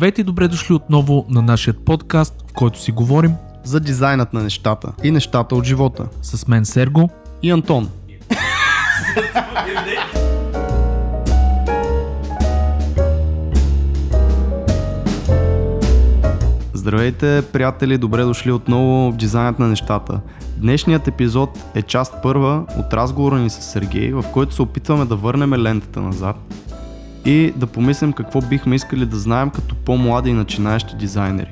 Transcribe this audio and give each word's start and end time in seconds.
Здравейте 0.00 0.20
и 0.20 0.24
добре 0.24 0.48
дошли 0.48 0.74
отново 0.74 1.26
на 1.28 1.42
нашия 1.42 1.74
подкаст, 1.74 2.34
в 2.50 2.52
който 2.52 2.80
си 2.80 2.92
говорим 2.92 3.32
за 3.64 3.80
дизайнът 3.80 4.32
на 4.32 4.42
нещата 4.42 4.92
и 5.02 5.10
нещата 5.10 5.54
от 5.54 5.64
живота. 5.64 6.06
с 6.22 6.48
мен 6.48 6.64
Серго. 6.64 7.10
И 7.42 7.50
Антон. 7.50 7.90
Здравейте, 16.72 17.42
приятели, 17.52 17.98
добре 17.98 18.24
дошли 18.24 18.52
отново 18.52 19.12
в 19.12 19.16
дизайнът 19.16 19.58
на 19.58 19.68
нещата. 19.68 20.20
Днешният 20.56 21.08
епизод 21.08 21.58
е 21.74 21.82
част 21.82 22.14
първа 22.22 22.64
от 22.78 22.94
разговора 22.94 23.38
ни 23.38 23.50
с 23.50 23.62
Сергей, 23.62 24.12
в 24.12 24.24
който 24.32 24.54
се 24.54 24.62
опитваме 24.62 25.04
да 25.04 25.16
върнем 25.16 25.54
лентата 25.54 26.00
назад 26.00 26.36
и 27.24 27.52
да 27.56 27.66
помислим 27.66 28.12
какво 28.12 28.40
бихме 28.40 28.74
искали 28.74 29.06
да 29.06 29.16
знаем 29.16 29.50
като 29.50 29.74
по-млади 29.74 30.30
и 30.30 30.34
начинаещи 30.34 30.96
дизайнери. 30.96 31.50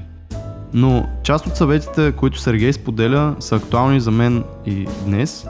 Но 0.74 1.06
част 1.22 1.46
от 1.46 1.56
съветите, 1.56 2.12
които 2.12 2.38
Сергей 2.38 2.72
споделя, 2.72 3.36
са 3.40 3.56
актуални 3.56 4.00
за 4.00 4.10
мен 4.10 4.44
и 4.66 4.86
днес, 5.04 5.46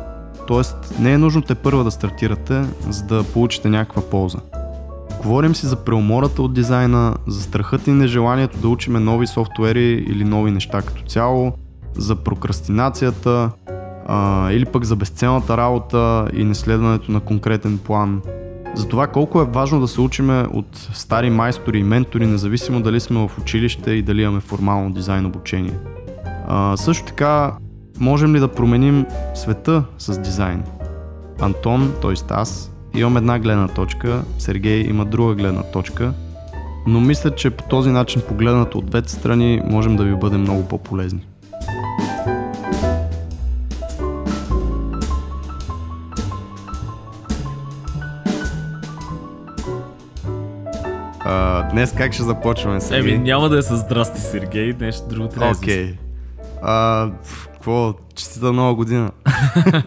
т.е. 0.49 1.03
не 1.03 1.13
е 1.13 1.19
нужно 1.19 1.43
те 1.43 1.55
първа 1.55 1.85
да 1.85 1.91
стартирате, 1.91 2.65
за 2.89 3.05
да 3.05 3.25
получите 3.25 3.69
някаква 3.69 4.03
полза. 4.03 4.39
Говорим 5.23 5.55
си 5.55 5.67
за 5.67 5.77
преумората 5.77 6.43
от 6.43 6.55
дизайна, 6.55 7.15
за 7.27 7.43
страхът 7.43 7.87
и 7.87 7.91
нежеланието 7.91 8.59
да 8.59 8.69
учиме 8.69 9.01
нови 9.01 9.27
софтуери 9.27 10.05
или 10.09 10.25
нови 10.25 10.51
неща 10.51 10.83
като 10.83 11.03
цяло, 11.03 11.53
за 11.97 12.17
прокрастинацията 12.17 13.51
а, 14.07 14.51
или 14.53 14.65
пък 14.65 14.85
за 14.85 14.97
безцелната 14.97 15.57
работа 15.57 16.29
и 16.33 16.45
неследването 16.45 17.13
на 17.13 17.21
конкретен 17.21 17.79
план. 17.79 18.23
За 18.79 18.89
това 18.89 19.07
колко 19.07 19.41
е 19.41 19.45
важно 19.45 19.81
да 19.81 19.89
се 19.89 20.01
учиме 20.01 20.47
от 20.53 20.89
стари 20.93 21.31
майстори 21.31 21.79
и 21.79 21.83
ментори, 21.83 22.27
независимо 22.27 22.81
дали 22.81 23.01
сме 23.01 23.29
в 23.29 23.39
училище 23.39 23.91
и 23.91 24.03
дали 24.03 24.23
имаме 24.23 24.41
формално 24.41 24.91
дизайн 24.91 25.27
обучение. 25.27 25.73
А, 26.49 26.77
също 26.77 27.07
така, 27.07 27.53
можем 28.01 28.35
ли 28.35 28.41
да 28.41 28.49
променим 28.49 29.07
света 29.35 29.85
с 29.99 30.21
дизайн? 30.21 30.63
Антон, 31.41 31.93
т.е. 32.03 32.15
аз, 32.31 32.73
имам 32.95 33.17
една 33.17 33.39
гледна 33.39 33.69
точка, 33.69 34.23
Сергей 34.39 34.81
има 34.81 35.05
друга 35.05 35.35
гледна 35.35 35.63
точка, 35.63 36.13
но 36.87 37.01
мисля, 37.01 37.35
че 37.35 37.51
по 37.51 37.63
този 37.63 37.91
начин, 37.91 38.23
погледнато 38.29 38.79
от 38.79 38.87
двете 38.87 39.13
страни, 39.13 39.63
можем 39.65 39.97
да 39.97 40.05
ви 40.05 40.15
бъдем 40.15 40.41
много 40.41 40.69
по-полезни. 40.69 41.28
А, 51.31 51.63
днес 51.71 51.95
как 51.97 52.13
ще 52.13 52.23
започваме, 52.23 52.81
Сергей? 52.81 53.15
Еми, 53.15 53.25
няма 53.25 53.49
да 53.49 53.59
е 53.59 53.63
с 53.63 53.77
здрасти, 53.77 54.21
Сергей, 54.21 54.75
нещо 54.81 55.09
друго 55.09 55.29
трябва 55.29 55.53
да 55.53 55.59
Окей. 55.59 55.95
А, 56.63 57.11
пф, 57.23 57.49
какво? 57.53 57.95
Честита 58.15 58.53
нова 58.53 58.75
година. 58.75 59.11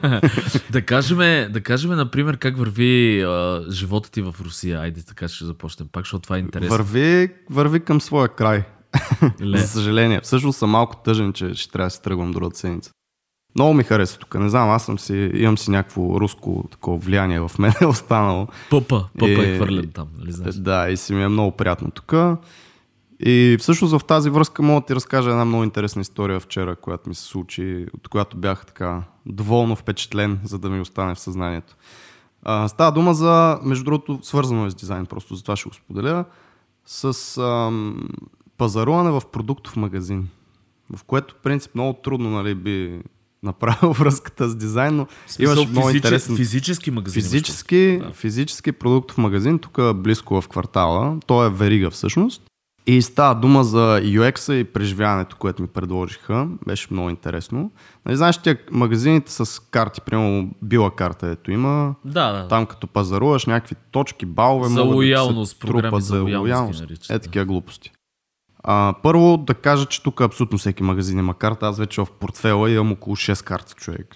да 0.72 0.82
кажем, 0.82 1.18
да 1.52 1.62
кажем, 1.64 1.92
например, 1.92 2.38
как 2.38 2.58
върви 2.58 3.22
а, 3.22 3.66
живота 3.70 4.12
ти 4.12 4.22
в 4.22 4.36
Русия. 4.42 4.80
Айде, 4.80 5.02
така 5.02 5.28
ще 5.28 5.46
започнем 5.46 5.90
пак, 5.92 6.02
защото 6.02 6.22
това 6.22 6.36
е 6.38 6.40
интересно. 6.40 6.78
Върви, 6.78 7.30
върви 7.50 7.80
към 7.80 8.02
своя 8.02 8.28
край. 8.28 8.64
За 9.42 9.68
съжаление. 9.68 10.20
Всъщност 10.24 10.60
съм 10.60 10.70
малко 10.70 10.96
тъжен, 11.04 11.34
че 11.34 11.54
ще 11.54 11.72
трябва 11.72 11.88
да 11.88 11.92
се 11.92 12.02
тръгвам 12.02 12.32
другата 12.32 12.58
седмица. 12.58 12.92
Много 13.56 13.74
ми 13.74 13.84
хареса 13.84 14.20
тук. 14.20 14.36
Не 14.36 14.50
знам, 14.50 14.70
аз 14.70 14.86
съм 14.86 15.00
си, 15.00 15.32
имам 15.34 15.58
си 15.58 15.72
някакво 15.72 16.20
руско 16.20 16.64
такова 16.72 16.98
влияние 16.98 17.40
в 17.40 17.52
мен 17.60 17.74
е 17.82 17.86
останало. 17.86 18.48
Пъпа, 18.70 19.06
пъпа 19.20 19.32
е 19.32 19.52
Е, 19.52 19.56
хвърлен 19.56 19.92
там, 19.94 20.08
нали 20.20 20.32
знаеш? 20.32 20.56
Да, 20.56 20.90
и 20.90 20.98
си 20.98 21.14
ми 21.14 21.24
е 21.24 21.28
много 21.28 21.52
приятно 21.52 21.92
тук. 21.92 22.14
И 23.20 23.58
всъщност 23.60 23.98
в 23.98 24.06
тази 24.06 24.30
връзка 24.30 24.62
мога 24.62 24.82
да 24.82 24.86
ти 24.86 24.96
разкажа 24.96 25.30
една 25.30 25.46
много 25.46 25.64
интересна 25.64 26.02
история 26.02 26.40
вчера, 26.40 26.76
която 26.76 27.10
ми 27.10 27.16
се 27.16 27.24
случи, 27.24 27.88
от 27.94 28.08
която 28.08 28.38
бях 28.38 28.66
така 28.66 29.04
доволно 29.26 29.76
впечатлен, 29.76 30.40
за 30.44 30.60
да 30.60 30.70
ми 30.70 30.82
остане 30.82 31.16
в 31.16 31.20
съзнанието. 31.20 31.76
А, 32.44 32.68
става 32.68 32.92
дума 32.92 33.14
за, 33.14 33.60
между 33.64 33.84
другото, 33.84 34.20
свързано 34.22 34.66
е 34.66 34.70
с 34.70 34.76
дизайн, 34.76 35.06
просто 35.06 35.36
за 35.36 35.42
това 35.42 35.56
ще 35.56 35.70
го 35.70 35.76
споделя, 35.76 36.26
с 36.86 37.38
ам, 37.38 38.10
пазаруване 38.58 39.12
в 39.12 39.22
продуктов 39.32 39.76
магазин, 39.76 40.28
в 40.96 41.04
което, 41.04 41.34
в 41.34 41.38
принцип, 41.38 41.76
много 41.76 41.94
трудно 41.94 42.30
нали, 42.30 42.56
би 42.56 43.02
направил 43.44 43.94
връзката 43.94 44.50
с 44.50 44.56
дизайн, 44.56 44.96
но 44.96 45.08
Смисъл, 45.28 45.54
имаш 45.54 45.68
много 45.68 45.88
физичес- 45.88 45.96
интересен 45.96 46.36
Физически 46.36 46.92
магазин. 46.92 47.22
Физически, 47.22 48.00
Да. 48.00 48.14
физически 48.14 48.72
продуктов 48.72 49.18
магазин, 49.18 49.60
тук 49.60 49.96
близко 49.96 50.42
в 50.42 50.48
квартала. 50.48 51.18
Той 51.28 51.48
е 51.48 51.52
верига 51.52 51.90
всъщност. 51.90 52.42
И 52.88 53.02
става 53.02 53.36
дума 53.36 53.64
за 53.64 53.78
UX-а 54.00 54.56
и 54.56 54.64
преживяването, 54.64 55.36
което 55.36 55.62
ми 55.62 55.68
предложиха. 55.68 56.48
Беше 56.68 56.88
много 56.92 57.10
интересно. 57.10 57.72
Нали, 58.06 58.18
знаеш, 58.18 58.38
тия 58.38 58.58
магазините 58.72 59.32
с 59.32 59.62
карти, 59.62 60.02
примерно 60.02 60.50
била 60.62 60.92
карта, 60.92 61.28
ето 61.28 61.52
има. 61.52 61.96
Да, 62.06 62.32
да. 62.32 62.48
Там 62.48 62.66
като 62.66 62.88
пазаруваш 62.88 63.46
някакви 63.46 63.76
точки, 63.92 64.26
балове, 64.26 64.64
За 64.64 64.70
могат 64.72 64.88
да 64.88 64.92
се 64.92 64.96
лоялност, 64.96 65.60
програми 65.60 65.82
трупат 65.82 66.04
за 66.04 66.22
лоялност 66.22 66.82
Е, 67.10 67.14
да. 67.14 67.20
такива 67.20 67.46
глупости. 67.46 67.92
А, 68.64 68.94
първо 69.04 69.38
да 69.38 69.54
кажа, 69.54 69.86
че 69.86 70.04
тук 70.04 70.22
абсолютно 70.22 70.58
всеки 70.58 70.84
магазин 70.84 71.20
има 71.20 71.34
карта. 71.34 71.68
Аз 71.68 71.78
вече 71.78 72.02
в 72.02 72.08
портфела 72.20 72.72
имам 72.72 72.92
около 72.92 73.16
6 73.16 73.44
карти, 73.44 73.74
човек. 73.74 74.16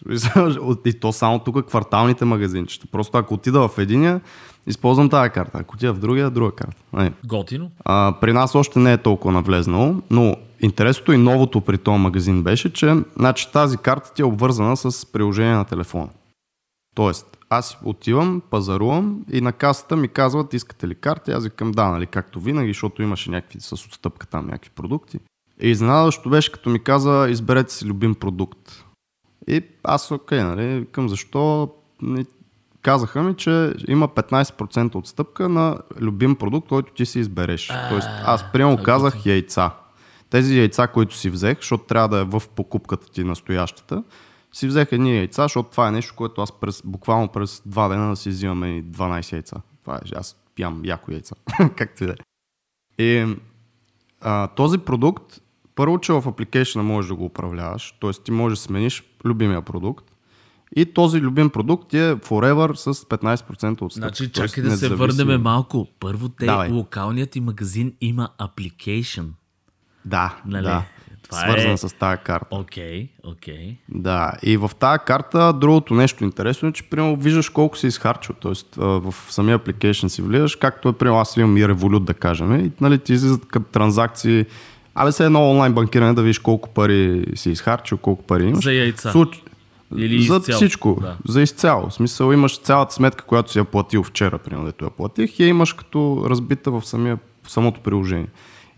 И 0.86 0.94
то 0.94 1.12
само 1.12 1.40
тук 1.40 1.66
кварталните 1.68 2.26
магазинчета. 2.26 2.88
Просто 2.92 3.18
ако 3.18 3.34
отида 3.34 3.68
в 3.68 3.78
единия, 3.78 4.22
използвам 4.68 5.10
тази 5.10 5.30
карта. 5.30 5.58
Ако 5.58 5.76
отида 5.76 5.94
в 5.94 6.00
другия, 6.00 6.30
друга 6.30 6.52
карта. 6.52 6.82
Нали. 6.94 7.14
Готино. 7.26 7.72
А, 7.86 8.14
при 8.22 8.34
нас 8.34 8.56
още 8.56 8.80
не 8.80 8.94
е 8.94 8.98
толкова 8.98 9.34
навлезнало, 9.34 9.96
но 10.10 10.36
интересното 10.62 11.14
и 11.14 11.18
новото 11.18 11.62
при 11.62 11.78
този 11.78 12.00
магазин 12.00 12.44
беше, 12.44 12.74
че 12.74 12.96
значи, 13.18 13.52
тази 13.52 13.78
карта 13.78 14.14
ти 14.14 14.22
е 14.22 14.26
обвързана 14.26 14.78
с 14.78 15.12
приложение 15.12 15.56
на 15.56 15.66
телефона. 15.66 16.10
Тоест, 16.96 17.35
аз 17.58 17.78
отивам, 17.84 18.42
пазарувам 18.50 19.26
и 19.32 19.42
на 19.42 19.52
касата 19.52 19.96
ми 19.96 20.08
казват, 20.08 20.54
искате 20.54 20.88
ли 20.88 20.96
карти? 20.96 21.32
Аз 21.32 21.44
викам 21.44 21.72
да, 21.72 21.90
нали, 21.90 22.08
както 22.08 22.40
винаги, 22.40 22.70
защото 22.70 23.02
имаше 23.02 23.32
някакви 23.32 23.60
с 23.60 23.72
отстъпка 23.72 24.28
там, 24.28 24.46
някакви 24.46 24.70
продукти. 24.70 25.20
И 25.62 25.70
изненадващо 25.70 26.30
беше, 26.30 26.52
като 26.52 26.70
ми 26.70 26.84
каза, 26.84 27.28
изберете 27.30 27.74
си 27.74 27.86
любим 27.86 28.16
продукт. 28.16 28.86
И 29.48 29.62
аз, 29.84 30.12
окей, 30.12 30.44
нали, 30.44 30.80
викам 30.80 31.10
защо? 31.10 31.74
Казаха 32.82 33.24
ми, 33.24 33.36
че 33.36 33.74
има 33.88 34.08
15% 34.08 34.96
отстъпка 34.96 35.50
на 35.50 35.78
любим 36.00 36.36
продукт, 36.36 36.68
който 36.68 36.94
ти 36.94 37.06
си 37.06 37.20
избереш. 37.20 37.72
Тоест, 37.90 38.08
аз 38.26 38.52
това 38.52 38.72
е 38.72 38.84
казах 38.84 39.26
яйца. 39.26 39.72
Тези 40.30 40.58
яйца, 40.58 40.88
които 40.88 41.16
си 41.16 41.30
взех, 41.30 41.58
защото 41.58 41.84
трябва 41.84 42.08
да 42.08 42.20
е 42.20 42.24
в 42.24 42.44
покупката 42.56 43.12
ти 43.12 43.24
настоящата, 43.24 44.04
си 44.56 44.68
взех 44.68 44.92
едни 44.92 45.18
яйца, 45.18 45.44
защото 45.44 45.70
това 45.70 45.88
е 45.88 45.92
нещо, 45.92 46.14
което 46.16 46.42
аз 46.42 46.52
през, 46.52 46.82
буквално 46.86 47.28
през 47.28 47.62
два 47.66 47.88
дена 47.88 48.10
да 48.10 48.16
си 48.16 48.30
взимаме 48.30 48.78
и 48.78 48.84
12 48.84 49.34
яйца. 49.34 49.56
Това 49.82 49.96
е, 49.96 50.00
аз 50.16 50.38
пиям 50.56 50.82
яко 50.86 51.12
яйца. 51.12 51.36
Както 51.76 52.04
и 52.04 52.08
да 52.08 52.14
е. 52.14 52.16
И 53.04 53.36
а, 54.22 54.48
този 54.48 54.78
продукт, 54.78 55.42
първо, 55.76 56.00
че 56.00 56.14
в 56.14 56.28
апликейшена 56.28 56.84
можеш 56.84 57.10
да 57.10 57.16
го 57.16 57.26
управляваш, 57.26 57.96
т.е. 58.02 58.12
ти 58.12 58.32
можеш 58.32 58.60
да 58.60 58.64
смениш 58.64 59.04
любимия 59.26 59.62
продукт 59.62 60.12
и 60.76 60.86
този 60.86 61.22
любим 61.22 61.50
продукт 61.50 61.94
е 61.94 62.16
forever 62.16 62.74
с 62.74 62.94
15% 62.94 63.82
отстъпка. 63.82 63.90
Значи, 63.92 64.32
чакай 64.32 64.64
да 64.64 64.78
се 64.78 64.90
върнем 64.90 65.42
малко. 65.42 65.88
Първо, 66.00 66.30
те, 66.30 66.46
Давай. 66.46 66.70
локалният 66.70 67.30
ти 67.30 67.40
магазин 67.40 67.94
има 68.02 68.30
application. 68.40 69.28
Да, 70.06 70.42
Нали? 70.46 70.64
да. 70.64 70.84
Това 71.30 71.42
Свързан 71.42 71.72
е- 71.72 71.78
с 71.78 71.96
тази 71.96 72.22
карта. 72.24 72.48
Окей, 72.52 73.08
окей. 73.24 73.78
Да, 73.90 74.32
и 74.44 74.58
в 74.58 74.72
тази 74.80 75.00
карта 75.06 75.54
другото 75.54 75.94
нещо 75.94 76.24
интересно 76.24 76.70
е, 76.70 76.72
че 76.72 76.84
примерно 76.84 77.16
виждаш 77.16 77.50
колко 77.50 77.78
си 77.78 77.88
изхарчил. 77.88 78.36
Тоест 78.40 78.76
в 78.76 79.14
самия 79.30 79.60
application 79.60 80.08
си 80.08 80.22
влизаш, 80.22 80.56
както 80.56 80.90
е 80.90 80.94
примерно 80.94 81.20
аз 81.20 81.38
имам 81.38 81.58
и 81.58 81.62
Revolut 81.62 82.04
да 82.04 82.14
кажем. 82.14 82.66
И 82.66 82.72
нали, 82.82 83.00
ти 83.00 83.14
излизат 83.14 83.48
като 83.48 83.66
транзакции. 83.72 84.46
Абе 84.96 85.12
се 85.12 85.26
едно 85.26 85.50
онлайн 85.52 85.74
банкиране 85.74 86.14
да 86.14 86.22
видиш 86.22 86.40
колко 86.40 86.70
пари 86.70 87.26
си 87.36 87.50
изхарчил, 87.50 87.98
колко 87.98 88.24
пари 88.24 88.44
имаш. 88.44 88.64
За 88.64 88.74
яйца. 88.74 89.12
Случ... 89.12 89.42
Или 89.98 90.22
за 90.22 90.36
изцяло. 90.36 90.56
всичко. 90.56 90.98
Да. 91.02 91.18
За 91.28 91.42
изцяло. 91.42 91.90
В 91.90 91.94
смисъл 91.94 92.32
имаш 92.32 92.60
цялата 92.60 92.94
сметка, 92.94 93.24
която 93.24 93.52
си 93.52 93.58
я 93.58 93.66
платил 93.66 94.04
вчера, 94.04 94.38
примерно, 94.38 94.66
дето 94.66 94.86
я 94.86 94.92
платих, 94.92 95.40
и 95.40 95.44
я 95.44 95.50
имаш 95.50 95.74
като 95.74 96.26
разбита 96.30 96.72
в, 96.72 96.86
самия, 96.86 97.18
в 97.44 97.52
самото 97.52 97.80
приложение. 97.80 98.28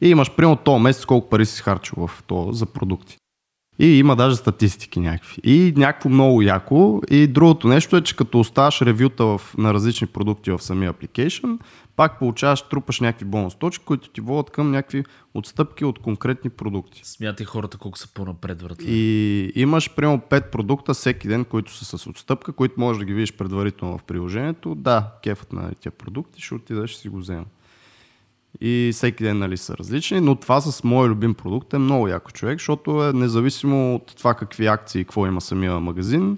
И 0.01 0.09
имаш, 0.09 0.35
примерно, 0.35 0.55
този 0.55 0.83
месец 0.83 1.05
колко 1.05 1.29
пари 1.29 1.45
си 1.45 1.61
харчил 1.61 2.07
в 2.07 2.23
то 2.27 2.51
за 2.51 2.65
продукти. 2.65 3.17
И 3.79 3.99
има 3.99 4.15
даже 4.15 4.35
статистики 4.35 4.99
някакви. 4.99 5.41
И 5.43 5.73
някакво 5.77 6.09
много 6.09 6.41
яко. 6.41 7.01
И 7.09 7.27
другото 7.27 7.67
нещо 7.67 7.97
е, 7.97 8.01
че 8.01 8.15
като 8.15 8.39
оставаш 8.39 8.81
ревюта 8.81 9.25
в, 9.25 9.41
на 9.57 9.73
различни 9.73 10.07
продукти 10.07 10.51
в 10.51 10.59
самия 10.59 10.93
application, 10.93 11.59
пак 11.95 12.19
получаваш, 12.19 12.61
трупаш 12.61 12.99
някакви 12.99 13.25
бонус 13.25 13.55
точки, 13.55 13.85
които 13.85 14.09
ти 14.09 14.21
водят 14.21 14.49
към 14.49 14.71
някакви 14.71 15.03
отстъпки 15.33 15.85
от 15.85 15.99
конкретни 15.99 16.49
продукти. 16.49 17.01
Смятай 17.03 17.45
хората 17.45 17.77
колко 17.77 17.97
са 17.97 18.13
по-напред, 18.13 18.57
братле. 18.57 18.85
И 18.87 19.51
имаш 19.55 19.95
примерно 19.95 20.21
5 20.29 20.51
продукта 20.51 20.93
всеки 20.93 21.27
ден, 21.27 21.45
които 21.45 21.73
са 21.73 21.97
с 21.97 22.07
отстъпка, 22.07 22.51
които 22.51 22.79
можеш 22.79 22.99
да 22.99 23.05
ги 23.05 23.13
видиш 23.13 23.33
предварително 23.33 23.97
в 23.97 24.03
приложението. 24.03 24.75
Да, 24.75 25.11
кефът 25.23 25.53
на 25.53 25.71
тия 25.75 25.91
продукти, 25.91 26.41
ще 26.41 26.55
отидеш 26.55 26.93
и 26.93 26.97
си 26.97 27.09
го 27.09 27.17
взема. 27.17 27.45
И 28.61 28.89
всеки 28.93 29.23
ден 29.23 29.37
нали, 29.37 29.57
са 29.57 29.77
различни, 29.77 30.21
но 30.21 30.35
това 30.35 30.61
с 30.61 30.83
мой 30.83 31.09
любим 31.09 31.33
продукт 31.33 31.73
е 31.73 31.77
много 31.77 32.07
яко 32.07 32.31
човек, 32.31 32.59
защото 32.59 33.03
е 33.03 33.13
независимо 33.13 33.95
от 33.95 34.15
това 34.17 34.33
какви 34.33 34.65
акции 34.65 35.01
и 35.01 35.03
какво 35.03 35.27
има 35.27 35.41
самия 35.41 35.79
магазин, 35.79 36.37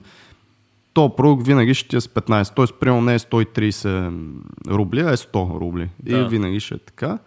то 0.94 1.16
продукт 1.16 1.48
винаги 1.48 1.74
ще 1.74 1.90
ти 1.90 1.96
е 1.96 2.02
с 2.02 2.08
15, 2.08 2.56
т.е. 2.56 2.80
примерно 2.80 3.02
не 3.02 3.14
е 3.14 3.20
130 3.20 4.34
рубли, 4.68 5.00
а 5.00 5.12
е 5.12 5.18
100 5.18 5.60
рубли. 5.60 5.90
Да. 6.00 6.18
И 6.18 6.28
винаги 6.28 6.60
ще 6.60 6.76
е 6.76 6.78
така. 6.78 7.20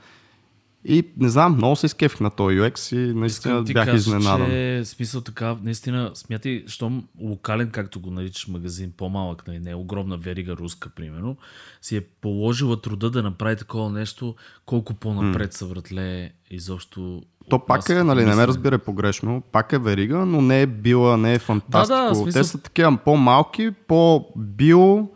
И 0.84 1.08
не 1.16 1.28
знам, 1.28 1.54
много 1.54 1.76
се 1.76 1.86
изкефих 1.86 2.20
на 2.20 2.30
този 2.30 2.56
UX 2.56 2.96
и 2.96 3.14
наистина 3.14 3.62
бях 3.62 3.84
кажа, 3.84 3.96
изненадан. 3.96 4.46
Че, 4.46 4.82
смисъл 4.84 5.20
така, 5.20 5.56
наистина, 5.62 6.10
смятай, 6.14 6.64
щом 6.66 7.08
локален, 7.20 7.70
както 7.70 8.00
го 8.00 8.10
наричаш 8.10 8.48
магазин, 8.48 8.92
по-малък, 8.96 9.46
нали, 9.46 9.58
не 9.58 9.70
е 9.70 9.74
огромна 9.74 10.16
верига 10.16 10.56
руска, 10.56 10.90
примерно, 10.96 11.36
си 11.82 11.96
е 11.96 12.00
положила 12.00 12.80
труда 12.80 13.10
да 13.10 13.22
направи 13.22 13.56
такова 13.56 13.90
нещо, 13.90 14.34
колко 14.66 14.94
по-напред 14.94 15.52
са 15.52 15.66
вратле 15.66 16.32
изобщо 16.50 17.22
то 17.48 17.66
пак 17.66 17.88
е, 17.88 18.04
нали, 18.04 18.24
не 18.24 18.34
ме 18.34 18.46
разбира 18.46 18.78
погрешно, 18.78 19.42
пак 19.52 19.72
е 19.72 19.78
верига, 19.78 20.16
но 20.16 20.40
не 20.40 20.62
е 20.62 20.66
била, 20.66 21.16
не 21.16 21.34
е 21.34 21.38
фантастико. 21.38 21.98
Да, 21.98 22.08
да, 22.08 22.14
смисъл... 22.14 22.42
Те 22.42 22.48
са 22.48 22.58
такива 22.58 22.98
по-малки, 23.04 23.70
по-био, 23.70 25.08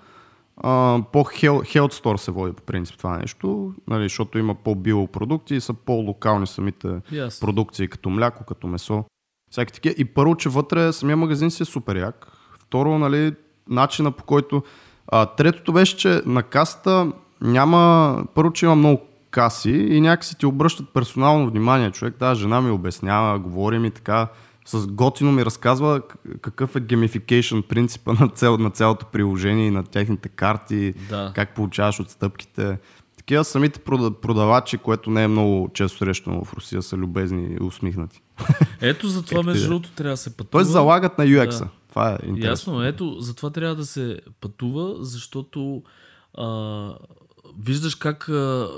по-хелт 1.12 1.93
стор 1.93 2.17
се 2.17 2.31
води 2.31 2.53
по 2.53 2.62
принцип 2.62 2.99
това 2.99 3.19
нещо, 3.19 3.75
нали, 3.88 4.03
защото 4.03 4.38
има 4.38 4.55
по-био 4.55 5.06
продукти 5.06 5.55
и 5.55 5.61
са 5.61 5.75
по-локални 5.75 6.47
самите 6.47 6.88
yes. 6.88 7.41
продукции, 7.41 7.88
като 7.88 8.11
мляко, 8.11 8.44
като 8.44 8.67
месо. 8.67 9.05
Всяки 9.50 9.73
такива. 9.73 9.94
И 9.99 10.05
първо, 10.05 10.37
че 10.37 10.49
вътре 10.49 10.93
самия 10.93 11.17
магазин 11.17 11.50
си 11.50 11.62
е 11.62 11.67
супер 11.67 11.97
як. 11.97 12.32
Второ, 12.61 12.99
нали, 12.99 13.35
начина 13.69 14.11
по 14.11 14.25
който... 14.25 14.62
А, 15.08 15.26
третото 15.26 15.73
беше, 15.73 15.97
че 15.97 16.23
на 16.26 16.43
каста 16.43 17.12
няма... 17.41 18.25
Първо, 18.35 18.52
че 18.52 18.67
има 18.67 18.76
много 18.76 19.00
каси 19.31 19.70
и 19.70 20.00
някакси 20.00 20.38
ти 20.38 20.47
обръщат 20.47 20.88
персонално 20.94 21.50
внимание. 21.50 21.91
Човек, 21.91 22.14
да, 22.19 22.35
жена 22.35 22.61
ми 22.61 22.70
обяснява, 22.70 23.38
говори 23.38 23.79
ми 23.79 23.91
така, 23.91 24.29
с 24.66 24.86
готино 24.86 25.32
ми 25.32 25.44
разказва 25.44 26.02
какъв 26.40 26.76
е 26.76 26.80
геймификейшн 26.80 27.58
принципа 27.68 28.12
на, 28.20 28.28
цел, 28.28 28.58
на 28.58 28.70
цялото 28.70 29.06
приложение 29.06 29.66
и 29.66 29.70
на 29.70 29.84
техните 29.84 30.28
карти, 30.28 30.94
да. 31.08 31.32
как 31.34 31.54
получаваш 31.54 32.00
отстъпките. 32.00 32.78
Такива 33.16 33.44
самите 33.44 33.80
продавачи, 34.22 34.78
което 34.78 35.10
не 35.10 35.24
е 35.24 35.28
много 35.28 35.70
често 35.74 35.98
срещано 35.98 36.44
в 36.44 36.54
Русия, 36.54 36.82
са 36.82 36.96
любезни 36.96 37.56
и 37.60 37.64
усмихнати. 37.64 38.22
Ето 38.80 39.08
за 39.08 39.22
това 39.22 39.42
между 39.42 39.68
другото 39.68 39.90
трябва 39.90 40.12
да 40.12 40.16
се 40.16 40.36
пътува. 40.36 40.50
Тоест 40.50 40.70
залагат 40.70 41.18
на 41.18 41.24
UX-а. 41.24 41.64
Да. 41.64 41.70
Това 41.88 42.10
е 42.10 42.18
интересно. 42.26 42.72
Ясно, 42.74 42.84
ето 42.84 43.20
затова 43.20 43.50
трябва 43.50 43.76
да 43.76 43.86
се 43.86 44.20
пътува, 44.40 44.94
защото 44.98 45.82
а, 46.38 46.90
виждаш 47.58 47.94
как 47.94 48.28
а, 48.28 48.68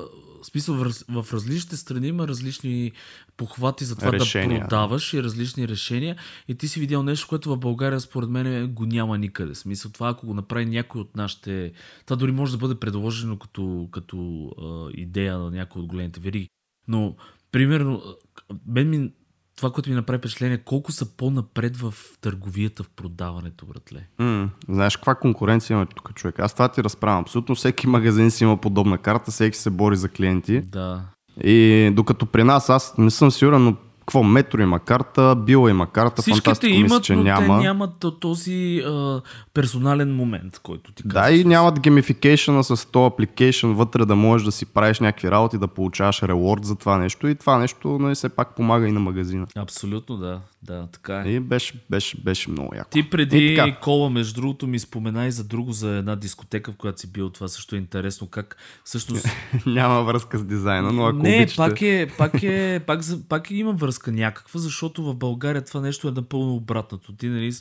смисъл 0.48 0.74
в, 0.74 0.92
в 1.08 1.32
различните 1.32 1.76
страни 1.76 2.06
има 2.08 2.28
различни 2.28 2.92
похвати 3.36 3.84
за 3.84 3.96
това 3.96 4.12
решения. 4.12 4.60
да 4.60 4.64
продаваш 4.64 5.14
и 5.14 5.22
различни 5.22 5.68
решения. 5.68 6.16
И 6.48 6.54
ти 6.54 6.68
си 6.68 6.80
видял 6.80 7.02
нещо, 7.02 7.28
което 7.28 7.50
в 7.50 7.58
България 7.58 8.00
според 8.00 8.30
мен 8.30 8.74
го 8.74 8.86
няма 8.86 9.18
никъде. 9.18 9.54
Смисъл 9.54 9.90
това, 9.90 10.08
ако 10.08 10.26
го 10.26 10.34
направи 10.34 10.66
някой 10.66 11.00
от 11.00 11.16
нашите... 11.16 11.72
Това 12.04 12.16
дори 12.16 12.32
може 12.32 12.52
да 12.52 12.58
бъде 12.58 12.74
предложено 12.74 13.38
като, 13.38 13.88
като 13.92 14.48
а, 14.62 15.00
идея 15.00 15.38
на 15.38 15.50
някой 15.50 15.82
от 15.82 15.88
големите 15.88 16.20
вериги. 16.20 16.48
Но, 16.88 17.16
примерно, 17.52 18.02
мен 18.66 18.90
ми 18.90 19.10
това, 19.58 19.70
което 19.70 19.90
ми 19.90 19.96
направи 19.96 20.18
впечатление, 20.18 20.58
колко 20.58 20.92
са 20.92 21.06
по-напред 21.16 21.76
в 21.76 21.94
търговията, 22.20 22.82
в 22.82 22.90
продаването, 22.90 23.66
братле. 23.66 24.06
Mm, 24.20 24.48
знаеш 24.68 24.96
каква 24.96 25.14
конкуренция 25.14 25.74
има 25.74 25.86
тук, 25.86 26.14
човек? 26.14 26.38
Аз 26.38 26.52
това 26.52 26.68
ти 26.68 26.84
разправям. 26.84 27.20
Абсолютно 27.20 27.54
всеки 27.54 27.86
магазин 27.86 28.30
си 28.30 28.44
има 28.44 28.56
подобна 28.56 28.98
карта, 28.98 29.30
всеки 29.30 29.58
се 29.58 29.70
бори 29.70 29.96
за 29.96 30.08
клиенти. 30.08 30.60
Да. 30.60 31.02
И 31.44 31.90
докато 31.94 32.26
при 32.26 32.44
нас, 32.44 32.70
аз 32.70 32.98
не 32.98 33.10
съм 33.10 33.30
сигурен, 33.30 33.64
но 33.64 33.76
какво, 34.08 34.22
Метро 34.22 34.60
има 34.60 34.80
карта, 34.80 35.36
Било 35.36 35.68
има 35.68 35.86
карта, 35.86 36.22
Всичките 36.22 36.68
имат, 36.68 36.82
мисля, 36.82 37.00
че 37.00 37.16
но 37.16 37.22
няма. 37.22 37.58
те 37.58 37.64
нямат 37.64 38.04
този 38.20 38.82
а, 38.86 39.20
персонален 39.54 40.14
момент, 40.16 40.58
който 40.62 40.92
ти 40.92 41.02
Да, 41.06 41.30
и 41.30 41.44
нямат 41.44 41.80
геймификейшена 41.80 42.64
с 42.64 42.90
то 42.90 43.06
апликейшн 43.06 43.66
вътре 43.66 44.04
да 44.04 44.16
можеш 44.16 44.44
да 44.44 44.52
си 44.52 44.66
правиш 44.66 45.00
някакви 45.00 45.30
работи, 45.30 45.58
да 45.58 45.68
получаваш 45.68 46.22
реворд 46.22 46.64
за 46.64 46.76
това 46.76 46.98
нещо 46.98 47.28
и 47.28 47.34
това 47.34 47.58
нещо 47.58 47.98
нали, 47.98 48.14
все 48.14 48.28
пак 48.28 48.56
помага 48.56 48.88
и 48.88 48.92
на 48.92 49.00
магазина. 49.00 49.46
Абсолютно, 49.56 50.16
да. 50.16 50.40
Да, 50.62 50.86
така 50.92 51.22
е. 51.26 51.28
И 51.28 51.40
беше, 51.40 51.74
беше, 51.90 52.20
беше 52.20 52.50
много 52.50 52.74
яко. 52.74 52.90
Ти 52.90 53.10
преди 53.10 53.74
кола, 53.82 54.10
между 54.10 54.40
другото, 54.40 54.66
ми 54.66 54.78
спомена 54.78 55.26
и 55.26 55.32
за 55.32 55.44
друго, 55.44 55.72
за 55.72 55.90
една 55.90 56.16
дискотека, 56.16 56.72
в 56.72 56.76
която 56.76 57.00
си 57.00 57.12
бил. 57.12 57.30
Това 57.30 57.48
също 57.48 57.74
е 57.74 57.78
интересно. 57.78 58.26
Как 58.26 58.56
всъщност... 58.84 59.26
Няма 59.66 60.02
връзка 60.02 60.38
с 60.38 60.44
дизайна, 60.44 60.92
но 60.92 61.06
ако 61.06 61.16
Не, 61.16 61.36
обичате... 61.36 61.56
пак 61.56 61.82
е, 61.82 62.08
пак 62.18 62.42
е, 62.42 62.80
пак, 62.86 63.00
пак 63.28 63.50
има 63.50 63.72
връзка 63.72 64.12
някаква, 64.12 64.60
защото 64.60 65.04
в 65.04 65.14
България 65.14 65.64
това 65.64 65.80
нещо 65.80 66.08
е 66.08 66.12
напълно 66.12 66.54
обратното. 66.54 67.12
Ти, 67.12 67.28
нали, 67.28 67.52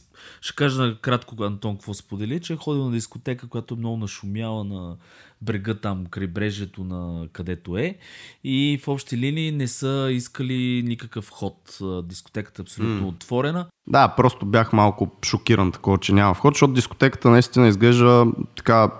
ще 0.41 0.55
кажа 0.55 0.97
кратко, 1.01 1.43
Антон, 1.43 1.75
какво 1.75 1.93
сподели, 1.93 2.39
че 2.39 2.53
е 2.53 2.57
ходил 2.57 2.85
на 2.85 2.91
дискотека, 2.91 3.47
която 3.47 3.73
е 3.73 3.77
много 3.77 3.97
нашумяла 3.97 4.63
на 4.63 4.95
брега 5.41 5.73
там, 5.73 6.05
крайбрежието 6.05 6.83
на 6.83 7.27
където 7.33 7.77
е. 7.77 7.95
И 8.43 8.79
в 8.83 8.87
общи 8.87 9.17
линии 9.17 9.51
не 9.51 9.67
са 9.67 10.09
искали 10.11 10.83
никакъв 10.85 11.29
ход. 11.29 11.77
Дискотеката 12.03 12.61
е 12.61 12.63
абсолютно 12.63 13.01
mm. 13.01 13.09
отворена. 13.09 13.65
Да, 13.87 14.07
просто 14.07 14.45
бях 14.45 14.73
малко 14.73 15.11
шокиран 15.25 15.71
такова, 15.71 15.97
че 15.97 16.13
няма 16.13 16.33
вход, 16.33 16.53
защото 16.53 16.73
дискотеката 16.73 17.29
наистина 17.29 17.67
изглежда 17.67 18.25
така 18.55 18.91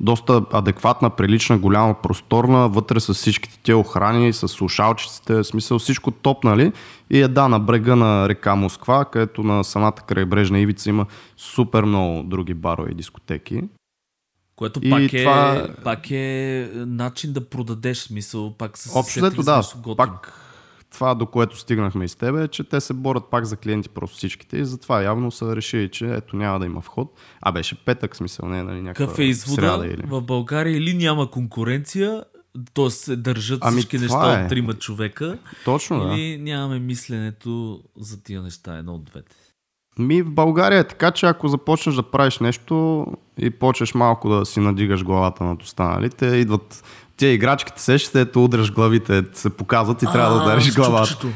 доста 0.00 0.42
адекватна, 0.52 1.10
прилична, 1.10 1.58
голяма, 1.58 1.94
просторна, 1.94 2.68
вътре 2.68 3.00
с 3.00 3.14
всичките 3.14 3.58
тия 3.62 3.78
охрани, 3.78 4.32
с 4.32 4.48
слушалчиците, 4.48 5.34
в 5.34 5.44
смисъл 5.44 5.78
всичко 5.78 6.10
топ, 6.10 6.44
нали? 6.44 6.72
И 7.10 7.20
е 7.22 7.28
да, 7.28 7.48
на 7.48 7.60
брега 7.60 7.96
на 7.96 8.28
река 8.28 8.54
Москва, 8.54 9.04
където 9.04 9.42
на 9.42 9.64
самата 9.64 9.92
крайбрежна 9.92 10.58
ивица 10.58 10.90
има 10.90 11.06
супер 11.36 11.84
много 11.84 12.22
други 12.22 12.54
барове 12.54 12.90
и 12.90 12.94
дискотеки. 12.94 13.62
Което 14.56 14.80
и 14.82 14.90
пак, 14.90 15.12
е, 15.12 15.24
това... 15.24 15.68
пак 15.84 16.10
е 16.10 16.70
начин 16.74 17.32
да 17.32 17.48
продадеш 17.48 17.98
смисъл, 17.98 18.54
пак 18.58 18.78
с 18.78 18.96
Общо 18.96 19.42
да, 19.42 19.62
пак 19.96 20.38
това, 20.92 21.14
до 21.14 21.26
което 21.26 21.58
стигнахме 21.58 22.04
и 22.04 22.08
с 22.08 22.14
тебе, 22.14 22.44
е, 22.44 22.48
че 22.48 22.64
те 22.64 22.80
се 22.80 22.94
борят 22.94 23.24
пак 23.30 23.44
за 23.44 23.56
клиенти 23.56 23.88
просто 23.88 24.16
всичките 24.16 24.56
и 24.56 24.64
затова 24.64 25.02
явно 25.02 25.30
са 25.30 25.56
решили, 25.56 25.88
че 25.88 26.14
ето 26.14 26.36
няма 26.36 26.58
да 26.58 26.66
има 26.66 26.80
вход. 26.80 27.20
А 27.40 27.52
беше 27.52 27.84
петък, 27.84 28.16
смисъл, 28.16 28.48
не 28.48 28.58
е 28.58 28.62
нали, 28.62 28.82
някаква 28.82 29.06
Какъв 29.06 29.18
е 29.18 29.24
извода 29.24 29.86
или... 29.86 30.02
в 30.06 30.22
България 30.22 30.76
или 30.76 30.94
няма 30.94 31.30
конкуренция, 31.30 32.24
т.е. 32.74 32.90
се 32.90 33.16
държат 33.16 33.58
ами 33.62 33.76
всички 33.80 33.98
неща 33.98 34.40
е. 34.40 34.42
от 34.42 34.48
трима 34.48 34.74
човека. 34.74 35.38
Точно, 35.64 36.14
или 36.14 36.38
да. 36.38 36.44
нямаме 36.44 36.78
мисленето 36.78 37.82
за 37.96 38.22
тия 38.22 38.42
неща, 38.42 38.78
едно 38.78 38.94
от 38.94 39.04
двете. 39.04 39.36
Ми 39.98 40.22
в 40.22 40.30
България 40.30 40.78
е 40.78 40.88
така, 40.88 41.10
че 41.10 41.26
ако 41.26 41.48
започнеш 41.48 41.94
да 41.94 42.02
правиш 42.02 42.38
нещо 42.38 43.06
и 43.38 43.50
почнеш 43.50 43.94
малко 43.94 44.28
да 44.28 44.46
си 44.46 44.60
надигаш 44.60 45.04
главата 45.04 45.44
над 45.44 45.62
останалите, 45.62 46.26
идват 46.26 46.84
тия 47.16 47.32
играчките 47.32 47.82
се 47.82 47.98
ще 47.98 48.20
ето 48.20 48.44
удряш 48.44 48.72
главите, 48.72 49.24
се 49.32 49.50
показват 49.50 50.02
и 50.02 50.06
трябва 50.06 50.36
да 50.36 50.42
удариш 50.42 50.74
главата. 50.74 51.26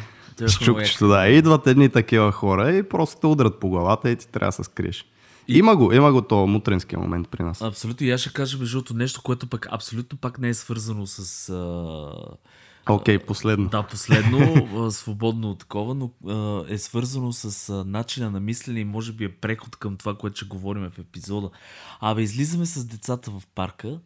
С 0.46 0.58
чукчето, 0.58 1.08
да. 1.08 1.28
Идват 1.28 1.66
едни 1.66 1.88
такива 1.88 2.32
хора 2.32 2.72
и 2.72 2.82
просто 2.82 3.20
те 3.20 3.26
удрят 3.26 3.60
по 3.60 3.68
главата 3.68 4.10
и 4.10 4.16
ти 4.16 4.28
трябва 4.28 4.48
да 4.48 4.52
се 4.52 4.64
скриеш. 4.64 5.06
И... 5.48 5.58
Има 5.58 5.76
го, 5.76 5.92
има 5.92 6.12
го 6.12 6.22
то 6.22 6.46
мутренския 6.46 6.98
момент 6.98 7.28
при 7.28 7.42
нас. 7.42 7.62
Абсолютно. 7.62 8.06
И 8.06 8.10
аз 8.10 8.20
ще 8.20 8.32
кажа 8.32 8.58
между 8.58 8.82
нещо, 8.94 9.22
което 9.22 9.46
пък 9.46 9.68
абсолютно 9.70 10.18
пак 10.18 10.38
не 10.38 10.48
е 10.48 10.54
свързано 10.54 11.06
с... 11.06 11.52
Окей, 12.88 13.18
okay, 13.18 13.26
последно. 13.26 13.68
Да, 13.68 13.82
последно, 13.82 14.90
свободно 14.90 15.50
от 15.50 15.58
такова, 15.58 15.94
но 15.94 16.10
е 16.68 16.78
свързано 16.78 17.32
с 17.32 17.84
начина 17.84 18.30
на 18.30 18.40
мислене 18.40 18.80
и 18.80 18.84
може 18.84 19.12
би 19.12 19.24
е 19.24 19.32
преход 19.32 19.76
към 19.76 19.96
това, 19.96 20.14
което 20.14 20.36
ще 20.36 20.46
говорим 20.46 20.90
в 20.90 20.98
епизода. 20.98 21.50
Абе, 22.00 22.22
излизаме 22.22 22.66
с 22.66 22.84
децата 22.84 23.30
в 23.30 23.42
парка 23.54 24.00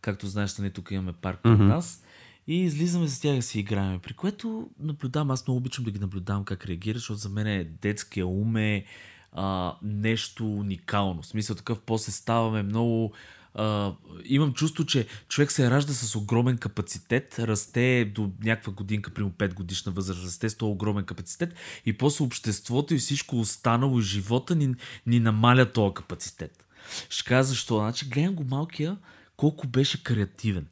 Както 0.00 0.26
знаеш, 0.26 0.58
нали, 0.58 0.70
тук 0.70 0.90
имаме 0.90 1.12
парк 1.12 1.42
mm-hmm. 1.42 1.66
нас. 1.66 2.02
И 2.46 2.62
излизаме 2.62 3.08
с 3.08 3.20
тях 3.20 3.36
да 3.36 3.42
си 3.42 3.60
играем. 3.60 4.00
При 4.00 4.14
което 4.14 4.68
наблюдавам, 4.80 5.30
аз 5.30 5.46
много 5.46 5.58
обичам 5.58 5.84
да 5.84 5.90
ги 5.90 5.98
наблюдавам 5.98 6.44
как 6.44 6.66
реагират, 6.66 6.98
защото 6.98 7.18
за 7.18 7.28
мен 7.28 7.46
е 7.46 7.64
детския 7.64 8.26
ум 8.26 8.56
е 8.56 8.84
а, 9.32 9.76
нещо 9.82 10.52
уникално. 10.52 11.22
В 11.22 11.26
смисъл 11.26 11.56
такъв, 11.56 11.80
после 11.80 12.12
ставаме 12.12 12.62
много... 12.62 13.12
А, 13.58 13.94
имам 14.24 14.52
чувство, 14.52 14.86
че 14.86 15.06
човек 15.28 15.52
се 15.52 15.70
ражда 15.70 15.92
с 15.92 16.16
огромен 16.16 16.58
капацитет, 16.58 17.38
расте 17.38 18.12
до 18.14 18.30
някаква 18.44 18.72
годинка, 18.72 19.10
примерно 19.10 19.34
5 19.34 19.54
годишна 19.54 19.92
възраст, 19.92 20.24
расте 20.24 20.48
с 20.48 20.56
този 20.56 20.70
огромен 20.70 21.04
капацитет 21.04 21.54
и 21.86 21.98
после 21.98 22.24
обществото 22.24 22.94
и 22.94 22.98
всичко 22.98 23.40
останало 23.40 23.98
и 23.98 24.02
живота 24.02 24.54
ни, 24.54 24.74
ни 25.06 25.20
намаля 25.20 25.72
този 25.72 25.94
капацитет. 25.94 26.66
Ще 27.10 27.28
кажа 27.28 27.42
защо. 27.42 27.78
Значи, 27.78 28.08
гледам 28.08 28.34
го 28.34 28.44
малкия, 28.44 28.96
колко 29.36 29.66
беше 29.66 30.02
креативен. 30.02 30.66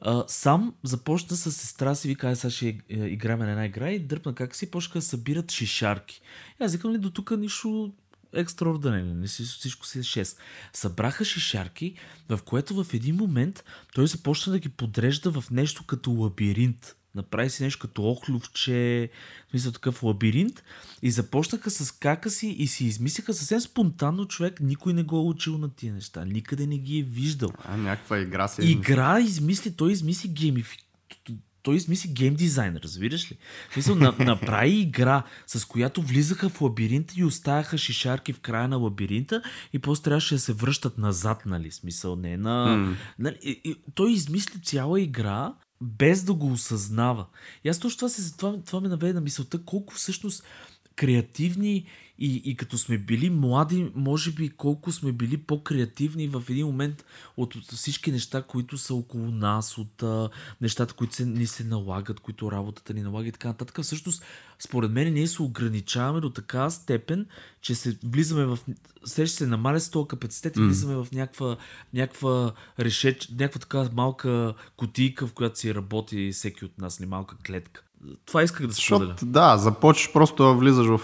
А, 0.00 0.24
сам 0.28 0.74
започна 0.82 1.36
с 1.36 1.52
сестра 1.52 1.94
си, 1.94 2.08
ви 2.08 2.14
каза, 2.14 2.36
сега 2.36 2.50
ще 2.50 2.68
е, 2.68 3.06
играме 3.06 3.44
на 3.44 3.50
една 3.50 3.66
игра 3.66 3.90
и 3.90 3.98
дръпна 3.98 4.34
как 4.34 4.54
си, 4.56 4.70
почнаха 4.70 4.98
да 4.98 5.02
събират 5.02 5.52
шишарки. 5.52 6.20
И 6.60 6.64
аз 6.64 6.72
викам 6.72 6.92
ли, 6.92 6.98
до 6.98 7.10
тук 7.10 7.30
нищо 7.38 7.94
екстраординарен, 8.36 9.20
не 9.20 9.28
си 9.28 9.42
всичко 9.42 9.86
си 9.86 9.98
е 9.98 10.02
6. 10.02 10.36
Събраха 10.72 11.24
шишарки, 11.24 11.94
в 12.28 12.38
което 12.44 12.84
в 12.84 12.94
един 12.94 13.16
момент 13.16 13.64
той 13.94 14.06
започна 14.06 14.52
да 14.52 14.58
ги 14.58 14.68
подрежда 14.68 15.30
в 15.30 15.50
нещо 15.50 15.84
като 15.84 16.10
лабиринт. 16.10 16.96
Направи 17.14 17.50
си 17.50 17.62
нещо 17.62 17.78
като 17.88 18.10
охлювче, 18.10 19.10
мисля 19.54 19.72
такъв 19.72 20.02
лабиринт 20.02 20.62
и 21.02 21.10
започнаха 21.10 21.70
с 21.70 21.92
кака 21.92 22.30
си 22.30 22.48
и 22.48 22.66
си 22.66 22.84
измислиха 22.84 23.34
съвсем 23.34 23.60
спонтанно 23.60 24.26
човек, 24.28 24.60
никой 24.60 24.92
не 24.92 25.02
го 25.02 25.16
е 25.16 25.20
учил 25.20 25.58
на 25.58 25.70
тия 25.70 25.94
неща, 25.94 26.24
никъде 26.24 26.66
не 26.66 26.78
ги 26.78 26.98
е 26.98 27.02
виждал. 27.02 27.50
А, 27.64 27.76
някаква 27.76 28.18
игра 28.18 28.48
се 28.48 28.64
Игра 28.64 29.20
измисли, 29.20 29.72
той 29.76 29.92
измисли 29.92 30.28
геймифик 30.28 30.80
той 31.66 31.76
измисли 31.76 32.08
гейм 32.08 32.34
дизайн, 32.34 32.76
разбираш 32.76 33.32
ли? 33.32 33.36
Мисъл, 33.76 33.94
на, 33.94 34.14
направи 34.18 34.70
игра, 34.70 35.22
с 35.46 35.64
която 35.64 36.02
влизаха 36.02 36.48
в 36.48 36.60
лабиринта 36.60 37.14
и 37.16 37.24
оставяха 37.24 37.78
шишарки 37.78 38.32
в 38.32 38.40
края 38.40 38.68
на 38.68 38.76
лабиринта 38.76 39.42
и 39.72 39.78
после 39.78 40.02
трябваше 40.02 40.34
да 40.34 40.40
се 40.40 40.52
връщат 40.52 40.98
назад, 40.98 41.42
нали? 41.46 41.70
Смисъл, 41.70 42.16
не 42.16 42.36
на... 42.36 42.66
Mm. 42.66 42.94
Нали? 43.18 43.38
И, 43.42 43.60
и, 43.64 43.76
той 43.94 44.12
измисли 44.12 44.60
цяла 44.60 45.00
игра, 45.00 45.54
без 45.80 46.24
да 46.24 46.34
го 46.34 46.52
осъзнава. 46.52 47.26
И 47.64 47.68
аз 47.68 47.78
точно 47.78 47.98
това, 47.98 48.08
се, 48.08 48.36
това, 48.36 48.56
това 48.66 48.80
ме 48.80 48.88
наведе 48.88 49.12
на 49.12 49.20
мисълта 49.20 49.64
колко 49.64 49.94
всъщност 49.94 50.44
креативни 50.96 51.86
и, 52.18 52.42
и 52.44 52.56
като 52.56 52.78
сме 52.78 52.98
били 52.98 53.30
млади, 53.30 53.92
може 53.94 54.32
би 54.32 54.48
колко 54.48 54.92
сме 54.92 55.12
били 55.12 55.36
по-креативни 55.36 56.28
в 56.28 56.42
един 56.48 56.66
момент 56.66 57.04
от, 57.36 57.54
от 57.54 57.64
всички 57.64 58.12
неща, 58.12 58.42
които 58.42 58.78
са 58.78 58.94
около 58.94 59.30
нас, 59.30 59.78
от 59.78 60.02
а, 60.02 60.30
нещата, 60.60 60.94
които 60.94 61.14
се, 61.14 61.26
ни 61.26 61.46
се 61.46 61.64
налагат, 61.64 62.20
които 62.20 62.52
работата 62.52 62.94
ни 62.94 63.02
налага 63.02 63.28
и 63.28 63.32
така 63.32 63.48
нататък. 63.48 63.80
Всъщност, 63.82 64.22
според 64.58 64.90
мен, 64.90 65.14
ние 65.14 65.26
се 65.26 65.42
ограничаваме 65.42 66.20
до 66.20 66.30
такава 66.30 66.70
степен, 66.70 67.26
че 67.60 67.74
се 67.74 67.98
влизаме 68.04 68.44
в... 68.44 68.58
Сеща 69.04 69.36
се 69.36 69.46
намаля 69.46 69.80
с 69.80 69.90
този 69.90 70.08
капацитет 70.08 70.56
и 70.56 70.60
влизаме 70.60 70.94
в 70.94 71.08
някаква, 71.12 71.56
някаква 71.94 72.52
решеч, 72.78 73.28
някаква 73.28 73.60
така 73.60 73.88
малка 73.94 74.54
кутийка, 74.76 75.26
в 75.26 75.32
която 75.32 75.58
си 75.58 75.74
работи 75.74 76.32
всеки 76.32 76.64
от 76.64 76.78
нас, 76.78 77.00
не 77.00 77.06
малка 77.06 77.36
клетка 77.46 77.85
това 78.26 78.42
исках 78.42 78.66
да 78.66 78.74
се 78.74 78.86
споделя. 78.86 79.14
Да, 79.22 79.56
започваш 79.56 80.12
просто 80.12 80.44
да 80.44 80.52
влизаш 80.52 80.86
в... 80.86 81.00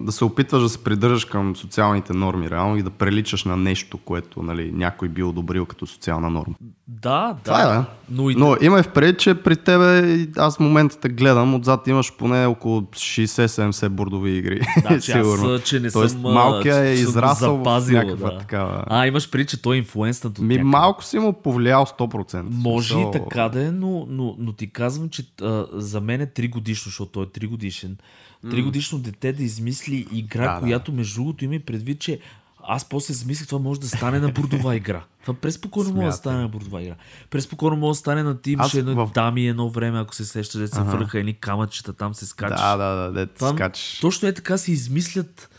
да 0.00 0.12
се 0.12 0.24
опитваш 0.24 0.62
да 0.62 0.68
се 0.68 0.84
придържаш 0.84 1.24
към 1.24 1.56
социалните 1.56 2.12
норми, 2.12 2.50
реално 2.50 2.76
и 2.76 2.82
да 2.82 2.90
приличаш 2.90 3.44
на 3.44 3.56
нещо, 3.56 3.98
което 3.98 4.42
нали, 4.42 4.72
някой 4.72 5.08
би 5.08 5.22
одобрил 5.22 5.66
като 5.66 5.86
социална 5.86 6.30
норма. 6.30 6.54
Да, 6.88 7.36
това 7.44 7.56
да. 7.56 7.62
Е, 7.62 7.66
да. 7.66 7.84
Но, 8.10 8.30
и... 8.30 8.34
Но 8.34 8.56
има 8.60 8.82
в 8.82 8.88
пред, 8.88 9.18
че 9.18 9.34
при 9.34 9.56
тебе, 9.56 10.18
аз 10.36 10.56
в 10.56 10.60
момента 10.60 10.98
те 11.00 11.08
гледам, 11.08 11.54
отзад 11.54 11.86
имаш 11.86 12.12
поне 12.16 12.46
около 12.46 12.80
60-70 12.80 13.88
бордови 13.88 14.30
игри. 14.30 14.60
Да, 14.82 15.00
че 15.00 15.12
аз, 15.18 15.62
че 15.64 15.80
не 15.80 15.90
Тоест, 15.90 16.12
съм... 16.12 16.32
малкия 16.32 16.84
е 16.84 16.92
израсъл 16.92 17.56
запазил, 17.56 18.00
в 18.00 18.04
някаква 18.04 18.30
да. 18.30 18.38
такава... 18.38 18.84
А, 18.86 19.06
имаш 19.06 19.30
преди, 19.30 19.46
че 19.46 19.62
той 19.62 19.76
е 19.76 19.78
инфлуенснат 19.78 20.38
от 20.38 20.44
Ми, 20.44 20.58
малко 20.58 21.04
си 21.04 21.18
му 21.18 21.32
повлиял 21.32 21.86
100%. 21.86 22.44
Може 22.50 22.98
и 22.98 23.06
така 23.12 23.48
да 23.48 23.62
е, 23.62 23.70
но, 23.70 24.06
но, 24.08 24.36
но 24.38 24.52
ти 24.52 24.72
казвам, 24.72 25.08
че 25.08 25.26
а, 25.42 25.66
за 25.72 26.00
мен 26.00 26.20
е 26.20 26.26
3 26.34 26.50
годишно, 26.50 26.90
защото 26.90 27.12
той 27.12 27.22
е 27.22 27.26
3 27.26 27.46
годишен. 27.46 27.96
3 28.44 28.64
годишно 28.64 28.98
дете 28.98 29.32
да 29.32 29.42
измисли 29.42 30.06
игра, 30.12 30.54
да, 30.54 30.60
която 30.60 30.92
между 30.92 31.14
другото 31.14 31.44
има 31.44 31.60
предвид, 31.66 32.00
че 32.00 32.20
аз 32.66 32.88
после 32.88 33.14
замислих, 33.14 33.46
това 33.46 33.58
може 33.58 33.80
да 33.80 33.88
стане 33.88 34.20
на 34.20 34.28
бордова 34.28 34.76
игра. 34.76 35.04
Това 35.20 35.38
преспокойно 35.38 35.94
може 35.94 36.06
да 36.06 36.12
стане 36.12 36.38
на 36.38 36.48
бордова 36.48 36.82
игра. 36.82 36.94
Преспокойно 37.30 37.76
може 37.76 37.96
да 37.96 38.00
стане 38.00 38.22
на 38.22 38.40
ти 38.40 38.52
имаше 38.52 38.78
едно 38.78 39.06
в... 39.06 39.12
дами 39.12 39.48
едно 39.48 39.70
време, 39.70 40.00
ако 40.00 40.14
се 40.14 40.24
сещаш, 40.24 40.60
да 40.60 40.68
се 40.68 40.80
ага. 40.80 40.90
върха 40.90 41.18
едни 41.18 41.34
камъчета, 41.34 41.92
там 41.92 42.14
се 42.14 42.26
скачаш. 42.26 42.60
Да, 42.60 42.76
да, 42.76 42.94
да, 42.94 43.12
да 43.12 43.26
там, 43.26 43.56
скачаш. 43.56 43.98
Точно 44.00 44.28
е 44.28 44.34
така 44.34 44.58
се 44.58 44.72
измислят 44.72 45.50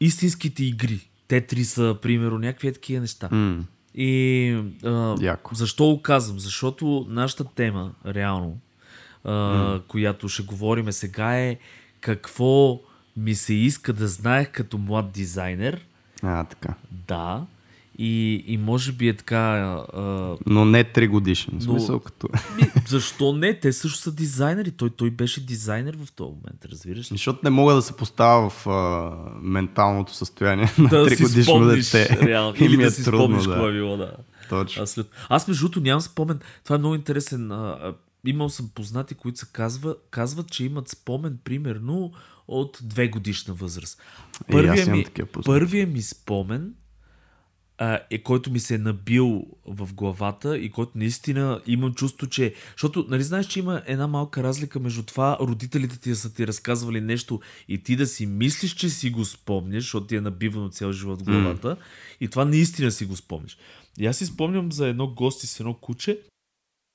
истинските 0.00 0.64
игри. 0.64 1.10
Тетри 1.28 1.64
са, 1.64 1.96
примерно, 2.02 2.38
някакви 2.38 2.68
е 2.68 2.72
такива 2.72 3.00
неща. 3.00 3.28
Mm. 3.28 3.62
И 3.94 4.62
а, 4.84 5.36
защо 5.52 5.84
го 5.84 6.02
казвам? 6.02 6.38
Защото 6.38 7.06
нашата 7.08 7.44
тема, 7.44 7.92
реално, 8.06 8.58
а, 9.24 9.30
mm. 9.30 9.82
която 9.82 10.28
ще 10.28 10.42
говорим 10.42 10.92
сега 10.92 11.38
е 11.38 11.56
какво 12.00 12.80
ми 13.16 13.34
се 13.34 13.54
иска 13.54 13.92
да 13.92 14.08
знаех 14.08 14.50
като 14.52 14.78
млад 14.78 15.10
дизайнер. 15.12 15.86
А, 16.22 16.44
така. 16.44 16.74
Да. 17.08 17.46
И, 17.98 18.44
и 18.46 18.56
може 18.56 18.92
би 18.92 19.08
е 19.08 19.16
така... 19.16 19.38
А... 19.92 20.36
Но 20.46 20.64
не 20.64 20.84
3 20.84 21.08
годишен. 21.08 21.58
В 21.58 21.62
смисъл 21.62 22.00
като... 22.00 22.28
Ми, 22.56 22.62
защо 22.86 23.32
не? 23.32 23.60
Те 23.60 23.72
също 23.72 23.98
са 23.98 24.12
дизайнери. 24.12 24.70
Той, 24.70 24.90
той 24.90 25.10
беше 25.10 25.46
дизайнер 25.46 25.96
в 26.04 26.12
този 26.12 26.30
момент, 26.30 26.64
разбираш 26.64 27.12
ли? 27.12 27.14
Защото 27.14 27.40
не 27.44 27.50
мога 27.50 27.74
да 27.74 27.82
се 27.82 27.96
поставя 27.96 28.50
в 28.50 28.66
а, 28.66 29.12
менталното 29.42 30.14
състояние 30.14 30.68
на 30.78 30.88
да 30.88 30.96
3 30.96 31.22
годишно 31.22 31.42
спомниш, 31.42 31.90
дете. 31.90 32.26
Реално. 32.26 32.56
Или 32.60 32.76
да 32.76 32.86
е 32.86 32.90
си 32.90 33.04
трудно, 33.04 33.26
спомниш 33.26 33.44
да. 33.44 33.50
какво 33.50 33.68
е 33.68 33.72
било, 33.72 33.96
да. 33.96 34.12
Точно. 34.48 34.82
Аз, 34.82 34.90
след... 34.90 35.06
Аз 35.28 35.48
между 35.48 35.64
другото 35.64 35.80
нямам 35.80 36.00
спомен. 36.00 36.40
Това 36.64 36.76
е 36.76 36.78
много 36.78 36.94
интересен. 36.94 37.52
А, 37.52 37.94
имал 38.26 38.48
съм 38.48 38.70
познати, 38.74 39.14
които 39.14 39.38
се 39.38 39.46
казва, 39.52 39.96
казват, 40.10 40.50
че 40.50 40.64
имат 40.64 40.88
спомен 40.88 41.38
примерно 41.44 42.12
от 42.48 42.78
две 42.82 43.08
годишна 43.08 43.54
възраст. 43.54 44.02
Първия, 44.50 44.86
ми, 44.86 45.04
първия 45.44 45.86
ми 45.86 46.02
спомен 46.02 46.74
а, 47.78 48.00
е 48.10 48.22
който 48.22 48.50
ми 48.50 48.60
се 48.60 48.74
е 48.74 48.78
набил 48.78 49.46
в 49.66 49.94
главата 49.94 50.58
и 50.58 50.70
който 50.70 50.92
наистина 50.94 51.60
имам 51.66 51.94
чувство, 51.94 52.26
че... 52.26 52.54
Защото, 52.70 53.06
нали 53.08 53.22
знаеш, 53.22 53.46
че 53.46 53.58
има 53.58 53.82
една 53.86 54.06
малка 54.06 54.42
разлика 54.42 54.80
между 54.80 55.02
това 55.02 55.38
родителите 55.40 56.00
ти 56.00 56.14
са 56.14 56.34
ти 56.34 56.46
разказвали 56.46 57.00
нещо 57.00 57.40
и 57.68 57.82
ти 57.82 57.96
да 57.96 58.06
си 58.06 58.26
мислиш, 58.26 58.74
че 58.74 58.88
си 58.88 59.10
го 59.10 59.24
спомняш, 59.24 59.82
защото 59.82 60.06
ти 60.06 60.16
е 60.16 60.20
набивано 60.20 60.68
цял 60.68 60.92
живот 60.92 61.20
в 61.20 61.24
главата 61.24 61.68
mm. 61.68 61.78
и 62.20 62.28
това 62.28 62.44
наистина 62.44 62.90
си 62.90 63.04
го 63.04 63.16
спомняш. 63.16 63.58
И 63.98 64.06
аз 64.06 64.16
си 64.16 64.26
спомням 64.26 64.72
за 64.72 64.88
едно 64.88 65.06
гости 65.06 65.46
с 65.46 65.60
едно 65.60 65.74
куче 65.74 66.20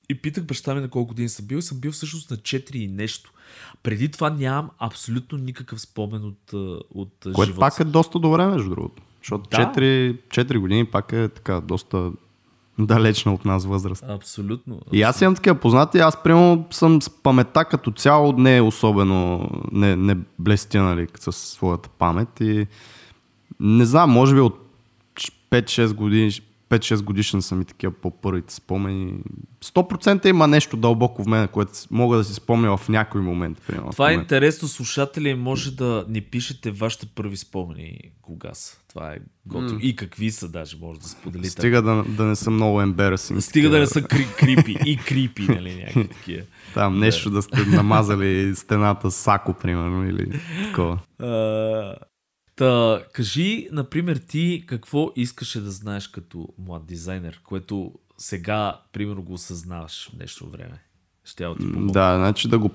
и 0.08 0.14
питах 0.14 0.44
баща 0.44 0.74
ми 0.74 0.80
на 0.80 0.88
колко 0.88 1.08
години 1.08 1.28
съм 1.28 1.46
бил 1.46 1.56
и 1.56 1.62
съм 1.62 1.78
бил 1.78 1.92
всъщност 1.92 2.30
на 2.30 2.36
4 2.36 2.74
и 2.74 2.88
нещо. 2.88 3.32
Преди 3.82 4.10
това 4.10 4.30
нямам 4.30 4.70
абсолютно 4.78 5.38
никакъв 5.38 5.80
спомен 5.80 6.24
от, 6.24 6.52
от 6.94 7.12
Което 7.22 7.44
живота. 7.44 7.60
пак 7.60 7.80
е 7.80 7.84
доста 7.84 8.18
добре, 8.18 8.46
между 8.46 8.70
другото. 8.70 9.02
Защото 9.20 9.50
да. 9.50 9.56
4, 9.56 10.18
4 10.28 10.58
години 10.58 10.84
пак 10.84 11.12
е 11.12 11.28
така 11.28 11.60
доста 11.60 12.12
далечна 12.78 13.34
от 13.34 13.44
нас 13.44 13.66
възраст. 13.66 14.04
Абсолютно. 14.08 14.74
абсолютно. 14.74 14.98
И 14.98 15.02
аз 15.02 15.20
имам 15.20 15.34
такива 15.34 15.54
познати, 15.54 15.98
аз 15.98 16.22
примерно 16.22 16.66
съм 16.70 17.02
с 17.02 17.10
паметта 17.10 17.64
като 17.64 17.90
цяло 17.90 18.32
не 18.32 18.56
е 18.56 18.62
особено, 18.62 19.50
не, 19.72 19.96
не 19.96 20.16
блестя 20.38 20.82
нали, 20.82 21.08
с 21.18 21.32
своята 21.32 21.88
памет 21.88 22.40
и 22.40 22.66
не 23.60 23.84
знам, 23.84 24.10
може 24.10 24.34
би 24.34 24.40
от 24.40 24.60
5-6 25.50 25.92
години, 25.92 26.30
5-6 26.78 27.02
годишен 27.02 27.42
съм 27.42 27.60
и 27.60 27.64
такива 27.64 27.92
по-първите 27.92 28.54
спомени. 28.54 29.14
100% 29.64 30.26
има 30.26 30.46
нещо 30.46 30.76
дълбоко 30.76 31.24
в 31.24 31.26
мен, 31.26 31.48
което 31.48 31.72
мога 31.90 32.16
да 32.16 32.24
си 32.24 32.34
спомня 32.34 32.76
в 32.76 32.88
някой 32.88 33.20
момент. 33.20 33.62
Примерно, 33.66 33.90
Това 33.90 34.10
е 34.10 34.14
интересно, 34.14 34.68
слушатели, 34.68 35.34
може 35.34 35.76
да 35.76 36.04
ни 36.08 36.20
пишете 36.20 36.70
вашите 36.70 37.06
първи 37.06 37.36
спомени 37.36 37.98
кога 38.22 38.54
са. 38.54 38.78
Това 38.88 39.12
е 39.12 39.18
готово. 39.46 39.80
Mm. 39.80 39.80
И 39.80 39.96
какви 39.96 40.30
са, 40.30 40.48
даже 40.48 40.76
може 40.80 41.00
да 41.00 41.08
споделите. 41.08 41.50
Стига 41.50 41.82
да, 41.82 42.04
да 42.08 42.24
не 42.24 42.36
са 42.36 42.50
много 42.50 42.80
embarrassing. 42.80 43.40
Стига 43.40 43.70
да 43.70 43.78
не 43.78 43.86
са 43.86 44.02
кри, 44.02 44.26
крипи. 44.38 44.76
И 44.86 44.96
крипи, 44.96 45.42
нали, 45.48 45.74
някакви 45.74 46.08
такива. 46.08 46.42
Там 46.74 46.98
нещо 46.98 47.30
да 47.30 47.42
сте 47.42 47.66
намазали 47.66 48.56
стената 48.56 49.10
с 49.10 49.14
сако, 49.14 49.54
примерно, 49.54 50.08
или 50.08 50.40
такова. 50.64 50.98
Uh, 51.22 51.94
Та, 52.56 53.02
кажи, 53.12 53.68
например, 53.72 54.16
ти 54.16 54.64
какво 54.66 55.12
искаше 55.16 55.60
да 55.60 55.70
знаеш 55.70 56.08
като 56.08 56.48
млад 56.58 56.86
дизайнер, 56.86 57.40
което 57.44 57.92
сега, 58.18 58.80
примерно, 58.92 59.22
го 59.22 59.32
осъзнаваш 59.32 60.10
в 60.12 60.16
днешно 60.16 60.50
време? 60.50 60.82
Ще 61.24 61.36
ти 61.36 61.66
Да, 61.76 62.16
значи 62.16 62.48
да 62.48 62.58
го, 62.58 62.70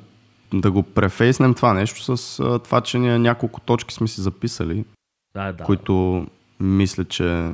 да 0.54 0.72
го 0.72 0.84
префейснем 0.84 1.54
това 1.54 1.74
нещо 1.74 2.18
с 2.18 2.40
а, 2.40 2.60
това, 2.60 2.82
че 2.82 3.00
ние 3.00 3.20
няколко 3.20 3.60
точки 3.60 3.94
сме 3.94 4.08
си 4.08 4.22
записали, 4.22 4.86
да, 5.34 5.54
да. 5.54 5.64
които 5.64 6.28
мисля, 6.60 7.06
че 7.06 7.54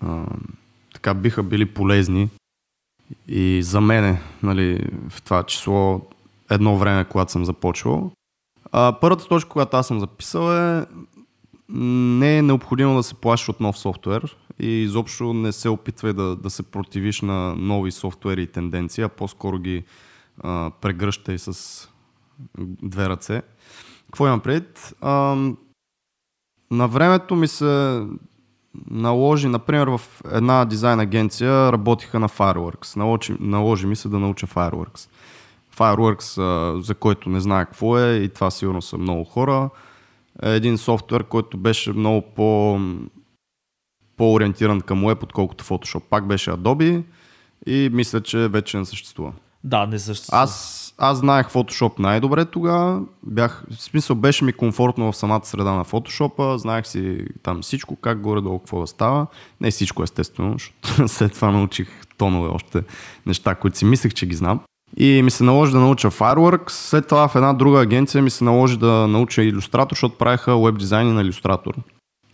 а, 0.00 0.26
така 0.94 1.14
биха 1.14 1.42
били 1.42 1.66
полезни 1.66 2.28
и 3.28 3.62
за 3.62 3.80
мене, 3.80 4.22
нали, 4.42 4.88
в 5.08 5.22
това 5.22 5.42
число 5.42 6.00
едно 6.50 6.78
време, 6.78 7.04
когато 7.04 7.32
съм 7.32 7.44
започвал. 7.44 8.12
А, 8.72 8.96
първата 9.00 9.28
точка, 9.28 9.50
която 9.50 9.76
аз 9.76 9.86
съм 9.86 10.00
записал 10.00 10.52
е 10.56 10.86
не 11.72 12.38
е 12.38 12.42
необходимо 12.42 12.94
да 12.94 13.02
се 13.02 13.14
плашиш 13.14 13.48
от 13.48 13.60
нов 13.60 13.78
софтуер 13.78 14.36
и 14.58 14.68
изобщо 14.68 15.32
не 15.32 15.52
се 15.52 15.68
опитвай 15.68 16.12
да, 16.12 16.36
да 16.36 16.50
се 16.50 16.62
противиш 16.62 17.20
на 17.20 17.54
нови 17.54 17.92
софтуери 17.92 18.42
и 18.42 18.46
тенденции, 18.46 19.04
а 19.04 19.08
по-скоро 19.08 19.58
ги 19.58 19.84
а, 20.42 20.70
прегръщай 20.80 21.38
с 21.38 21.88
две 22.58 23.08
ръце. 23.08 23.42
Какво 24.06 24.26
имам 24.26 24.40
пред? 24.40 24.94
А, 25.00 25.36
на 26.70 26.88
времето 26.88 27.36
ми 27.36 27.48
се 27.48 28.02
наложи, 28.90 29.48
например, 29.48 29.86
в 29.86 30.00
една 30.32 30.64
дизайн 30.64 31.00
агенция 31.00 31.72
работиха 31.72 32.20
на 32.20 32.28
Fireworks. 32.28 32.96
Наложи, 32.96 33.36
наложи 33.40 33.86
ми 33.86 33.96
се 33.96 34.08
да 34.08 34.18
науча 34.18 34.46
Fireworks. 34.46 35.08
Fireworks, 35.76 36.38
а, 36.38 36.82
за 36.82 36.94
който 36.94 37.30
не 37.30 37.40
знае 37.40 37.64
какво 37.64 37.98
е 37.98 38.12
и 38.14 38.28
това 38.28 38.50
сигурно 38.50 38.82
са 38.82 38.98
много 38.98 39.24
хора 39.24 39.70
един 40.42 40.78
софтуер, 40.78 41.24
който 41.24 41.58
беше 41.58 41.92
много 41.92 42.22
по, 42.22 42.80
по-ориентиран 44.16 44.80
към 44.80 45.04
Web, 45.04 45.22
отколкото 45.22 45.64
Photoshop. 45.64 46.02
Пак 46.10 46.26
беше 46.26 46.50
Adobe 46.50 47.02
и 47.66 47.90
мисля, 47.92 48.20
че 48.20 48.48
вече 48.48 48.78
не 48.78 48.84
съществува. 48.84 49.32
Да, 49.64 49.86
не 49.86 49.98
съществува. 49.98 50.42
Аз, 50.42 50.94
аз 50.98 51.18
знаех 51.18 51.46
Photoshop 51.46 51.98
най-добре 51.98 52.44
тогава. 52.44 53.02
Бях, 53.22 53.64
в 53.70 53.82
смисъл 53.82 54.16
беше 54.16 54.44
ми 54.44 54.52
комфортно 54.52 55.12
в 55.12 55.16
самата 55.16 55.44
среда 55.44 55.72
на 55.72 55.84
Photoshop. 55.84 56.56
Знаех 56.56 56.86
си 56.86 57.24
там 57.42 57.62
всичко, 57.62 57.96
как 57.96 58.20
горе-долу 58.20 58.58
какво 58.58 58.80
да 58.80 58.86
става. 58.86 59.26
Не 59.60 59.70
всичко 59.70 60.02
естествено, 60.02 60.52
защото 60.52 61.08
след 61.14 61.32
това 61.32 61.50
научих 61.50 61.88
тонове 62.18 62.48
още 62.48 62.82
неща, 63.26 63.54
които 63.54 63.78
си 63.78 63.84
мислех, 63.84 64.14
че 64.14 64.26
ги 64.26 64.34
знам. 64.34 64.60
И 64.96 65.22
ми 65.22 65.30
се 65.30 65.44
наложи 65.44 65.72
да 65.72 65.78
науча 65.78 66.10
Fireworks. 66.10 66.70
След 66.70 67.08
това 67.08 67.28
в 67.28 67.36
една 67.36 67.52
друга 67.52 67.80
агенция 67.80 68.22
ми 68.22 68.30
се 68.30 68.44
наложи 68.44 68.76
да 68.78 69.08
науча 69.08 69.42
иллюстратор, 69.42 69.94
защото 69.96 70.18
правиха 70.18 70.58
веб 70.58 70.78
дизайни 70.78 71.12
на 71.12 71.22
иллюстратор. 71.22 71.74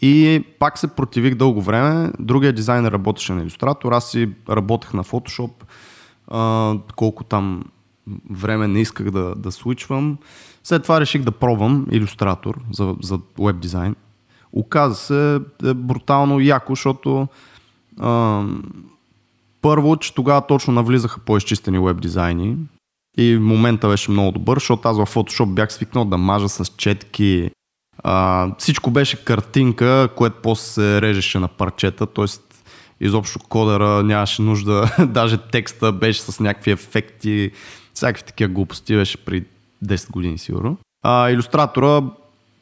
И 0.03 0.45
пак 0.59 0.79
се 0.79 0.89
противих 0.89 1.35
дълго 1.35 1.63
време. 1.63 2.13
Другия 2.19 2.53
дизайнер 2.53 2.93
работеше 2.93 3.33
на 3.33 3.43
иллюстратор, 3.43 3.93
аз 3.93 4.11
си 4.11 4.29
работех 4.51 4.95
на 4.95 5.05
Photoshop. 5.05 5.51
Колко 6.97 7.25
там 7.25 7.65
време 8.31 8.69
не 8.69 8.81
исках 8.81 9.11
да, 9.11 9.35
да 9.35 9.53
случвам. 9.53 10.19
След 10.65 10.83
това 10.83 11.01
реших 11.01 11.23
да 11.23 11.33
пробвам 11.33 11.87
иллюстратор 11.91 12.59
за, 12.73 12.97
за 13.03 13.19
веб 13.39 13.61
дизайн. 13.61 13.97
Оказа 14.53 14.95
се 14.95 15.41
е 15.65 15.75
брутално 15.75 16.41
яко, 16.41 16.73
защото 16.73 17.29
а, 18.01 18.45
първо, 19.69 19.97
че 19.97 20.15
тогава 20.15 20.47
точно 20.47 20.73
навлизаха 20.73 21.21
по-изчистени 21.21 21.79
веб 21.79 22.01
дизайни 22.01 22.57
и 23.19 23.39
момента 23.41 23.89
беше 23.89 24.11
много 24.11 24.33
добър, 24.33 24.57
защото 24.57 24.89
аз 24.89 24.97
в 24.97 25.15
Photoshop 25.15 25.47
бях 25.47 25.73
свикнал 25.73 26.05
да 26.05 26.19
мажа 26.19 26.49
с 26.49 26.65
четки. 26.77 27.51
А, 28.05 28.49
всичко 28.59 28.91
беше 28.91 29.25
картинка, 29.25 30.09
което 30.17 30.37
после 30.43 30.65
се 30.65 31.03
режеше 31.03 31.39
на 31.39 31.49
парчета, 31.49 32.07
т.е. 32.07 32.27
изобщо 33.01 33.39
кодера 33.39 34.03
нямаше 34.03 34.43
нужда, 34.43 34.97
даже 35.09 35.37
текста 35.37 35.93
беше 35.93 36.21
с 36.21 36.41
някакви 36.41 36.71
ефекти, 36.71 37.51
всякакви 37.95 38.23
такива 38.23 38.53
глупости, 38.53 38.95
беше 38.95 39.25
при 39.25 39.45
10 39.85 40.11
години 40.11 40.39
сигурно. 40.39 40.77
А, 41.05 41.31
иллюстратора, 41.31 42.03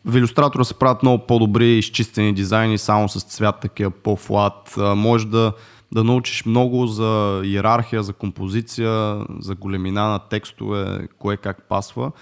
в 0.05 0.17
иллюстратора 0.17 0.65
се 0.65 0.75
правят 0.75 1.03
много 1.03 1.27
по-добри 1.27 1.79
изчистени 1.79 2.33
дизайни, 2.33 2.79
само 2.79 3.09
с 3.09 3.25
цвят 3.25 3.61
такива 3.61 3.91
по-флат. 3.91 4.75
Може 4.77 5.27
да 5.27 5.53
да 5.93 6.05
научиш 6.05 6.45
много 6.45 6.87
за 6.87 7.43
иерархия, 7.45 8.03
за 8.03 8.13
композиция, 8.13 9.25
за 9.39 9.55
големина 9.55 10.09
на 10.09 10.19
текстове, 10.19 11.09
кое 11.19 11.37
как 11.37 11.69
пасва 11.69 12.13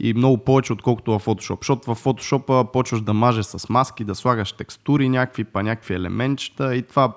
и 0.00 0.14
много 0.14 0.38
повече 0.38 0.72
отколкото 0.72 1.18
в 1.18 1.24
Photoshop. 1.26 1.58
Защото 1.60 1.94
в 1.94 2.04
Photoshop 2.04 2.72
почваш 2.72 3.00
да 3.00 3.14
мажеш 3.14 3.46
с 3.46 3.68
маски, 3.68 4.04
да 4.04 4.14
слагаш 4.14 4.52
текстури 4.52 5.08
някакви, 5.08 5.44
па 5.44 5.62
някакви 5.62 5.94
елементчета 5.94 6.76
и 6.76 6.82
това 6.82 7.12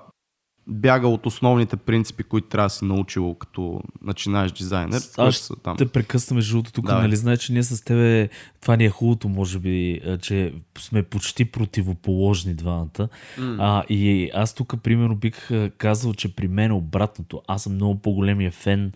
бяга 0.70 1.08
от 1.08 1.26
основните 1.26 1.78
принципи, 1.78 2.24
които 2.24 2.48
трябва 2.48 2.66
да 2.66 2.70
си 2.70 2.86
научил 2.86 3.34
като 3.34 3.82
начинаеш 4.02 4.52
дизайнер. 4.52 5.02
Аз 5.18 5.38
са 5.38 5.56
там. 5.56 5.78
те 5.78 5.86
прекъсна 5.86 6.36
между 6.36 6.54
другото 6.54 6.72
тук, 6.72 6.86
нали 6.86 7.16
знаеш, 7.16 7.40
че 7.40 7.54
ние 7.54 7.64
с 7.64 7.84
тебе, 7.84 8.30
това 8.62 8.76
ни 8.76 8.86
е 8.86 8.90
хубавото, 8.90 9.30
може 9.30 9.60
би, 9.60 10.02
че 10.22 10.54
сме 10.78 11.04
почти 11.04 11.46
противоположни 11.46 12.54
двамата. 12.54 13.10
Mm. 13.38 13.56
А, 13.60 13.84
и 13.90 14.30
аз 14.34 14.54
тук, 14.54 14.76
примерно, 14.84 15.16
бих 15.16 15.50
казал, 15.78 16.14
че 16.14 16.36
при 16.36 16.48
мен 16.48 16.72
е 16.72 16.74
обратното. 16.74 17.42
Аз 17.48 17.64
съм 17.64 17.74
много 17.74 18.00
по-големия 18.00 18.52
фен 18.52 18.92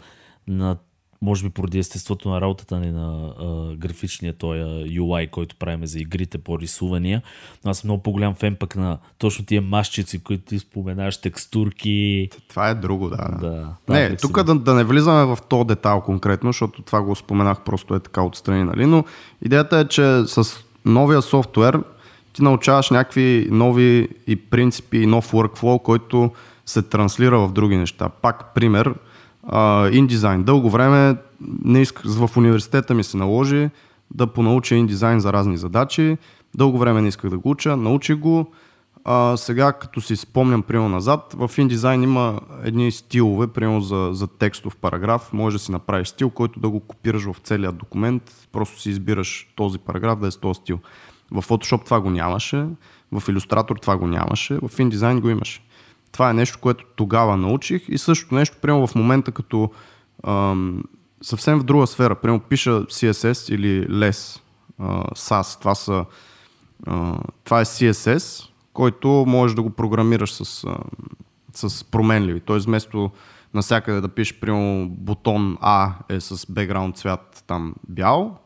на 0.48 0.77
може 1.24 1.44
би 1.44 1.50
поради 1.50 1.80
естеството 1.80 2.30
на 2.30 2.42
работата 2.42 2.80
ни 2.80 2.92
на 2.92 3.34
а, 3.39 3.75
графичния 3.75 4.34
той 4.34 4.58
UI, 4.88 5.30
който 5.30 5.56
правиме 5.56 5.88
за 5.88 6.00
игрите 6.00 6.38
по 6.38 6.60
рисувания. 6.60 7.22
Но 7.65 7.72
аз 7.72 7.77
съм 7.77 7.88
много 7.88 8.03
по-голям 8.03 8.34
фен 8.34 8.56
пък 8.56 8.75
на 8.75 8.98
точно 9.18 9.46
тия 9.46 9.62
машчици, 9.62 10.24
които 10.24 10.44
ти 10.44 10.60
споменаш, 10.60 11.18
текстурки. 11.18 12.30
Това 12.50 12.70
е 12.70 12.75
друго, 12.75 13.09
да. 13.09 13.38
да 13.42 13.75
не, 13.90 14.16
тук 14.16 14.44
да, 14.44 14.55
да 14.55 14.74
не 14.74 14.83
влизаме 14.83 15.25
в 15.25 15.38
то 15.50 15.64
детайл 15.64 16.01
конкретно, 16.01 16.50
защото 16.50 16.81
това 16.81 17.01
го 17.01 17.16
споменах 17.16 17.64
просто 17.64 17.96
е 17.96 18.00
така 18.00 18.22
отстрани, 18.22 18.64
нали? 18.64 18.86
Но 18.86 19.03
идеята 19.46 19.77
е, 19.77 19.88
че 19.88 20.24
с 20.25 20.44
новия 20.86 21.22
софтуер 21.22 21.83
ти 22.33 22.44
научаваш 22.44 22.90
някакви 22.90 23.48
нови 23.51 24.09
и 24.27 24.36
принципи 24.36 24.98
и 24.98 25.05
нов 25.05 25.31
workflow, 25.31 25.81
който 25.81 26.31
се 26.66 26.81
транслира 26.81 27.40
в 27.40 27.51
други 27.51 27.77
неща. 27.77 28.09
Пак 28.09 28.53
пример, 28.53 28.94
индизайн. 29.92 30.44
Дълго 30.44 30.70
време 30.70 31.16
не 31.66 31.82
исках, 31.82 32.06
в 32.06 32.38
университета 32.38 32.94
ми 32.94 33.03
се 33.03 33.18
наложи 33.18 33.70
да 34.12 34.27
понауча 34.27 34.75
индизайн 34.75 35.20
за 35.20 35.34
разни 35.34 35.58
задачи. 35.58 36.18
Дълго 36.56 36.77
време 36.77 37.01
не 37.01 37.08
исках 37.08 37.29
да 37.29 37.38
го 37.38 37.50
уча, 37.50 37.77
научих 37.77 38.18
го. 38.18 38.51
А, 39.06 39.38
сега, 39.38 39.74
като 39.74 40.01
си 40.01 40.16
спомням, 40.16 40.62
примерно 40.62 40.90
назад, 40.90 41.36
в 41.38 41.51
индизайн 41.58 42.03
има 42.03 42.40
едни 42.64 42.92
стилове, 42.92 43.48
примерно 43.48 43.82
за, 43.82 44.10
за 44.14 44.27
текстов 44.27 44.75
параграф. 44.75 45.34
Може 45.34 45.56
да 45.56 45.60
си 45.60 45.72
направиш 45.72 46.08
стил, 46.08 46.29
който 46.29 46.60
да 46.60 46.70
го 46.70 46.79
копираш 46.79 47.24
в 47.24 47.36
целия 47.44 47.72
документ. 47.72 48.48
Просто 48.51 48.82
си 48.82 48.90
избираш 48.90 49.48
този 49.56 49.79
параграф 49.79 50.20
да 50.20 50.27
е 50.27 50.32
с 50.32 50.38
този 50.38 50.58
стил. 50.58 50.79
В 51.32 51.42
Photoshop 51.48 51.86
това 51.86 52.01
го 52.01 52.10
нямаше, 52.10 52.58
в 53.12 53.22
Illustrator 53.22 53.82
това 53.82 53.98
го 53.98 54.08
нямаше, 54.08 54.56
в 54.56 54.70
InDesign 54.70 55.20
го 55.20 55.29
имаше. 55.29 55.62
Това 56.13 56.29
е 56.29 56.33
нещо, 56.33 56.59
което 56.61 56.85
тогава 56.95 57.37
научих 57.37 57.85
и 57.89 57.97
също 57.97 58.35
нещо, 58.35 58.57
прямо 58.61 58.87
в 58.87 58.95
момента 58.95 59.31
като 59.31 59.71
ам, 60.27 60.83
съвсем 61.21 61.59
в 61.59 61.63
друга 61.63 61.87
сфера, 61.87 62.15
прямо 62.15 62.39
пиша 62.39 62.71
CSS 62.85 63.53
или 63.53 63.87
LESS, 63.87 64.41
а, 64.79 65.03
SAS, 65.03 65.59
това, 65.59 65.75
са, 65.75 66.05
а, 66.87 67.17
това 67.43 67.61
е 67.61 67.65
CSS, 67.65 68.49
който 68.73 69.07
можеш 69.27 69.55
да 69.55 69.61
го 69.61 69.69
програмираш 69.69 70.33
с, 70.33 70.63
а, 70.63 70.77
с 71.53 71.83
променливи. 71.83 72.39
Т.е. 72.39 72.57
вместо 72.57 73.11
насякъде 73.53 74.01
да 74.01 74.07
пишеш, 74.07 74.39
примерно, 74.39 74.89
бутон 74.89 75.57
А 75.61 75.93
е 76.09 76.19
с 76.19 76.51
бекграунд 76.51 76.97
цвят 76.97 77.43
там 77.47 77.75
бял 77.89 78.37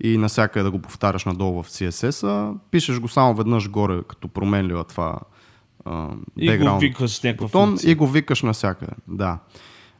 и 0.00 0.18
насякъде 0.18 0.62
да 0.62 0.70
го 0.70 0.78
повтаряш 0.78 1.24
надолу 1.24 1.62
в 1.62 1.68
CSS-а, 1.68 2.54
пишеш 2.70 3.00
го 3.00 3.08
само 3.08 3.34
веднъж 3.34 3.70
горе 3.70 4.02
като 4.08 4.28
променлива 4.28 4.84
това 4.84 5.18
и 6.36 6.58
го 6.58 6.78
викаш 6.78 7.16
с 7.16 7.22
някаква 7.22 7.46
бутон 7.46 7.68
функция. 7.68 7.90
и 7.90 7.94
го 7.94 8.06
викаш 8.06 8.42
навсякъде. 8.42 8.92
Да. 9.08 9.38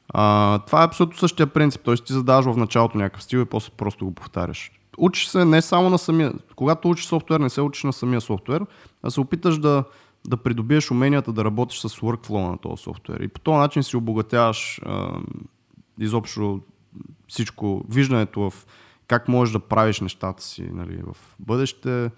А, 0.09 0.59
това 0.59 0.83
е 0.83 0.85
абсолютно 0.85 1.19
същия 1.19 1.47
принцип. 1.47 1.83
Т.е. 1.85 1.95
ти 1.95 2.13
задаваш 2.13 2.45
в 2.45 2.57
началото 2.57 2.99
някакъв 2.99 3.23
стил 3.23 3.39
и 3.39 3.45
после 3.45 3.73
просто 3.77 4.05
го 4.05 4.15
повтаряш. 4.15 4.73
Учиш 4.99 5.27
се 5.27 5.45
не 5.45 5.63
само 5.63 5.91
на 5.91 5.99
самия... 5.99 6.33
Когато 6.57 6.91
учиш 6.91 7.07
софтуер, 7.07 7.41
не 7.41 7.51
се 7.51 7.61
учиш 7.61 7.85
на 7.85 7.93
самия 7.93 8.21
софтуер, 8.21 8.67
а 9.03 9.11
се 9.11 9.21
опиташ 9.21 9.59
да, 9.59 9.85
да 10.29 10.37
придобиеш 10.37 10.91
уменията 10.91 11.33
да 11.33 11.45
работиш 11.45 11.79
с 11.79 11.89
workflow 11.89 12.51
на 12.51 12.59
този 12.59 12.83
софтуер. 12.83 13.21
И 13.21 13.29
по 13.29 13.41
този 13.41 13.57
начин 13.59 13.83
си 13.83 13.97
обогатяваш 13.97 14.81
а, 14.87 15.21
изобщо 16.01 16.61
всичко, 17.29 17.85
виждането 17.89 18.51
в 18.51 18.67
как 19.07 19.29
можеш 19.29 19.53
да 19.53 19.59
правиш 19.59 20.01
нещата 20.01 20.43
си 20.43 20.69
нали, 20.73 21.03
в 21.13 21.17
бъдеще, 21.39 22.11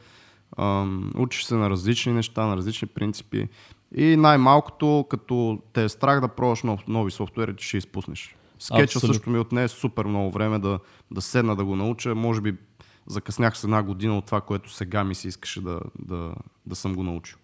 учиш 1.16 1.44
се 1.44 1.54
на 1.54 1.70
различни 1.70 2.12
неща, 2.12 2.46
на 2.46 2.56
различни 2.56 2.88
принципи 2.88 3.48
и 3.96 4.16
най-малкото, 4.16 5.06
като 5.10 5.58
те 5.72 5.84
е 5.84 5.88
страх 5.88 6.20
да 6.20 6.28
пробваш 6.28 6.62
нов, 6.62 6.88
нови 6.88 7.10
софтуери, 7.10 7.54
ще 7.58 7.76
изпуснеш. 7.76 8.36
Скетча 8.58 8.82
Абсолютно. 8.82 9.14
също 9.14 9.30
ми 9.30 9.38
отне 9.38 9.68
супер 9.68 10.04
много 10.04 10.30
време 10.30 10.58
да, 10.58 10.78
да 11.10 11.20
седна 11.20 11.56
да 11.56 11.64
го 11.64 11.76
науча. 11.76 12.14
Може 12.14 12.40
би 12.40 12.56
закъснях 13.06 13.58
с 13.58 13.64
една 13.64 13.82
година 13.82 14.18
от 14.18 14.26
това, 14.26 14.40
което 14.40 14.72
сега 14.72 15.04
ми 15.04 15.14
се 15.14 15.28
искаше 15.28 15.60
да, 15.60 15.80
да, 15.98 16.34
да 16.66 16.76
съм 16.76 16.94
го 16.94 17.02
научил. 17.02 17.38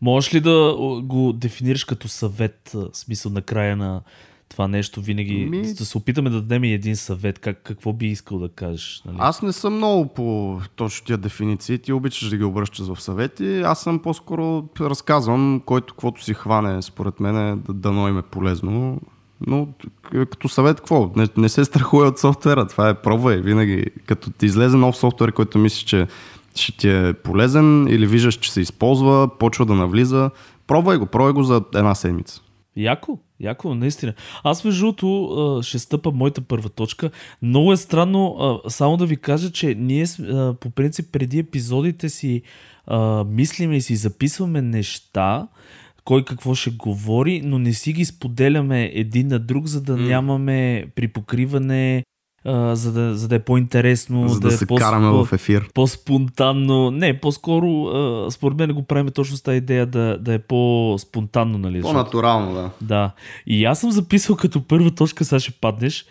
Можеш 0.00 0.34
ли 0.34 0.40
да 0.40 0.76
го 1.02 1.32
дефинираш 1.32 1.84
като 1.84 2.08
съвет, 2.08 2.76
смисъл 2.92 3.32
на 3.32 3.42
края 3.42 3.76
на 3.76 4.02
това 4.50 4.68
нещо 4.68 5.00
винаги. 5.00 5.46
Ми... 5.50 5.74
Да 5.74 5.84
се 5.84 5.98
опитаме 5.98 6.30
да 6.30 6.36
дадем 6.36 6.64
и 6.64 6.72
един 6.72 6.96
съвет. 6.96 7.38
Как, 7.38 7.62
какво 7.62 7.92
би 7.92 8.06
искал 8.06 8.38
да 8.38 8.48
кажеш? 8.48 9.02
Нали? 9.06 9.16
Аз 9.20 9.42
не 9.42 9.52
съм 9.52 9.74
много 9.74 10.08
по 10.08 10.58
точно 10.76 11.06
тия 11.06 11.18
дефиниции. 11.18 11.78
Ти 11.78 11.92
обичаш 11.92 12.28
да 12.28 12.36
ги 12.36 12.44
обръщаш 12.44 12.86
в 12.86 13.02
съвети. 13.02 13.60
Аз 13.60 13.80
съм 13.80 13.98
по-скоро 13.98 14.64
разказвам, 14.80 15.62
който 15.66 15.94
каквото 15.94 16.24
си 16.24 16.34
хване, 16.34 16.82
според 16.82 17.20
мен, 17.20 17.62
да 17.66 17.72
дано 17.72 18.08
им 18.08 18.18
е 18.18 18.22
полезно. 18.22 19.00
Но 19.46 19.68
като 20.02 20.48
съвет, 20.48 20.76
какво? 20.76 21.10
Не, 21.16 21.28
не 21.36 21.48
се 21.48 21.64
страхуй 21.64 22.06
от 22.06 22.18
софтуера. 22.18 22.66
Това 22.66 22.88
е 22.88 22.94
пробвай 22.94 23.36
винаги. 23.36 23.86
Като 24.06 24.30
ти 24.30 24.46
излезе 24.46 24.76
нов 24.76 24.96
софтуер, 24.96 25.32
който 25.32 25.58
мислиш, 25.58 25.82
че 25.82 26.06
ще 26.54 26.76
ти 26.76 26.90
е 26.90 27.12
полезен 27.12 27.86
или 27.88 28.06
виждаш, 28.06 28.34
че 28.34 28.52
се 28.52 28.60
използва, 28.60 29.38
почва 29.38 29.66
да 29.66 29.74
навлиза, 29.74 30.30
пробвай 30.66 30.98
го, 30.98 31.06
пробвай 31.06 31.32
го 31.32 31.42
за 31.42 31.62
една 31.74 31.94
седмица. 31.94 32.42
Яко, 32.82 33.18
яко, 33.40 33.74
наистина. 33.74 34.14
Аз 34.44 34.64
между 34.64 34.80
другото 34.80 35.60
ще 35.62 35.78
стъпа 35.78 36.10
моята 36.10 36.40
първа 36.40 36.68
точка. 36.68 37.10
Много 37.42 37.72
е 37.72 37.76
странно, 37.76 38.60
само 38.68 38.96
да 38.96 39.06
ви 39.06 39.16
кажа, 39.16 39.50
че 39.50 39.74
ние 39.74 40.04
по 40.60 40.70
принцип 40.70 41.12
преди 41.12 41.38
епизодите 41.38 42.08
си 42.08 42.42
мислиме 43.26 43.76
и 43.76 43.80
си 43.80 43.96
записваме 43.96 44.62
неща, 44.62 45.48
кой 46.04 46.24
какво 46.24 46.54
ще 46.54 46.70
говори, 46.70 47.42
но 47.44 47.58
не 47.58 47.72
си 47.72 47.92
ги 47.92 48.04
споделяме 48.04 48.90
един 48.94 49.28
на 49.28 49.38
друг, 49.38 49.66
за 49.66 49.82
да 49.82 49.96
mm. 49.96 50.08
нямаме 50.08 50.86
припокриване 50.94 52.04
а, 52.44 52.76
за, 52.76 52.92
да, 52.92 53.14
за 53.14 53.28
да 53.28 53.34
е 53.34 53.38
по-интересно. 53.38 54.28
За 54.28 54.40
да, 54.40 54.48
да 54.48 54.54
е 54.54 54.56
се 54.56 54.66
по- 54.66 54.74
караме 54.74 55.10
в 55.10 55.28
ефир. 55.32 55.68
По-спонтанно. 55.74 56.90
Не, 56.90 57.20
по-скоро, 57.20 57.84
а, 57.84 58.30
според 58.30 58.58
мен 58.58 58.72
го 58.72 58.82
правим 58.82 59.08
точно 59.08 59.36
с 59.36 59.42
тази 59.42 59.56
идея 59.56 59.86
да, 59.86 60.18
да 60.20 60.34
е 60.34 60.38
по-спонтанно. 60.38 61.58
Нали, 61.58 61.82
По-натурално, 61.82 62.54
да. 62.54 62.70
Да. 62.80 63.10
И 63.46 63.64
аз 63.64 63.80
съм 63.80 63.90
записал 63.90 64.36
като 64.36 64.62
първа 64.62 64.90
точка, 64.90 65.24
сега 65.24 65.40
ще 65.40 65.50
паднеш. 65.50 66.04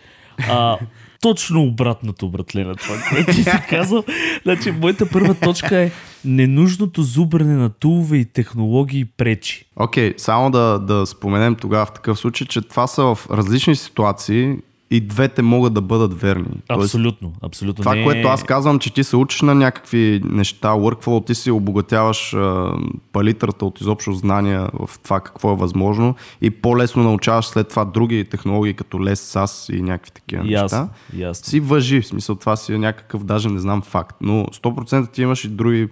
А, 0.48 0.78
точно 1.20 1.62
обратното, 1.62 2.28
братле, 2.28 2.64
на 2.64 2.74
това, 2.76 2.96
което 3.10 3.32
ти 3.32 3.42
си 3.42 3.50
казал. 3.70 4.04
Значи, 4.42 4.70
моята 4.70 5.08
първа 5.10 5.34
точка 5.34 5.78
е 5.78 5.90
ненужното 6.24 7.02
зубране 7.02 7.54
на 7.54 7.70
тулове 7.70 8.16
и 8.16 8.24
технологии 8.24 9.04
пречи. 9.04 9.64
Окей, 9.76 10.10
okay, 10.12 10.18
само 10.18 10.50
да, 10.50 10.78
да 10.78 11.06
споменем 11.06 11.54
тогава 11.54 11.86
в 11.86 11.92
такъв 11.92 12.18
случай, 12.18 12.46
че 12.46 12.60
това 12.60 12.86
са 12.86 13.02
в 13.02 13.18
различни 13.30 13.76
ситуации, 13.76 14.56
и 14.90 15.00
двете 15.00 15.42
могат 15.42 15.74
да 15.74 15.80
бъдат 15.80 16.20
верни. 16.20 16.62
Абсолютно, 16.68 17.28
Тоест, 17.28 17.44
абсолютно. 17.44 17.82
Това, 17.82 17.94
не... 17.94 18.04
което 18.04 18.28
аз 18.28 18.42
казвам, 18.42 18.78
че 18.78 18.94
ти 18.94 19.04
се 19.04 19.16
учиш 19.16 19.40
на 19.40 19.54
някакви 19.54 20.20
неща, 20.24 20.68
workflow, 20.68 21.26
ти 21.26 21.34
си 21.34 21.50
обогатяваш 21.50 22.34
а, 22.34 22.72
палитрата 23.12 23.66
от 23.66 23.80
изобщо 23.80 24.12
знания 24.12 24.68
в 24.86 24.98
това 24.98 25.20
какво 25.20 25.52
е 25.52 25.56
възможно 25.56 26.14
и 26.42 26.50
по-лесно 26.50 27.02
научаваш 27.02 27.46
след 27.46 27.68
това 27.68 27.84
други 27.84 28.24
технологии, 28.24 28.74
като 28.74 28.96
LES, 28.96 29.14
SAS 29.14 29.76
и 29.78 29.82
някакви 29.82 30.10
такива 30.10 30.42
ясно, 30.46 30.78
неща. 30.78 30.88
Ясно. 31.16 31.50
Си 31.50 31.60
въжи, 31.60 32.00
в 32.00 32.06
смисъл 32.06 32.34
това 32.34 32.56
си 32.56 32.74
е 32.74 32.78
някакъв, 32.78 33.24
даже 33.24 33.48
не 33.48 33.58
знам 33.58 33.82
факт, 33.82 34.16
но 34.20 34.44
100% 34.44 35.12
ти 35.12 35.22
имаш 35.22 35.44
и 35.44 35.48
други 35.48 35.88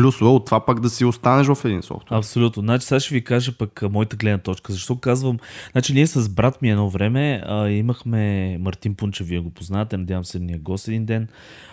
плюсове 0.00 0.30
от 0.30 0.44
това 0.44 0.64
пък 0.64 0.80
да 0.80 0.90
си 0.90 1.04
останеш 1.04 1.46
в 1.46 1.64
един 1.64 1.82
софтуер. 1.82 2.18
Абсолютно. 2.18 2.62
Значи 2.62 2.86
сега 2.86 3.00
ще 3.00 3.14
ви 3.14 3.24
кажа 3.24 3.52
пък 3.58 3.82
моята 3.90 4.16
гледна 4.16 4.38
точка. 4.38 4.72
Защо 4.72 4.96
казвам? 4.96 5.38
Значи 5.72 5.94
ние 5.94 6.06
с 6.06 6.28
брат 6.28 6.62
ми 6.62 6.70
едно 6.70 6.88
време 6.88 7.42
а, 7.46 7.68
имахме 7.68 8.58
Мартин 8.60 8.94
Пунчев, 8.94 9.26
вие 9.26 9.40
го 9.40 9.50
познавате, 9.50 9.96
надявам 9.96 10.24
се 10.24 10.38
ни 10.38 10.58
гост 10.58 10.88
един 10.88 11.04
ден. 11.04 11.28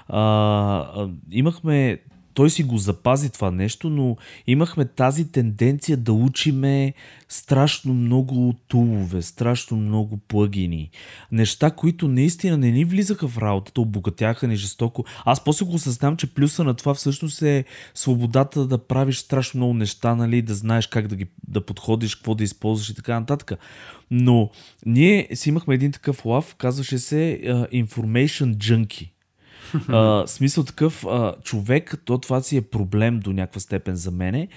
А, 0.08 0.20
а, 0.20 1.10
имахме 1.32 2.00
той 2.38 2.50
си 2.50 2.64
го 2.64 2.78
запази 2.78 3.30
това 3.30 3.52
нещо, 3.52 3.90
но 3.90 4.18
имахме 4.48 4.86
тази 4.86 5.32
тенденция 5.32 5.98
да 5.98 6.14
учиме 6.14 6.94
страшно 7.30 7.94
много 7.94 8.54
тулове, 8.68 9.22
страшно 9.22 9.78
много 9.78 10.18
плагини. 10.18 10.90
Неща, 11.32 11.72
които 11.72 12.08
наистина 12.08 12.58
не 12.58 12.72
ни 12.72 12.86
влизаха 12.86 13.28
в 13.28 13.38
работата, 13.38 13.82
обогатяха 13.82 14.48
ни 14.48 14.56
жестоко. 14.56 15.06
Аз 15.26 15.44
после 15.44 15.66
го 15.66 15.74
осъзнавам, 15.74 16.18
че 16.18 16.34
плюса 16.34 16.64
на 16.64 16.74
това 16.74 16.94
всъщност 16.94 17.42
е 17.42 17.66
свободата 17.94 18.68
да 18.68 18.78
правиш 18.78 19.18
страшно 19.18 19.58
много 19.58 19.74
неща, 19.74 20.16
нали, 20.16 20.42
да 20.42 20.56
знаеш 20.56 20.88
как 20.88 21.08
да 21.08 21.16
ги 21.16 21.28
да 21.48 21.66
подходиш, 21.66 22.16
какво 22.16 22.36
да 22.36 22.44
използваш 22.44 22.90
и 22.90 22.96
така 22.96 23.20
нататък. 23.20 23.52
Но 24.12 24.50
ние 24.86 25.28
си 25.34 25.50
имахме 25.50 25.76
един 25.76 25.92
такъв 25.92 26.26
лав, 26.26 26.56
казваше 26.56 27.00
се 27.00 27.40
uh, 27.44 27.86
Information 27.86 28.56
Junkie 28.56 29.17
а, 29.90 30.24
смисъл 30.28 30.64
такъв, 30.64 31.06
а, 31.06 31.34
човек, 31.44 32.02
то 32.06 32.18
това 32.18 32.42
си 32.42 32.58
е 32.58 32.62
проблем 32.62 33.20
до 33.20 33.34
някаква 33.34 33.60
степен 33.60 33.96
за 33.96 34.12
мене, 34.12 34.48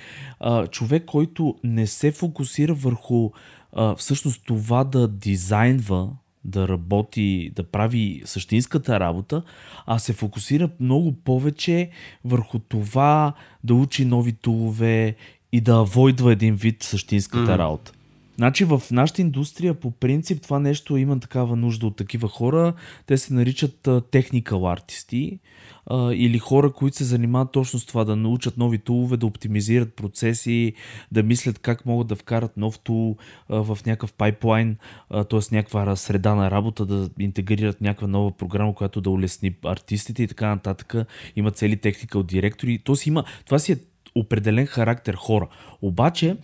а, 0.41 0.67
човек, 0.67 1.05
който 1.05 1.55
не 1.65 1.87
се 1.87 2.13
фокусира 2.13 2.75
върху 2.75 3.31
а, 3.73 3.97
всъщност 3.97 4.43
това 4.47 4.85
да 4.85 5.09
дизайнва, 5.09 6.09
да 6.45 6.69
работи, 6.69 7.53
да 7.57 7.63
прави 7.63 8.23
същинската 8.25 9.01
работа, 9.01 9.43
а 9.87 9.99
се 9.99 10.13
фокусира 10.13 10.71
много 10.81 11.13
повече 11.13 11.91
върху 12.25 12.59
това 12.59 13.33
да 13.65 13.75
учи 13.75 14.05
нови 14.05 14.33
тулове 14.33 15.17
и 15.53 15.61
да 15.61 15.73
авойдва 15.73 16.33
един 16.33 16.55
вид 16.55 16.83
същинската 16.83 17.51
mm. 17.51 17.59
работа. 17.59 17.93
Значи 18.41 18.65
в 18.65 18.83
нашата 18.91 19.21
индустрия 19.23 19.75
по 19.75 19.91
принцип 19.91 20.43
това 20.43 20.59
нещо 20.59 20.97
има 20.97 21.21
такава 21.21 21.57
нужда 21.57 21.87
от 21.87 21.97
такива 21.97 22.29
хора. 22.29 22.73
Те 23.07 23.19
се 23.19 23.35
наричат 23.35 23.83
technical 23.85 24.73
артисти 24.73 25.39
или 26.13 26.39
хора, 26.39 26.73
които 26.73 26.97
се 26.97 27.05
занимават 27.05 27.53
точно 27.53 27.79
с 27.79 27.87
това, 27.87 28.05
да 28.05 28.17
научат 28.17 28.57
нови 28.57 28.79
тулове, 28.79 29.17
да 29.17 29.27
оптимизират 29.27 29.95
процеси, 29.95 30.73
да 31.13 31.23
мислят 31.23 31.59
как 31.59 31.87
могат 31.87 32.07
да 32.07 32.17
вкарат 32.17 32.57
нов 32.57 32.79
тул 32.79 33.17
в 33.49 33.79
някакъв 33.87 34.13
пайплайн, 34.13 34.77
т.е. 35.11 35.55
някаква 35.55 35.97
среда 35.97 36.35
на 36.35 36.51
работа, 36.51 36.87
да 36.87 37.11
интегрират 37.19 37.81
някаква 37.81 38.09
нова 38.09 38.37
програма, 38.37 38.75
която 38.75 39.01
да 39.01 39.11
улесни 39.11 39.55
артистите 39.65 40.23
и 40.23 40.27
така 40.27 40.49
нататък. 40.49 40.95
Има 41.37 41.51
цели 41.51 41.77
техникал 41.77 42.23
директори. 42.23 42.79
Тоест 42.85 43.07
има, 43.07 43.25
това 43.47 43.59
си 43.59 43.73
е 43.73 43.79
определен 44.15 44.67
характер 44.67 45.15
хора. 45.15 45.49
Обаче, 45.83 46.37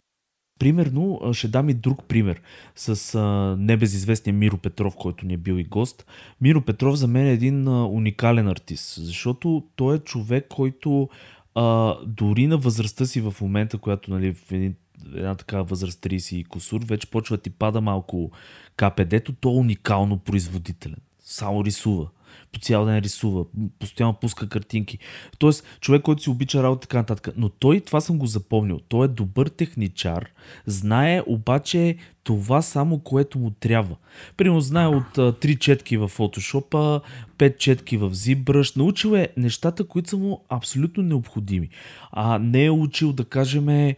Примерно, 0.58 1.20
ще 1.32 1.48
дам 1.48 1.68
и 1.68 1.74
друг 1.74 2.04
пример 2.08 2.40
с 2.76 3.14
а, 3.14 3.22
небезизвестния 3.58 4.34
Миро 4.34 4.56
Петров, 4.56 4.96
който 4.96 5.26
ни 5.26 5.34
е 5.34 5.36
бил 5.36 5.54
и 5.54 5.64
гост. 5.64 6.06
Миро 6.40 6.60
Петров 6.60 6.94
за 6.94 7.06
мен 7.06 7.26
е 7.26 7.32
един 7.32 7.68
а, 7.68 7.86
уникален 7.86 8.48
артист, 8.48 9.04
защото 9.04 9.64
той 9.76 9.96
е 9.96 9.98
човек, 9.98 10.46
който 10.48 11.08
а, 11.54 11.96
дори 12.06 12.46
на 12.46 12.58
възрастта 12.58 13.06
си 13.06 13.20
в 13.20 13.34
момента, 13.40 13.78
която 13.78 14.10
нали, 14.10 14.34
в 14.34 14.52
един, 14.52 14.74
една 15.14 15.34
такава 15.34 15.64
възраст 15.64 16.00
30 16.00 16.36
и 16.36 16.44
косур, 16.44 16.84
вече 16.84 17.10
почва 17.10 17.36
да 17.36 17.42
ти 17.42 17.50
пада 17.50 17.80
малко 17.80 18.30
КПД-то, 18.76 19.32
той 19.32 19.52
е 19.52 19.56
уникално 19.56 20.18
производителен. 20.18 20.98
Само 21.20 21.64
рисува 21.64 22.08
по 22.52 22.60
цял 22.60 22.84
ден 22.84 22.98
рисува, 22.98 23.44
постоянно 23.78 24.14
пуска 24.14 24.48
картинки. 24.48 24.98
Тоест, 25.38 25.66
човек, 25.80 26.02
който 26.02 26.22
си 26.22 26.30
обича 26.30 26.62
работа, 26.62 26.80
така 26.80 26.98
нататък. 26.98 27.34
Но 27.36 27.48
той, 27.48 27.80
това 27.80 28.00
съм 28.00 28.18
го 28.18 28.26
запомнил, 28.26 28.80
той 28.88 29.04
е 29.04 29.08
добър 29.08 29.46
техничар, 29.46 30.28
знае 30.66 31.22
обаче 31.26 31.96
това 32.26 32.62
само, 32.62 32.98
което 32.98 33.38
му 33.38 33.50
трябва. 33.50 33.96
Примерно 34.36 34.60
знае 34.60 34.86
от 34.86 35.18
а, 35.18 35.32
3 35.32 35.58
четки 35.58 35.96
в 35.96 36.08
Photoshop, 36.08 37.00
5 37.38 37.58
четки 37.58 37.96
в 37.96 38.10
ZBrush. 38.10 38.76
Научил 38.76 39.14
е 39.14 39.28
нещата, 39.36 39.84
които 39.84 40.10
са 40.10 40.16
му 40.16 40.44
абсолютно 40.48 41.02
необходими. 41.02 41.68
А 42.12 42.38
не 42.38 42.64
е 42.64 42.70
учил, 42.70 43.12
да 43.12 43.24
кажем, 43.24 43.94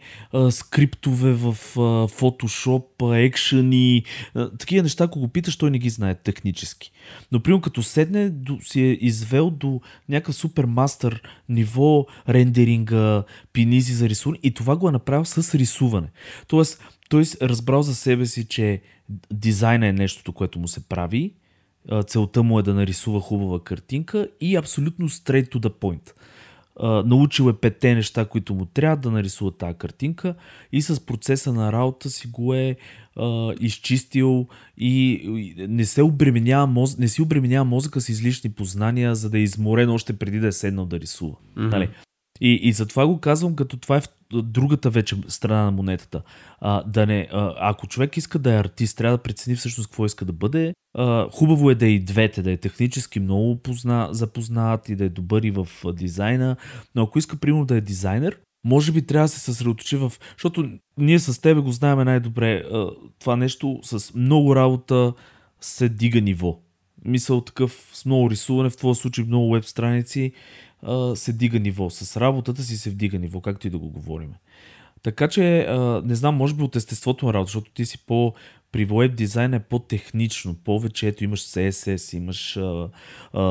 скриптове 0.49 1.33
в 1.33 1.55
Photoshop, 2.07 3.17
екшени, 3.25 4.03
такива 4.59 4.83
неща, 4.83 5.03
ако 5.03 5.19
го 5.19 5.27
питаш, 5.27 5.57
той 5.57 5.71
не 5.71 5.79
ги 5.79 5.89
знае 5.89 6.15
технически. 6.15 6.91
Но, 7.31 7.39
примерно, 7.39 7.61
като 7.61 7.83
седне, 7.83 8.31
си 8.61 8.81
е 8.81 8.97
извел 9.01 9.49
до 9.49 9.81
някакъв 10.09 10.35
супер 10.35 10.65
мастър 10.65 11.21
ниво 11.49 12.05
рендеринга, 12.29 13.23
пинизи 13.53 13.93
за 13.93 14.09
рисуване 14.09 14.39
и 14.43 14.53
това 14.53 14.75
го 14.75 14.89
е 14.89 14.91
направил 14.91 15.25
с 15.25 15.55
рисуване. 15.55 16.07
Тоест, 16.47 16.81
той 17.09 17.23
разбрал 17.41 17.81
за 17.81 17.95
себе 17.95 18.25
си, 18.25 18.45
че 18.45 18.81
дизайна 19.33 19.87
е 19.87 19.93
нещото, 19.93 20.33
което 20.33 20.59
му 20.59 20.67
се 20.67 20.89
прави, 20.89 21.33
целта 22.07 22.43
му 22.43 22.59
е 22.59 22.63
да 22.63 22.73
нарисува 22.73 23.19
хубава 23.19 23.63
картинка 23.63 24.27
и 24.41 24.55
абсолютно 24.55 25.09
straight 25.09 25.55
to 25.55 25.59
the 25.59 25.69
point. 25.69 26.13
Научил 27.05 27.49
е 27.49 27.53
петте 27.53 27.95
неща, 27.95 28.25
които 28.25 28.53
му 28.53 28.65
трябва 28.65 28.97
да 28.97 29.11
нарисува 29.11 29.51
тази 29.51 29.77
картинка 29.77 30.35
и 30.71 30.81
с 30.81 31.05
процеса 31.05 31.53
на 31.53 31.71
работа 31.71 32.09
си 32.09 32.27
го 32.27 32.53
е 32.53 32.75
изчистил 33.59 34.47
и 34.77 35.55
не, 35.69 35.85
се 35.85 36.03
обременява 36.03 36.67
моз... 36.67 36.97
не 36.97 37.07
си 37.07 37.21
обременява 37.21 37.65
мозъка 37.65 38.01
с 38.01 38.09
излишни 38.09 38.49
познания, 38.49 39.15
за 39.15 39.29
да 39.29 39.37
е 39.37 39.41
изморен 39.41 39.89
още 39.89 40.13
преди 40.13 40.39
да 40.39 40.47
е 40.47 40.51
седнал 40.51 40.85
да 40.85 40.99
рисува. 40.99 41.35
Mm-hmm. 41.35 41.71
Нали? 41.71 41.89
И, 42.41 42.59
и 42.63 42.71
затова 42.71 43.07
го 43.07 43.19
казвам, 43.19 43.55
като 43.55 43.77
това 43.77 43.97
е 43.97 44.01
другата 44.33 44.89
вече 44.89 45.15
страна 45.27 45.63
на 45.63 45.71
монетата. 45.71 46.21
А, 46.59 46.83
да 46.83 47.05
не, 47.05 47.27
а, 47.31 47.55
ако 47.57 47.87
човек 47.87 48.17
иска 48.17 48.39
да 48.39 48.53
е 48.53 48.59
артист, 48.59 48.97
трябва 48.97 49.17
да 49.17 49.23
прецени 49.23 49.55
всъщност 49.55 49.89
какво 49.89 50.05
иска 50.05 50.25
да 50.25 50.33
бъде. 50.33 50.73
А, 50.97 51.29
хубаво 51.31 51.71
е 51.71 51.75
да 51.75 51.85
е 51.85 51.89
и 51.89 51.99
двете, 51.99 52.41
да 52.41 52.51
е 52.51 52.57
технически 52.57 53.19
много 53.19 53.61
позна, 53.61 54.07
запознат 54.11 54.89
и 54.89 54.95
да 54.95 55.05
е 55.05 55.09
добър 55.09 55.41
и 55.41 55.51
в 55.51 55.67
дизайна. 55.93 56.55
Но 56.95 57.03
ако 57.03 57.19
иска, 57.19 57.37
примерно, 57.37 57.65
да 57.65 57.75
е 57.75 57.81
дизайнер, 57.81 58.39
може 58.63 58.91
би 58.91 59.05
трябва 59.05 59.25
да 59.25 59.29
се 59.29 59.39
съсредоточи 59.39 59.97
в... 59.97 60.13
Защото 60.31 60.69
ние 60.97 61.19
с 61.19 61.41
тебе 61.41 61.61
го 61.61 61.71
знаем 61.71 62.05
най-добре. 62.05 62.63
Това 63.19 63.35
нещо 63.35 63.79
с 63.83 64.13
много 64.13 64.55
работа 64.55 65.13
се 65.61 65.89
дига 65.89 66.21
ниво. 66.21 66.59
Мисъл 67.05 67.41
такъв 67.41 67.89
с 67.93 68.05
много 68.05 68.29
рисуване, 68.29 68.69
в 68.69 68.77
твоя 68.77 68.95
случай 68.95 69.25
много 69.25 69.53
веб 69.53 69.65
страници 69.65 70.33
а, 70.83 71.15
се 71.15 71.33
дига 71.33 71.59
ниво. 71.59 71.89
С 71.89 72.21
работата 72.21 72.63
си 72.63 72.77
се 72.77 72.89
вдига 72.89 73.19
ниво, 73.19 73.41
както 73.41 73.67
и 73.67 73.69
да 73.69 73.77
го 73.77 73.89
говорим. 73.89 74.33
Така 75.03 75.27
че, 75.27 75.59
а, 75.59 76.01
не 76.05 76.15
знам, 76.15 76.35
може 76.35 76.53
би 76.53 76.63
от 76.63 76.75
естеството 76.75 77.25
на 77.25 77.33
работа, 77.33 77.47
защото 77.47 77.71
ти 77.71 77.85
си 77.85 78.05
по... 78.05 78.33
При 78.71 78.85
веб 78.85 79.15
дизайн 79.15 79.53
е 79.53 79.59
по-технично, 79.59 80.55
повече 80.55 81.07
ето 81.07 81.23
имаш 81.23 81.41
CSS, 81.41 82.17
имаш 82.17 82.57
а, 82.57 82.89
а, 83.33 83.43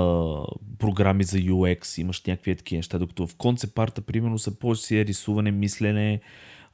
програми 0.78 1.24
за 1.24 1.38
UX, 1.38 2.00
имаш 2.00 2.22
някакви 2.24 2.56
такива 2.56 2.78
неща, 2.78 2.98
докато 2.98 3.26
в 3.26 3.34
концепарта, 3.34 4.00
примерно, 4.00 4.38
са 4.38 4.58
повече 4.58 4.82
си 4.82 4.98
е 4.98 5.04
рисуване, 5.04 5.50
мислене, 5.50 6.20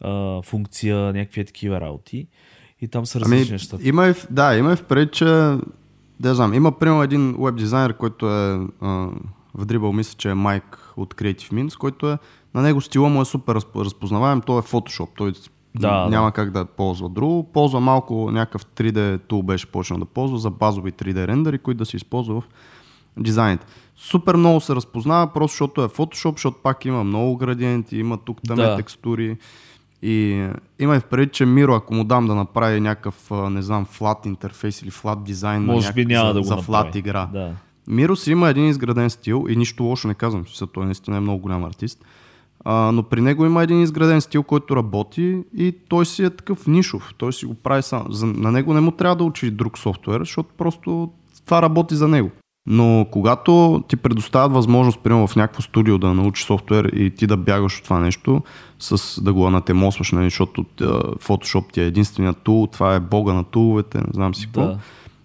а, 0.00 0.42
функция, 0.42 0.96
някакви 0.96 1.44
такива 1.44 1.80
работи. 1.80 2.26
И 2.80 2.88
там 2.88 3.06
са 3.06 3.20
различни 3.20 3.42
ами, 3.42 3.50
неща. 3.50 3.78
Има 3.82 4.08
и, 4.08 4.14
да, 4.30 4.56
има 4.56 4.72
и 4.72 4.76
впред, 4.76 5.12
че 5.12 5.24
да 6.20 6.34
знам, 6.34 6.54
има 6.54 6.78
примерно 6.78 7.02
един 7.02 7.36
веб 7.38 7.56
дизайнер, 7.56 7.96
който 7.96 8.26
е 8.26 8.58
а, 8.80 9.08
в 9.54 9.64
дрибъл 9.64 9.92
мисля, 9.92 10.14
че 10.18 10.30
е 10.30 10.34
Майк 10.34 10.92
от 10.96 11.14
Creative 11.14 11.52
Means, 11.52 11.78
който 11.78 12.10
е, 12.10 12.18
на 12.54 12.62
него 12.62 12.80
стила 12.80 13.08
му 13.08 13.22
е 13.22 13.24
супер 13.24 13.54
разпознаваем, 13.76 14.40
той 14.40 14.58
е 14.58 14.62
Photoshop, 14.62 15.08
той 15.16 15.32
да, 15.74 16.06
няма 16.08 16.26
да. 16.26 16.32
как 16.32 16.50
да 16.50 16.64
ползва 16.64 17.08
друго. 17.08 17.52
Ползва 17.52 17.80
малко 17.80 18.30
някакъв 18.30 18.66
3D 18.66 19.20
тул 19.20 19.42
беше 19.42 19.66
почнал 19.66 19.98
да 19.98 20.04
ползва 20.04 20.38
за 20.38 20.50
базови 20.50 20.92
3D 20.92 21.26
рендери, 21.26 21.58
които 21.58 21.78
да 21.78 21.86
се 21.86 21.96
използва 21.96 22.34
в 22.34 22.44
дизайните. 23.16 23.66
Супер 23.96 24.34
много 24.34 24.60
се 24.60 24.74
разпознава, 24.74 25.26
просто 25.26 25.52
защото 25.54 25.84
е 25.84 25.88
Photoshop, 25.88 26.32
защото 26.32 26.58
пак 26.62 26.84
има 26.84 27.04
много 27.04 27.36
градиенти, 27.36 27.96
има 27.96 28.16
тук 28.16 28.38
там 28.46 28.56
Да. 28.56 28.76
текстури. 28.76 29.36
И 30.02 30.48
има 30.78 30.96
и 30.96 31.00
в 31.00 31.04
предвид, 31.04 31.32
че 31.32 31.46
Миро, 31.46 31.74
ако 31.74 31.94
му 31.94 32.04
дам 32.04 32.26
да 32.26 32.34
направи 32.34 32.80
някакъв, 32.80 33.30
не 33.30 33.62
знам, 33.62 33.84
флат 33.84 34.26
интерфейс 34.26 34.82
или 34.82 34.90
флат 34.90 35.24
дизайн 35.24 35.64
Може 35.64 35.92
би 35.92 36.06
няма 36.06 36.28
за, 36.28 36.34
да 36.34 36.40
го 36.40 36.44
за 36.44 36.56
направи. 36.56 36.66
флат 36.66 36.94
игра. 36.94 37.28
Да. 37.32 37.52
Миро 37.88 38.16
си 38.16 38.32
има 38.32 38.48
един 38.48 38.68
изграден 38.68 39.10
стил 39.10 39.46
и 39.48 39.56
нищо 39.56 39.82
лошо 39.82 40.08
не 40.08 40.14
казвам, 40.14 40.44
че 40.44 40.66
той 40.66 40.84
наистина 40.84 41.16
е 41.16 41.20
много 41.20 41.42
голям 41.42 41.64
артист. 41.64 42.04
А, 42.64 42.92
но 42.92 43.02
при 43.02 43.20
него 43.20 43.46
има 43.46 43.62
един 43.62 43.82
изграден 43.82 44.20
стил, 44.20 44.42
който 44.42 44.76
работи 44.76 45.42
и 45.56 45.74
той 45.88 46.06
си 46.06 46.24
е 46.24 46.30
такъв 46.30 46.66
нишов. 46.66 47.14
Той 47.18 47.32
си 47.32 47.46
го 47.46 47.54
прави 47.54 47.82
сам. 47.82 48.06
За, 48.10 48.26
на 48.26 48.52
него 48.52 48.74
не 48.74 48.80
му 48.80 48.90
трябва 48.90 49.16
да 49.16 49.24
учи 49.24 49.50
друг 49.50 49.78
софтуер, 49.78 50.20
защото 50.20 50.48
просто 50.58 51.10
това 51.44 51.62
работи 51.62 51.94
за 51.94 52.08
него. 52.08 52.30
Но 52.66 53.06
когато 53.10 53.82
ти 53.88 53.96
предоставят 53.96 54.52
възможност, 54.52 55.00
примерно 55.00 55.26
в 55.26 55.36
някакво 55.36 55.62
студио 55.62 55.98
да 55.98 56.14
научиш 56.14 56.46
софтуер 56.46 56.84
и 56.84 57.10
ти 57.10 57.26
да 57.26 57.36
бягаш 57.36 57.78
от 57.78 57.84
това 57.84 58.00
нещо, 58.00 58.42
с 58.78 59.22
да 59.22 59.32
го 59.32 59.46
анатемосваш, 59.46 60.12
нали, 60.12 60.24
защото 60.24 60.64
Photoshop 60.64 61.72
ти 61.72 61.80
е 61.80 61.86
единственият 61.86 62.38
тул, 62.38 62.68
това 62.72 62.94
е 62.94 63.00
бога 63.00 63.32
на 63.32 63.44
туловете, 63.44 63.98
не 63.98 64.12
знам 64.12 64.34
си 64.34 64.46
какво. 64.46 64.60
Да. 64.60 64.78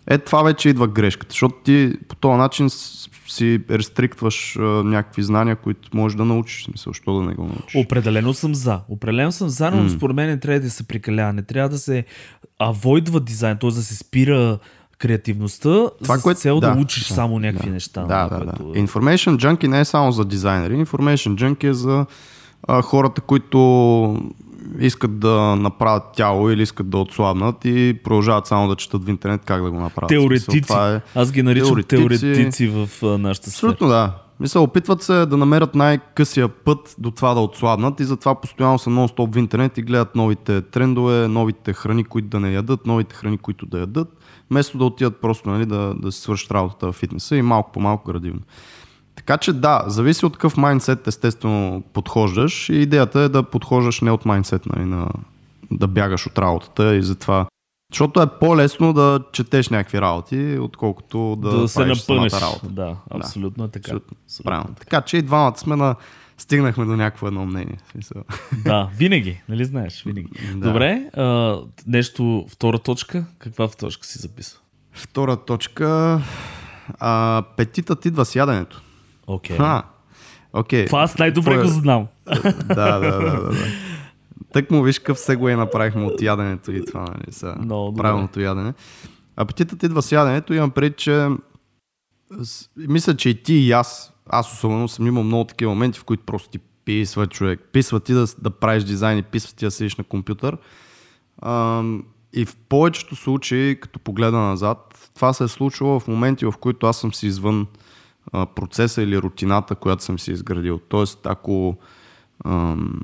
Е, 0.09 0.17
това 0.17 0.43
вече 0.43 0.69
идва 0.69 0.87
грешката, 0.87 1.31
защото 1.31 1.55
ти 1.55 1.93
по 2.07 2.15
този 2.15 2.37
начин 2.37 2.69
с- 2.69 3.09
си 3.27 3.59
рестриктваш 3.69 4.55
а, 4.55 4.61
някакви 4.61 5.23
знания, 5.23 5.55
които 5.55 5.89
можеш 5.93 6.15
да 6.15 6.25
научиш. 6.25 6.63
Смисъл, 6.63 6.93
що 6.93 7.13
да 7.13 7.21
не 7.21 7.33
го 7.33 7.43
научиш? 7.43 7.75
Определено 7.77 8.33
съм 8.33 8.55
за. 8.55 8.79
Определено 8.89 9.31
съм 9.31 9.49
за, 9.49 9.71
но 9.71 9.89
според 9.89 10.15
мен 10.15 10.27
не 10.27 10.39
трябва 10.39 10.59
да 10.59 10.69
се 10.69 10.83
прекалява. 10.83 11.33
Не 11.33 11.41
трябва 11.41 11.69
да 11.69 11.77
се 11.77 12.05
авойдва 12.59 13.19
дизайн, 13.19 13.57
т.е. 13.57 13.69
да 13.69 13.81
се 13.81 13.95
спира 13.95 14.57
креативността 14.99 15.69
Това, 16.03 16.17
за 16.17 16.23
което- 16.23 16.39
цел 16.39 16.59
да, 16.59 16.73
да, 16.73 16.81
учиш 16.81 17.07
да, 17.07 17.13
само 17.13 17.39
някакви 17.39 17.67
да. 17.67 17.73
неща. 17.73 18.01
Да, 18.01 18.17
нали, 18.21 18.29
да, 18.29 18.45
да. 18.47 18.51
което- 18.53 18.63
Information 18.63 19.35
Junkie 19.37 19.67
не 19.67 19.79
е 19.79 19.85
само 19.85 20.11
за 20.11 20.25
дизайнери. 20.25 20.73
Information 20.75 21.35
Junkie 21.35 21.63
е 21.63 21.73
за 21.73 22.05
а, 22.63 22.81
хората, 22.81 23.21
които 23.21 24.29
искат 24.79 25.19
да 25.19 25.55
направят 25.55 26.03
тяло 26.15 26.49
или 26.49 26.61
искат 26.61 26.89
да 26.89 26.97
отслабнат 26.97 27.65
и 27.65 27.99
продължават 28.03 28.47
само 28.47 28.67
да 28.67 28.75
четат 28.75 29.05
в 29.05 29.09
интернет 29.09 29.41
как 29.45 29.63
да 29.63 29.71
го 29.71 29.79
направят. 29.79 30.09
Теоретици. 30.09 30.61
Това 30.61 30.95
е... 30.95 31.01
Аз 31.15 31.31
ги 31.31 31.43
наричам 31.43 31.83
теоретици. 31.83 32.21
теоретици, 32.21 32.67
в 32.67 32.89
нашата 33.17 33.51
сфера. 33.51 33.71
Абсолютно 33.71 33.87
да. 33.87 34.13
Мисля, 34.39 34.61
опитват 34.61 35.03
се 35.03 35.25
да 35.25 35.37
намерят 35.37 35.75
най-късия 35.75 36.47
път 36.47 36.95
до 36.99 37.11
това 37.11 37.33
да 37.33 37.39
отслабнат 37.39 37.99
и 37.99 38.03
затова 38.03 38.41
постоянно 38.41 38.79
са 38.79 38.89
нон-стоп 38.89 39.35
в 39.35 39.37
интернет 39.37 39.77
и 39.77 39.81
гледат 39.81 40.15
новите 40.15 40.61
трендове, 40.61 41.27
новите 41.27 41.73
храни, 41.73 42.03
които 42.03 42.27
да 42.27 42.39
не 42.39 42.53
ядат, 42.53 42.85
новите 42.85 43.15
храни, 43.15 43.37
които 43.37 43.65
да 43.65 43.79
ядат, 43.79 44.07
вместо 44.51 44.77
да 44.77 44.85
отидат 44.85 45.21
просто 45.21 45.49
нали, 45.49 45.65
да, 45.65 45.93
да 45.93 46.11
си 46.11 46.21
свършат 46.21 46.51
работата 46.51 46.91
в 46.91 46.95
фитнеса 46.95 47.35
и 47.35 47.41
малко 47.41 47.71
по 47.71 47.79
малко 47.79 48.11
градивно. 48.11 48.41
Така 49.19 49.37
че 49.37 49.53
да, 49.53 49.83
зависи 49.87 50.25
от 50.25 50.33
какъв 50.33 50.57
майндсет 50.57 51.07
естествено 51.07 51.83
подхождаш 51.93 52.69
и 52.69 52.73
идеята 52.73 53.19
е 53.19 53.29
да 53.29 53.43
подхождаш 53.43 54.01
не 54.01 54.11
от 54.11 54.25
майндсет, 54.25 54.65
нали, 54.65 54.85
на, 54.85 55.09
да 55.71 55.87
бягаш 55.87 56.27
от 56.27 56.39
работата 56.39 56.95
и 56.95 57.01
затова 57.01 57.45
защото 57.91 58.21
е 58.21 58.27
по-лесно 58.39 58.93
да 58.93 59.19
четеш 59.31 59.69
някакви 59.69 60.01
работи, 60.01 60.57
отколкото 60.61 61.35
да, 61.35 61.57
да, 61.57 61.67
се 61.67 61.79
напънеш. 61.79 62.31
самата 62.31 62.41
работа. 62.41 62.67
Да, 62.69 62.95
абсолютно 63.09 63.63
е 63.63 63.67
така. 63.67 63.79
Абсолютно. 63.79 64.17
Абсолютно. 64.25 64.49
Правилно. 64.49 64.75
Така 64.79 65.01
че 65.01 65.17
и 65.17 65.21
двамата 65.21 65.57
сме 65.57 65.75
на... 65.75 65.95
Стигнахме 66.37 66.85
до 66.85 66.95
някакво 66.95 67.27
едно 67.27 67.45
мнение. 67.45 67.77
Да, 68.65 68.89
винаги, 68.97 69.41
нали 69.49 69.65
знаеш, 69.65 70.03
винаги. 70.03 70.29
Да. 70.55 70.67
Добре, 70.67 71.09
а, 71.13 71.57
нещо, 71.87 72.45
втора 72.49 72.79
точка. 72.79 73.25
Каква 73.39 73.67
точка 73.67 74.05
си 74.05 74.19
записал? 74.19 74.59
Втора 74.93 75.37
точка. 75.37 76.21
А, 76.99 77.43
петитът 77.57 78.05
идва 78.05 78.25
с 78.25 78.35
яденето. 78.35 78.81
Окей. 79.29 79.57
Ха. 79.57 79.83
Окей. 80.53 80.85
Това 80.85 81.01
аз 81.01 81.17
най-добре 81.17 81.53
Какво 81.53 81.67
го 81.67 81.73
знам. 81.73 82.07
да, 82.67 82.99
да, 82.99 82.99
да, 82.99 83.19
да, 83.19 83.49
да. 83.49 83.55
Тък 84.53 84.71
му 84.71 84.83
виж 84.83 84.99
какъв 84.99 85.19
сегуей 85.19 85.55
направихме 85.55 86.03
от 86.03 86.21
яденето 86.21 86.71
и 86.71 86.85
това, 86.85 87.01
нали, 87.01 87.31
са 87.31 87.55
добре. 87.59 88.01
правилното 88.01 88.39
ядене. 88.39 88.73
Апетитът 89.35 89.83
идва 89.83 90.01
с 90.01 90.11
яденето, 90.11 90.53
имам 90.53 90.71
пред, 90.71 90.97
че 90.97 91.27
мисля, 92.77 93.15
че 93.17 93.29
и 93.29 93.43
ти 93.43 93.53
и 93.53 93.71
аз, 93.71 94.13
аз 94.29 94.53
особено 94.53 94.87
съм 94.87 95.07
имал 95.07 95.23
много 95.23 95.43
такива 95.43 95.71
моменти, 95.71 95.99
в 95.99 96.03
които 96.03 96.23
просто 96.25 96.49
ти 96.49 96.59
писва 96.85 97.27
човек. 97.27 97.59
Писва 97.71 97.99
ти 97.99 98.13
да, 98.13 98.25
да 98.41 98.49
правиш 98.49 98.83
дизайн 98.83 99.17
и 99.17 99.23
писва 99.23 99.55
ти 99.55 99.65
да 99.65 99.71
седиш 99.71 99.95
на 99.95 100.03
компютър. 100.03 100.57
Ам, 101.41 102.03
и 102.33 102.45
в 102.45 102.55
повечето 102.69 103.15
случаи, 103.15 103.79
като 103.79 103.99
погледа 103.99 104.37
назад, 104.37 105.09
това 105.15 105.33
се 105.33 105.43
е 105.43 105.47
случвало 105.47 105.99
в 105.99 106.07
моменти, 106.07 106.45
в 106.45 106.53
които 106.59 106.87
аз 106.87 106.97
съм 106.97 107.13
си 107.13 107.27
извън 107.27 107.67
процеса 108.31 109.01
или 109.01 109.17
рутината, 109.17 109.75
която 109.75 110.03
съм 110.03 110.19
си 110.19 110.31
изградил. 110.31 110.79
Тоест, 110.89 111.19
ако 111.25 111.77
ам, 112.45 112.99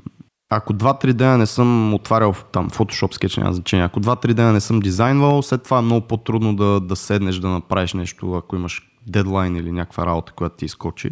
ако 0.50 0.74
2-3 0.74 1.12
дена 1.12 1.38
не 1.38 1.46
съм 1.46 1.94
отварял 1.94 2.34
там 2.52 2.70
Photoshop 2.70 3.14
скетч, 3.14 3.36
няма 3.36 3.52
значение. 3.52 3.84
Ако 3.84 4.00
2-3 4.00 4.32
дена 4.32 4.52
не 4.52 4.60
съм 4.60 4.80
дизайнвал, 4.80 5.42
след 5.42 5.62
това 5.62 5.78
е 5.78 5.82
много 5.82 6.06
по-трудно 6.06 6.56
да, 6.56 6.80
да 6.80 6.96
седнеш 6.96 7.36
да 7.36 7.48
направиш 7.48 7.94
нещо, 7.94 8.34
ако 8.34 8.56
имаш 8.56 8.82
дедлайн 9.06 9.56
или 9.56 9.72
някаква 9.72 10.06
работа, 10.06 10.32
която 10.32 10.56
ти 10.56 10.64
изкочи. 10.64 11.10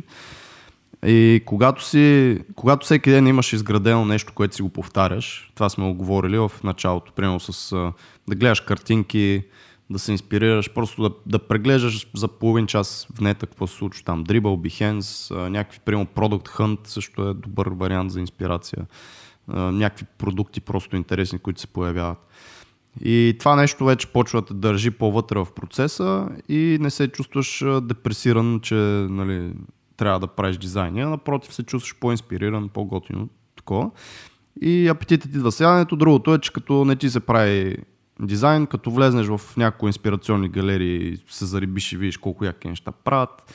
И 1.06 1.42
когато, 1.46 1.84
си, 1.84 2.38
когато 2.54 2.84
всеки 2.84 3.10
ден 3.10 3.26
имаш 3.26 3.52
изградено 3.52 4.04
нещо, 4.04 4.32
което 4.34 4.54
си 4.54 4.62
го 4.62 4.68
повтаряш, 4.68 5.50
това 5.54 5.68
сме 5.68 5.84
го 5.84 5.94
говорили 5.94 6.38
в 6.38 6.52
началото, 6.64 7.12
примерно 7.12 7.40
с 7.40 7.74
да 8.28 8.34
гледаш 8.34 8.60
картинки, 8.60 9.42
да 9.90 9.98
се 9.98 10.12
инспирираш, 10.12 10.70
просто 10.70 11.02
да, 11.02 11.10
да 11.26 11.38
преглеждаш 11.38 12.06
за 12.14 12.28
половин 12.28 12.66
час 12.66 13.08
в 13.16 13.20
нета 13.20 13.46
какво 13.46 13.66
се 13.66 13.76
случва 13.76 14.04
там. 14.04 14.24
Dribble, 14.24 14.42
Behance, 14.42 15.48
някакви, 15.48 15.80
примерно 15.84 16.06
Product 16.06 16.48
Hunt 16.48 16.78
също 16.84 17.28
е 17.28 17.34
добър 17.34 17.66
вариант 17.66 18.12
за 18.12 18.20
инспирация. 18.20 18.86
Някакви 19.48 20.04
продукти 20.18 20.60
просто 20.60 20.96
интересни, 20.96 21.38
които 21.38 21.60
се 21.60 21.66
появяват. 21.66 22.18
И 23.04 23.36
това 23.38 23.56
нещо 23.56 23.84
вече 23.84 24.06
почва 24.06 24.42
да 24.42 24.54
държи 24.54 24.90
по-вътре 24.90 25.38
в 25.38 25.48
процеса 25.56 26.28
и 26.48 26.78
не 26.80 26.90
се 26.90 27.08
чувстваш 27.08 27.64
депресиран, 27.82 28.60
че 28.60 28.74
нали, 29.10 29.52
трябва 29.96 30.20
да 30.20 30.26
правиш 30.26 30.56
дизайни, 30.56 31.00
а 31.00 31.08
напротив 31.08 31.54
се 31.54 31.62
чувстваш 31.62 31.96
по-инспириран, 32.00 32.68
по-готино, 32.68 33.28
такова. 33.56 33.90
И 34.60 34.88
апетитът 34.88 35.34
идва 35.34 35.52
с 35.52 35.60
яденето. 35.60 35.96
Другото 35.96 36.34
е, 36.34 36.38
че 36.38 36.52
като 36.52 36.84
не 36.84 36.96
ти 36.96 37.10
се 37.10 37.20
прави 37.20 37.76
дизайн, 38.20 38.66
като 38.66 38.90
влезнеш 38.90 39.26
в 39.26 39.40
някои 39.56 39.88
инспирационни 39.88 40.48
галерии, 40.48 41.18
се 41.30 41.46
зарибиш 41.46 41.92
и 41.92 41.96
видиш 41.96 42.16
колко 42.16 42.44
яки 42.44 42.68
неща 42.68 42.92
правят, 42.92 43.54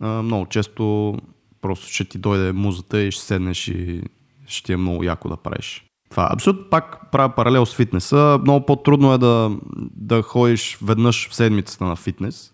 много 0.00 0.46
често 0.46 1.14
просто 1.60 1.88
ще 1.88 2.04
ти 2.04 2.18
дойде 2.18 2.52
музата 2.52 3.02
и 3.02 3.10
ще 3.10 3.22
седнеш 3.22 3.68
и 3.68 4.02
ще 4.46 4.66
ти 4.66 4.72
е 4.72 4.76
много 4.76 5.04
яко 5.04 5.28
да 5.28 5.36
правиш. 5.36 5.84
Това 6.10 6.28
абсолютно 6.32 6.70
пак 6.70 7.10
правя 7.12 7.34
паралел 7.34 7.66
с 7.66 7.74
фитнеса. 7.74 8.38
Много 8.42 8.66
по-трудно 8.66 9.12
е 9.12 9.18
да, 9.18 9.56
да 9.96 10.22
ходиш 10.22 10.78
веднъж 10.82 11.28
в 11.28 11.34
седмицата 11.34 11.84
на 11.84 11.96
фитнес, 11.96 12.52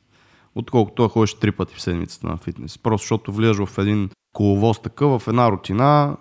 отколкото 0.54 1.02
да 1.02 1.08
ходиш 1.08 1.34
три 1.34 1.52
пъти 1.52 1.74
в 1.74 1.82
седмицата 1.82 2.26
на 2.26 2.36
фитнес. 2.36 2.78
Просто 2.78 3.04
защото 3.04 3.32
влизаш 3.32 3.64
в 3.64 3.78
един 3.78 4.10
коловоз 4.32 4.82
такъв, 4.82 5.22
в 5.22 5.28
една 5.28 5.52
рутина, 5.52 6.16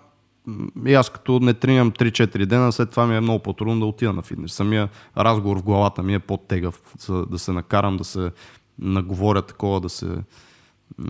и 0.86 0.94
аз 0.94 1.10
като 1.10 1.40
не 1.40 1.54
тренирам 1.54 1.92
3-4 1.92 2.46
дена, 2.46 2.72
след 2.72 2.90
това 2.90 3.06
ми 3.06 3.16
е 3.16 3.20
много 3.20 3.42
по-трудно 3.42 3.80
да 3.80 3.86
отида 3.86 4.12
на 4.12 4.22
фитнес. 4.22 4.52
Самия 4.52 4.88
разговор 5.16 5.58
в 5.58 5.62
главата 5.62 6.02
ми 6.02 6.14
е 6.14 6.18
по-тегъв, 6.18 6.80
за 6.98 7.26
да 7.26 7.38
се 7.38 7.52
накарам 7.52 7.96
да 7.96 8.04
се 8.04 8.30
наговоря 8.78 9.42
такова, 9.42 9.80
да 9.80 9.88
се 9.88 10.06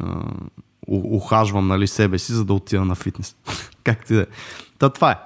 а, 0.01 0.25
ухажвам 0.89 1.69
нали, 1.69 1.87
себе 1.87 2.19
си, 2.19 2.33
за 2.33 2.45
да 2.45 2.55
отида 2.55 2.85
на 2.85 2.95
фитнес. 2.95 3.37
как 3.85 4.07
ти 4.07 4.15
да 4.15 4.21
е. 4.21 4.27
Та 4.79 4.89
това 4.89 5.11
е. 5.11 5.19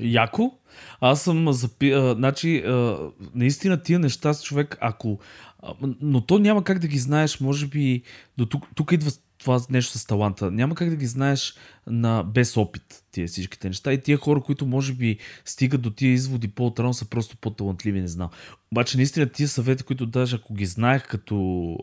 Яко. 0.00 0.58
Аз 1.00 1.22
съм 1.22 1.52
запи... 1.52 1.92
А, 1.92 2.14
значи, 2.14 2.58
а, 2.58 2.98
наистина 3.34 3.82
тия 3.82 3.98
неща 3.98 4.34
с 4.34 4.42
човек, 4.42 4.78
ако... 4.80 5.18
А, 5.62 5.74
но 6.00 6.20
то 6.20 6.38
няма 6.38 6.64
как 6.64 6.78
да 6.78 6.86
ги 6.86 6.98
знаеш, 6.98 7.40
може 7.40 7.66
би... 7.66 8.02
До 8.38 8.46
тук, 8.46 8.66
тук 8.74 8.92
идва 8.92 9.10
това 9.38 9.60
нещо 9.70 9.98
с 9.98 10.06
таланта. 10.06 10.50
Няма 10.50 10.74
как 10.74 10.90
да 10.90 10.96
ги 10.96 11.06
знаеш 11.06 11.54
на, 11.86 12.22
без 12.22 12.56
опит 12.56 13.03
тия 13.14 13.28
всичките 13.28 13.68
неща. 13.68 13.92
И 13.92 14.02
тия 14.02 14.18
хора, 14.18 14.40
които 14.40 14.66
може 14.66 14.92
би 14.92 15.18
стигат 15.44 15.82
до 15.82 15.90
тия 15.90 16.12
изводи 16.12 16.48
по-отрано, 16.48 16.94
са 16.94 17.04
просто 17.04 17.36
по-талантливи, 17.36 18.00
не 18.00 18.08
знам. 18.08 18.28
Обаче 18.72 18.96
наистина 18.96 19.26
тия 19.26 19.48
съвети, 19.48 19.82
които 19.82 20.06
даже 20.06 20.36
ако 20.36 20.54
ги 20.54 20.66
знаех 20.66 21.08
като 21.08 21.36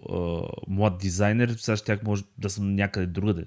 а, 0.09 0.41
млад 0.67 0.97
дизайнер, 0.97 1.55
сега 1.57 1.75
щях 1.75 2.03
може 2.03 2.23
да 2.37 2.49
съм 2.49 2.75
някъде 2.75 3.05
другаде. 3.05 3.45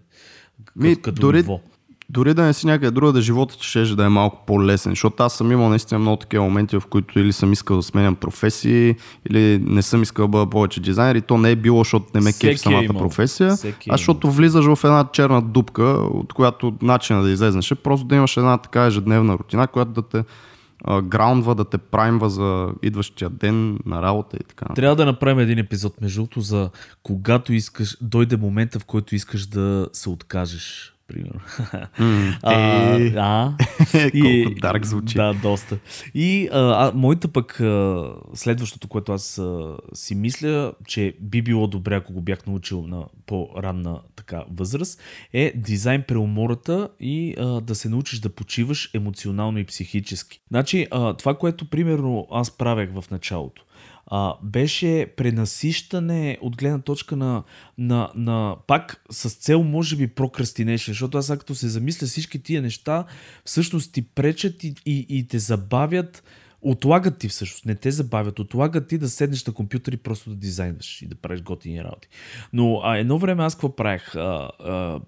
Ми, 0.76 1.02
като 1.02 1.20
дори, 1.20 1.36
ниво. 1.36 1.60
Дори 2.08 2.34
да 2.34 2.42
не 2.42 2.52
си 2.52 2.66
някъде 2.66 2.90
друга, 2.90 3.12
да 3.12 3.22
живота 3.22 3.58
ти 3.58 3.66
ще 3.66 3.84
да 3.84 4.04
е 4.04 4.08
малко 4.08 4.46
по-лесен, 4.46 4.92
защото 4.92 5.22
аз 5.22 5.36
съм 5.36 5.52
имал 5.52 5.68
наистина 5.68 5.98
много 5.98 6.16
такива 6.16 6.44
моменти, 6.44 6.76
в 6.76 6.82
които 6.90 7.18
или 7.18 7.32
съм 7.32 7.52
искал 7.52 7.76
да 7.76 7.82
сменям 7.82 8.14
професии, 8.14 8.96
или 9.30 9.62
не 9.66 9.82
съм 9.82 10.02
искал 10.02 10.24
да 10.24 10.28
бъда 10.28 10.50
повече 10.50 10.80
дизайнер 10.80 11.14
и 11.14 11.20
то 11.20 11.38
не 11.38 11.50
е 11.50 11.56
било, 11.56 11.80
защото 11.80 12.06
не 12.14 12.20
ме 12.20 12.32
кеф 12.32 12.54
е 12.54 12.56
самата 12.56 12.84
имал. 12.84 12.98
професия, 12.98 13.56
Всеки 13.56 13.90
е 13.90 13.92
а 13.92 13.96
защото 13.96 14.30
влизаш 14.30 14.64
в 14.64 14.84
една 14.84 15.08
черна 15.12 15.42
дупка, 15.42 15.82
от 16.10 16.32
която 16.32 16.74
начина 16.82 17.22
да 17.22 17.30
излезнеш 17.30 17.70
е 17.70 17.74
просто 17.74 18.06
да 18.06 18.16
имаш 18.16 18.36
една 18.36 18.58
така 18.58 18.86
ежедневна 18.86 19.38
рутина, 19.38 19.66
която 19.66 19.90
да 19.90 20.02
те 20.02 20.24
граундва, 21.02 21.54
да 21.54 21.64
те 21.64 21.78
праймва 21.78 22.30
за 22.30 22.68
идващия 22.82 23.30
ден 23.30 23.78
на 23.86 24.02
работа 24.02 24.36
и 24.40 24.44
така. 24.44 24.74
Трябва 24.74 24.96
да 24.96 25.04
направим 25.04 25.38
един 25.38 25.58
епизод, 25.58 26.00
между 26.00 26.20
другото, 26.20 26.40
за 26.40 26.70
когато 27.02 27.52
искаш, 27.52 27.96
дойде 28.00 28.36
момента, 28.36 28.78
в 28.78 28.84
който 28.84 29.14
искаш 29.14 29.46
да 29.46 29.88
се 29.92 30.10
откажеш 30.10 30.93
примерно. 31.06 31.40
Mm, 31.98 32.38
а, 32.42 32.54
е, 33.00 33.12
а, 33.16 33.56
колко 34.44 34.60
дарк 34.60 34.84
звучи. 34.84 35.14
Да, 35.14 35.34
доста. 35.34 35.78
И 36.14 36.48
а, 36.52 36.58
а, 36.58 36.92
моята 36.94 37.28
пък 37.28 37.60
а, 37.60 38.10
следващото, 38.34 38.88
което 38.88 39.12
аз 39.12 39.38
а, 39.38 39.76
си 39.94 40.14
мисля, 40.14 40.72
че 40.86 41.14
би 41.20 41.42
било 41.42 41.66
добре, 41.66 41.94
ако 41.94 42.12
го 42.12 42.20
бях 42.20 42.46
научил 42.46 42.86
на 42.86 43.04
по-ранна 43.26 44.00
така 44.16 44.44
възраст, 44.50 45.00
е 45.32 45.52
дизайн 45.56 46.02
преумората 46.08 46.88
и 47.00 47.34
а, 47.38 47.60
да 47.60 47.74
се 47.74 47.88
научиш 47.88 48.18
да 48.18 48.28
почиваш 48.28 48.90
емоционално 48.94 49.58
и 49.58 49.64
психически. 49.64 50.40
Значи, 50.48 50.86
а, 50.90 51.14
това, 51.14 51.34
което 51.34 51.70
примерно 51.70 52.26
аз 52.30 52.50
правех 52.50 52.90
в 52.92 53.04
началото, 53.10 53.64
а, 54.06 54.34
беше 54.42 55.06
пренасищане 55.16 56.38
от 56.40 56.56
гледна 56.56 56.78
точка 56.78 57.16
на, 57.16 57.42
на, 57.78 58.10
на 58.14 58.56
пак 58.66 59.04
с 59.10 59.30
цел 59.30 59.62
може 59.62 59.96
би 59.96 60.06
прокрастинеше, 60.06 60.90
защото 60.90 61.18
аз 61.18 61.28
като 61.28 61.54
се 61.54 61.68
замисля 61.68 62.06
всички 62.06 62.42
тия 62.42 62.62
неща 62.62 63.04
всъщност 63.44 63.92
ти 63.92 64.02
пречат 64.02 64.64
и, 64.64 64.74
и, 64.86 65.06
и 65.08 65.28
те 65.28 65.38
забавят 65.38 66.22
отлагат 66.64 67.18
ти 67.18 67.28
всъщност, 67.28 67.66
не 67.66 67.74
те 67.74 67.90
забавят, 67.90 68.38
отлагат 68.38 68.88
ти 68.88 68.98
да 68.98 69.08
седнеш 69.08 69.44
на 69.46 69.52
компютър 69.52 69.92
и 69.92 69.96
просто 69.96 70.30
да 70.30 70.36
дизайнваш 70.36 71.02
и 71.02 71.06
да 71.06 71.14
правиш 71.14 71.42
готини 71.42 71.84
работи. 71.84 72.08
Но 72.52 72.80
а, 72.84 72.96
едно 72.96 73.18
време 73.18 73.42
аз 73.42 73.54
какво 73.54 73.76
правех? 73.76 74.14
А, 74.16 74.50
а, 74.58 75.00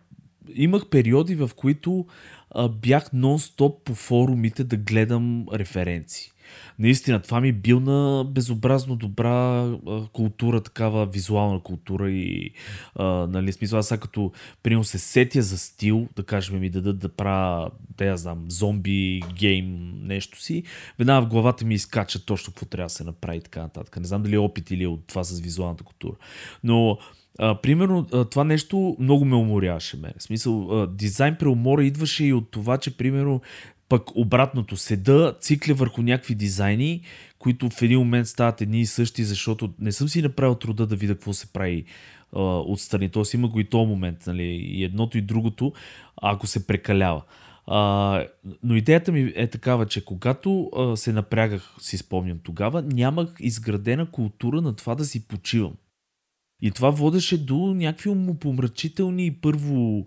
имах 0.55 0.87
периоди, 0.87 1.35
в 1.35 1.51
които 1.57 2.07
а, 2.51 2.69
бях 2.69 3.11
нон-стоп 3.13 3.85
по 3.85 3.95
форумите 3.95 4.65
да 4.65 4.77
гледам 4.77 5.47
референции 5.53 6.31
наистина 6.79 7.23
това 7.23 7.41
ми 7.41 7.53
бил 7.53 7.81
на 7.81 8.25
безобразно 8.25 8.97
добра 8.97 9.71
култура, 10.13 10.61
такава 10.61 11.07
визуална 11.07 11.61
култура 11.61 12.11
и 12.11 12.51
а, 12.95 13.05
нали, 13.05 13.53
смисъл 13.53 13.79
аз 13.79 13.89
като 13.89 14.33
примерно 14.63 14.85
се 14.85 14.99
сетя 14.99 15.43
за 15.43 15.59
стил, 15.59 16.09
да 16.17 16.23
кажем 16.23 16.61
ми 16.61 16.71
дадат 16.71 16.99
да 16.99 17.09
правя, 17.09 17.71
да 17.97 18.05
я 18.05 18.17
знам, 18.17 18.45
зомби, 18.49 19.23
гейм, 19.35 19.93
нещо 20.03 20.43
си, 20.43 20.63
веднага 20.99 21.27
в 21.27 21.29
главата 21.29 21.65
ми 21.65 21.75
изкача 21.75 22.25
точно 22.25 22.53
какво 22.53 22.67
трябва 22.67 22.87
да 22.87 22.91
се 22.91 23.05
направи 23.05 23.37
и 23.37 23.41
така 23.41 23.63
нататък. 23.63 23.97
Не 23.97 24.07
знам 24.07 24.23
дали 24.23 24.35
е 24.35 24.39
опит 24.39 24.71
или 24.71 24.85
е 24.85 24.89
от 24.89 25.07
това 25.07 25.25
с 25.25 25.41
визуалната 25.41 25.85
култура. 25.85 26.17
Но 26.65 26.99
а, 27.39 27.61
примерно, 27.61 28.07
а, 28.13 28.25
това 28.25 28.45
нещо 28.45 28.97
много 28.99 29.25
ме 29.25 29.37
уморяваше 29.37 29.97
мен. 29.97 30.13
В 30.19 30.23
смисъл, 30.23 30.83
а, 30.83 30.87
дизайн 30.87 31.37
преумора 31.37 31.85
идваше 31.85 32.25
и 32.25 32.33
от 32.33 32.51
това, 32.51 32.79
че 32.79 32.97
примерно 32.97 33.41
пък 33.89 34.17
обратното, 34.17 34.77
седа, 34.77 35.35
цикля 35.41 35.75
върху 35.75 36.03
някакви 36.03 36.35
дизайни, 36.35 37.01
които 37.39 37.71
в 37.71 37.83
един 37.83 37.99
момент 37.99 38.29
стават 38.29 38.61
едни 38.61 38.81
и 38.81 38.87
същи, 38.87 39.25
защото 39.25 39.75
не 39.79 39.93
съм 39.93 40.09
си 40.09 40.23
направил 40.23 40.55
труда 40.55 40.87
да 40.87 40.97
видя 40.97 41.15
какво 41.15 41.33
се 41.33 41.53
прави 41.53 41.85
а, 42.33 42.41
отстрани. 42.43 43.09
Тоест 43.09 43.35
има 43.35 43.49
го 43.49 43.61
и 43.61 43.65
този 43.65 43.89
момент, 43.89 44.27
нали, 44.27 44.43
и 44.43 44.85
едното 44.85 45.19
и 45.19 45.23
другото, 45.23 45.73
ако 46.23 46.47
се 46.47 46.67
прекалява. 46.67 47.23
А, 47.67 48.25
но 48.63 48.77
идеята 48.77 49.13
ми 49.13 49.33
е 49.37 49.47
такава, 49.47 49.87
че 49.87 50.05
когато 50.05 50.71
а, 50.77 50.97
се 50.97 51.13
напрягах, 51.13 51.75
си 51.81 51.99
спомням 51.99 52.39
тогава, 52.43 52.83
нямах 52.83 53.35
изградена 53.41 54.11
култура 54.11 54.61
на 54.61 54.77
това 54.77 54.95
да 54.95 55.05
си 55.05 55.29
почивам. 55.29 55.73
И 56.63 56.71
това 56.71 56.91
водеше 56.91 57.45
до 57.45 57.57
някакви 57.57 58.11
умопомрачителни 58.11 59.35
първо 59.35 60.07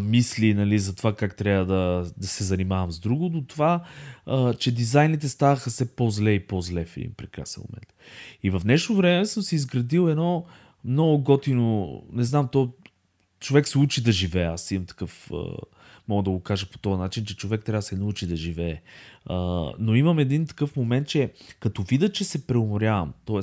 мисли 0.00 0.54
нали, 0.54 0.78
за 0.78 0.94
това 0.94 1.14
как 1.14 1.36
трябва 1.36 1.66
да, 1.66 2.10
да 2.16 2.26
се 2.26 2.44
занимавам 2.44 2.92
с 2.92 2.98
друго, 2.98 3.28
до 3.28 3.42
това, 3.42 3.84
а, 4.26 4.54
че 4.54 4.72
дизайните 4.72 5.28
ставаха 5.28 5.70
се 5.70 5.96
по-зле 5.96 6.30
и 6.30 6.46
по-зле 6.46 6.84
в 6.84 6.96
един 6.96 7.14
прекрасен 7.16 7.62
момент. 7.68 7.94
И 8.42 8.50
в 8.50 8.60
днешно 8.64 8.96
време 8.96 9.26
съм 9.26 9.42
си 9.42 9.54
изградил 9.54 10.08
едно 10.08 10.44
много 10.84 11.18
готино, 11.18 12.02
не 12.12 12.24
знам, 12.24 12.48
то 12.52 12.72
човек 13.40 13.68
се 13.68 13.78
учи 13.78 14.02
да 14.02 14.12
живее. 14.12 14.46
Аз 14.46 14.70
имам 14.70 14.86
такъв, 14.86 15.30
а, 15.32 15.36
мога 16.08 16.22
да 16.22 16.30
го 16.30 16.40
кажа 16.40 16.66
по 16.70 16.78
този 16.78 16.98
начин, 16.98 17.24
че 17.24 17.36
човек 17.36 17.64
трябва 17.64 17.78
да 17.78 17.82
се 17.82 17.96
научи 17.96 18.26
да 18.26 18.36
живее. 18.36 18.82
А, 19.26 19.36
но 19.78 19.94
имам 19.94 20.18
един 20.18 20.46
такъв 20.46 20.76
момент, 20.76 21.08
че 21.08 21.32
като 21.60 21.82
видя, 21.82 22.12
че 22.12 22.24
се 22.24 22.46
преуморявам, 22.46 23.12
т.е. 23.26 23.40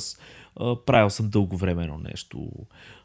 правил 0.86 1.10
съм 1.10 1.30
дълго 1.30 1.58
време 1.58 1.84
едно 1.84 1.98
нещо, 1.98 2.50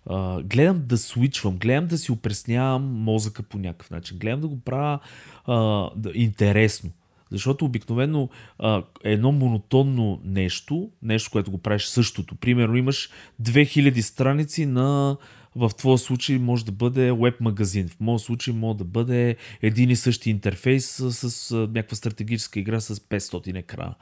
а, 0.07 0.43
гледам 0.43 0.83
да 0.87 0.99
свичвам, 0.99 1.57
гледам 1.57 1.87
да 1.87 1.99
си 1.99 2.13
опреснявам 2.13 2.83
мозъка 2.83 3.43
по 3.43 3.59
някакъв 3.59 3.91
начин, 3.91 4.19
гледам 4.19 4.41
да 4.41 4.49
го 4.49 4.61
правя 4.61 4.99
а, 5.47 5.91
да, 5.97 6.11
интересно. 6.15 6.91
Защото 7.31 7.65
обикновено 7.65 8.29
а, 8.59 8.83
едно 9.05 9.33
монотонно 9.33 10.21
нещо, 10.25 10.91
нещо, 11.03 11.31
което 11.31 11.51
го 11.51 11.59
правиш 11.59 11.85
същото, 11.85 12.35
примерно 12.35 12.77
имаш 12.77 13.11
2000 13.43 14.01
страници 14.01 14.67
на 14.67 15.17
в 15.57 15.71
твоя 15.79 15.99
случай 15.99 16.39
може 16.39 16.65
да 16.65 16.73
бъде 16.73 17.13
веб 17.13 17.41
магазин. 17.41 17.89
В 17.89 18.01
моят 18.01 18.23
случай 18.23 18.55
може 18.55 18.79
да 18.79 18.85
бъде 18.85 19.37
един 19.63 19.91
и 19.91 19.97
същи 19.97 20.31
интерфейс 20.31 20.87
с, 20.87 21.31
с 21.31 21.55
някаква 21.55 21.97
стратегическа 21.97 22.61
игра 22.61 22.81
с 22.81 22.95
500 22.95 23.59
екрана. 23.59 23.95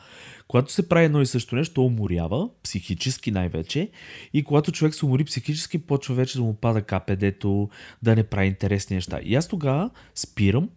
Когато 0.49 0.73
се 0.73 0.89
прави 0.89 1.05
едно 1.05 1.23
и 1.23 1.27
също 1.27 1.57
нещо, 1.57 1.75
то 1.75 1.85
уморява, 1.85 2.49
психически 2.63 3.31
най-вече, 3.31 3.91
и 4.33 4.45
когато 4.45 4.73
човек 4.73 4.95
се 4.95 5.07
умори 5.07 5.25
психически, 5.25 5.79
почва 5.79 6.15
вече 6.15 6.39
да 6.39 6.45
му 6.45 6.55
пада 6.55 6.83
КПД-то, 6.83 7.69
да 8.03 8.17
не 8.17 8.25
прави 8.25 8.47
интересни 8.47 8.97
неща. 8.97 9.21
И 9.25 9.35
аз 9.35 9.49
тогава 9.49 9.91
спирам, 10.15 10.69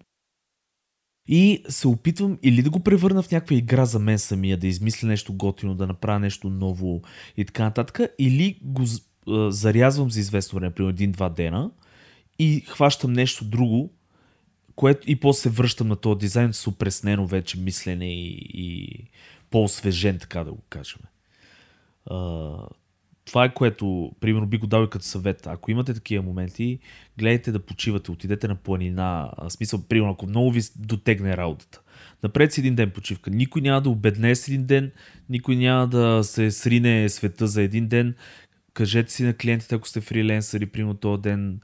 и 1.28 1.64
се 1.70 1.88
опитвам 1.88 2.38
или 2.44 2.62
да 2.62 2.70
го 2.70 2.80
превърна 2.80 3.22
в 3.22 3.32
някаква 3.32 3.56
игра 3.56 3.86
за 3.86 4.00
мен 4.00 4.20
самия, 4.20 4.58
да 4.58 4.68
измисля 4.68 5.08
нещо 5.08 5.34
готино, 5.34 5.76
да 5.76 5.88
направя 5.88 6.20
нещо 6.20 6.50
ново 6.50 7.02
и 7.38 7.46
така 7.46 7.64
нататък, 7.64 8.00
или 8.20 8.60
го 8.62 8.84
зарязвам 9.50 10.12
за 10.12 10.20
известно 10.20 10.60
време, 10.60 10.74
примерно 10.74 10.90
един-два 10.90 11.30
дена 11.30 11.72
и 12.40 12.64
хващам 12.68 13.14
нещо 13.14 13.46
друго, 13.46 13.94
което 14.76 15.12
и 15.12 15.16
после 15.16 15.42
се 15.42 15.50
връщам 15.50 15.88
на 15.88 15.96
този 15.96 16.20
дизайн 16.20 16.54
с 16.54 16.68
опреснено 16.68 17.28
вече 17.28 17.60
мислене 17.60 18.14
и, 18.14 18.50
и 18.54 18.90
по-освежен, 19.50 20.20
така 20.20 20.44
да 20.44 20.52
го 20.52 20.62
кажем. 20.70 21.02
Това 23.26 23.46
е 23.46 23.54
което, 23.54 24.12
примерно, 24.20 24.48
би 24.48 24.58
го 24.58 24.68
дал 24.68 24.84
и 24.84 24.90
като 24.90 25.06
съвет. 25.06 25.48
Ако 25.48 25.72
имате 25.72 25.94
такива 25.94 26.24
моменти, 26.24 26.80
гледайте 27.18 27.52
да 27.52 27.60
почивате, 27.60 28.12
отидете 28.12 28.48
на 28.48 28.56
планина. 28.56 29.32
В 29.38 29.50
смисъл, 29.50 29.82
примерно, 29.90 30.12
ако 30.12 30.28
много 30.28 30.52
ви 30.52 30.62
дотегне 30.76 31.38
работата. 31.38 31.82
Напред 32.24 32.54
си 32.54 32.60
един 32.62 32.76
ден 32.76 32.92
почивка. 32.92 33.30
Никой 33.30 33.62
няма 33.62 33.82
да 33.82 33.90
обедне 33.90 34.36
с 34.36 34.48
един 34.48 34.66
ден, 34.66 34.92
никой 35.30 35.56
няма 35.56 35.88
да 35.88 36.24
се 36.24 36.52
срине 36.52 37.10
света 37.10 37.48
за 37.48 37.62
един 37.62 37.88
ден 37.88 38.16
кажете 38.76 39.12
си 39.12 39.24
на 39.24 39.34
клиентите, 39.34 39.76
ако 39.76 39.88
сте 39.88 40.02
фриленсъри, 40.02 40.66
примерно 40.66 40.94
този 40.94 41.22
ден 41.22 41.60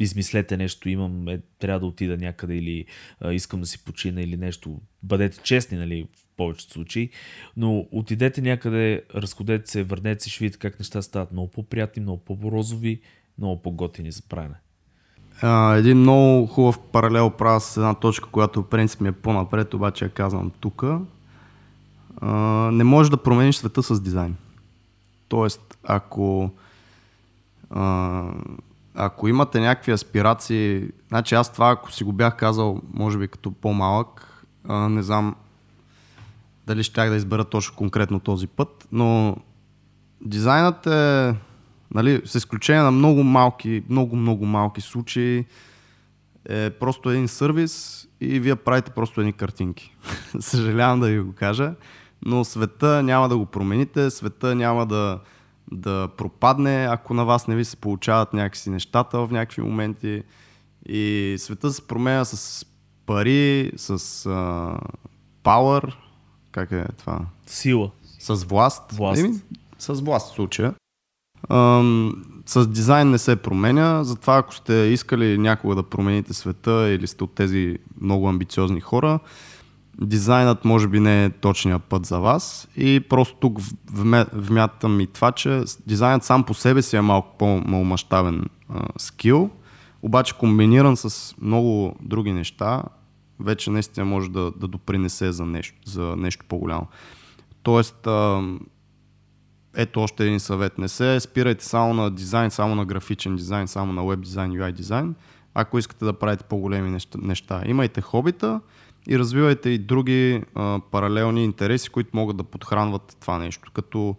измислете 0.00 0.56
нещо, 0.56 0.88
имам, 0.88 1.28
е, 1.28 1.40
трябва 1.58 1.80
да 1.80 1.86
отида 1.86 2.16
някъде 2.16 2.54
или 2.54 2.84
а, 3.20 3.32
искам 3.32 3.60
да 3.60 3.66
си 3.66 3.84
почина 3.84 4.20
или 4.20 4.36
нещо. 4.36 4.80
Бъдете 5.02 5.38
честни, 5.42 5.78
нали, 5.78 6.08
в 6.16 6.36
повечето 6.36 6.72
случаи, 6.72 7.10
но 7.56 7.86
отидете 7.92 8.40
някъде, 8.40 9.02
разходете 9.14 9.70
се, 9.70 9.82
върнете 9.82 10.24
се, 10.24 10.30
ще 10.30 10.44
видите 10.44 10.58
как 10.58 10.78
неща 10.78 11.02
стават 11.02 11.32
много 11.32 11.50
по-приятни, 11.50 12.02
много 12.02 12.24
по-розови, 12.24 13.00
много 13.38 13.62
по-готини 13.62 14.12
за 14.12 14.22
правене. 14.22 14.54
А, 15.42 15.74
един 15.74 15.98
много 15.98 16.46
хубав 16.46 16.78
паралел 16.92 17.30
правя 17.30 17.60
с 17.60 17.76
една 17.76 17.94
точка, 17.94 18.28
която 18.30 18.62
в 18.62 18.68
принцип 18.68 19.00
ми 19.00 19.08
е 19.08 19.12
по-напред, 19.12 19.74
обаче 19.74 20.04
я 20.04 20.10
казвам 20.10 20.52
тук. 20.60 20.84
не 22.72 22.84
можеш 22.84 23.10
да 23.10 23.22
промениш 23.22 23.56
света 23.56 23.82
с 23.82 24.00
дизайн. 24.00 24.36
Тоест, 25.28 25.78
ако, 25.84 26.50
а, 27.70 28.22
ако 28.94 29.28
имате 29.28 29.60
някакви 29.60 29.92
аспирации, 29.92 30.88
значи 31.08 31.34
аз 31.34 31.52
това, 31.52 31.70
ако 31.70 31.92
си 31.92 32.04
го 32.04 32.12
бях 32.12 32.36
казал, 32.36 32.80
може 32.94 33.18
би 33.18 33.28
като 33.28 33.50
по-малък, 33.50 34.44
а, 34.68 34.88
не 34.88 35.02
знам 35.02 35.34
дали 36.66 36.82
щях 36.82 37.10
да 37.10 37.16
избера 37.16 37.44
точно 37.44 37.76
конкретно 37.76 38.20
този 38.20 38.46
път, 38.46 38.88
но 38.92 39.36
дизайнът 40.20 40.86
е, 40.86 41.34
нали, 41.94 42.22
с 42.24 42.34
изключение 42.34 42.82
на 42.82 42.90
много 42.90 43.22
малки, 43.22 43.82
много, 43.88 44.16
много 44.16 44.46
малки 44.46 44.80
случаи, 44.80 45.44
е 46.48 46.70
просто 46.70 47.10
един 47.10 47.28
сервис 47.28 48.06
и 48.20 48.40
вие 48.40 48.56
правите 48.56 48.90
просто 48.90 49.20
едни 49.20 49.32
картинки. 49.32 49.96
Съжалявам 50.40 51.00
да 51.00 51.06
ви 51.06 51.20
го 51.20 51.32
кажа 51.32 51.74
но 52.24 52.44
света 52.44 53.02
няма 53.02 53.28
да 53.28 53.38
го 53.38 53.46
промените, 53.46 54.10
света 54.10 54.54
няма 54.54 54.86
да, 54.86 55.20
да 55.72 56.08
пропадне, 56.16 56.88
ако 56.90 57.14
на 57.14 57.24
вас 57.24 57.48
не 57.48 57.56
ви 57.56 57.64
се 57.64 57.76
получават 57.76 58.32
някакси 58.32 58.70
нещата 58.70 59.18
в 59.18 59.32
някакви 59.32 59.62
моменти. 59.62 60.22
И 60.88 61.34
света 61.38 61.70
се 61.70 61.86
променя 61.86 62.24
с 62.24 62.66
пари, 63.06 63.72
с 63.76 63.98
uh, 63.98 64.78
power, 65.44 65.94
как 66.52 66.72
е 66.72 66.84
това? 66.98 67.20
Сила. 67.46 67.90
С 68.18 68.44
власт. 68.44 68.92
Власт. 68.92 69.20
Еми, 69.20 69.34
с 69.78 69.92
власт 69.92 70.32
в 70.32 70.34
случая. 70.34 70.74
Um, 71.48 72.14
с 72.46 72.66
дизайн 72.66 73.10
не 73.10 73.18
се 73.18 73.36
променя, 73.36 74.04
затова 74.04 74.36
ако 74.36 74.54
сте 74.54 74.72
искали 74.74 75.38
някога 75.38 75.74
да 75.74 75.82
промените 75.82 76.34
света 76.34 76.88
или 76.88 77.06
сте 77.06 77.24
от 77.24 77.34
тези 77.34 77.78
много 78.00 78.28
амбициозни 78.28 78.80
хора, 78.80 79.18
дизайнът 80.00 80.64
може 80.64 80.88
би 80.88 81.00
не 81.00 81.24
е 81.24 81.30
точният 81.30 81.84
път 81.84 82.06
за 82.06 82.18
вас 82.20 82.68
и 82.76 83.00
просто 83.08 83.36
тук 83.36 83.58
вмятам 84.32 85.00
и 85.00 85.06
това, 85.06 85.32
че 85.32 85.62
дизайнът 85.86 86.24
сам 86.24 86.44
по 86.44 86.54
себе 86.54 86.82
си 86.82 86.96
е 86.96 87.00
малко 87.00 87.36
по-малмащабен 87.38 88.44
скил, 88.98 89.50
обаче 90.02 90.34
комбиниран 90.38 90.96
с 90.96 91.34
много 91.40 91.96
други 92.00 92.32
неща, 92.32 92.82
вече 93.40 93.70
наистина 93.70 94.06
може 94.06 94.30
да, 94.30 94.52
да 94.56 94.68
допринесе 94.68 95.32
за 95.32 95.46
нещо, 95.46 95.90
за 95.90 96.16
нещо 96.16 96.44
по-голямо. 96.48 96.86
Тоест, 97.62 98.06
а, 98.06 98.42
ето 99.76 100.00
още 100.00 100.24
един 100.24 100.40
съвет. 100.40 100.78
Не 100.78 100.88
се 100.88 101.20
спирайте 101.20 101.64
само 101.64 101.94
на 101.94 102.10
дизайн, 102.10 102.50
само 102.50 102.74
на 102.74 102.84
графичен 102.84 103.36
дизайн, 103.36 103.68
само 103.68 103.92
на 103.92 104.04
веб 104.06 104.20
дизайн, 104.20 104.52
UI 104.52 104.72
дизайн. 104.72 105.14
Ако 105.54 105.78
искате 105.78 106.04
да 106.04 106.12
правите 106.12 106.44
по-големи 106.44 106.98
неща, 107.16 107.62
имайте 107.66 108.00
хобита 108.00 108.60
и 109.08 109.18
развивайте 109.18 109.70
и 109.70 109.78
други 109.78 110.42
а, 110.54 110.80
паралелни 110.90 111.44
интереси, 111.44 111.90
които 111.90 112.10
могат 112.12 112.36
да 112.36 112.44
подхранват 112.44 113.16
това 113.20 113.38
нещо. 113.38 113.70
Като 113.74 114.16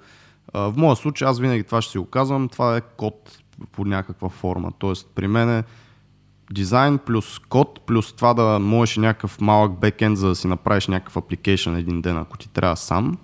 а, 0.53 0.71
в 0.71 0.77
моя 0.77 0.95
случай, 0.95 1.27
аз 1.27 1.39
винаги 1.39 1.63
това 1.63 1.81
ще 1.81 1.91
си 1.91 1.97
го 1.97 2.05
казвам, 2.05 2.49
това 2.49 2.77
е 2.77 2.81
код 2.81 3.38
по 3.71 3.85
някаква 3.85 4.29
форма. 4.29 4.71
Тоест 4.79 5.09
при 5.15 5.27
мен 5.27 5.49
е 5.49 5.63
дизайн 6.51 6.97
плюс 6.97 7.39
код, 7.39 7.81
плюс 7.85 8.13
това 8.13 8.33
да 8.33 8.59
можеш 8.59 8.97
някакъв 8.97 9.41
малък 9.41 9.79
бекенд, 9.79 10.17
за 10.17 10.27
да 10.27 10.35
си 10.35 10.47
направиш 10.47 10.88
някакъв 10.88 11.17
апликейшн 11.17 11.75
един 11.75 12.01
ден, 12.01 12.17
ако 12.17 12.38
ти 12.38 12.49
трябва 12.49 12.75
сам, 12.75 13.17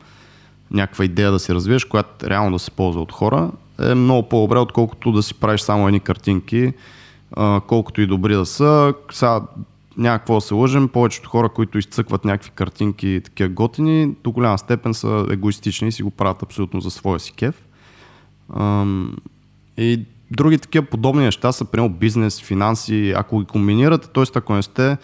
някаква 0.71 1.05
идея 1.05 1.31
да 1.31 1.39
си 1.39 1.53
развиеш, 1.53 1.85
която 1.85 2.29
реално 2.29 2.51
да 2.51 2.59
се 2.59 2.71
ползва 2.71 3.01
от 3.01 3.11
хора, 3.11 3.51
е 3.79 3.95
много 3.95 4.29
по-добре, 4.29 4.59
отколкото 4.59 5.11
да 5.11 5.23
си 5.23 5.33
правиш 5.33 5.61
само 5.61 5.87
едни 5.87 5.99
картинки, 5.99 6.73
колкото 7.67 8.01
и 8.01 8.07
добри 8.07 8.35
да 8.35 8.45
са. 8.45 8.93
Сега 9.11 9.41
няма 9.97 10.19
какво 10.19 10.35
да 10.35 10.41
се 10.41 10.53
лъжим, 10.53 10.87
повечето 10.87 11.29
хора, 11.29 11.49
които 11.49 11.77
изцъкват 11.77 12.25
някакви 12.25 12.51
картинки 12.51 13.21
такива 13.23 13.49
готини, 13.49 14.15
до 14.23 14.31
голяма 14.31 14.57
степен 14.57 14.93
са 14.93 15.25
егоистични 15.29 15.87
и 15.87 15.91
си 15.91 16.03
го 16.03 16.11
правят 16.11 16.43
абсолютно 16.43 16.81
за 16.81 16.91
своя 16.91 17.19
си 17.19 17.33
кеф. 17.33 17.65
И 19.77 20.05
други 20.31 20.57
такива 20.57 20.85
подобни 20.85 21.23
неща 21.23 21.51
са, 21.51 21.65
примерно 21.65 21.95
бизнес, 21.95 22.41
финанси, 22.41 23.13
ако 23.17 23.39
ги 23.39 23.45
комбинирате, 23.45 24.07
т.е. 24.07 24.23
ако 24.35 24.53
не 24.53 24.63
сте 24.63 24.97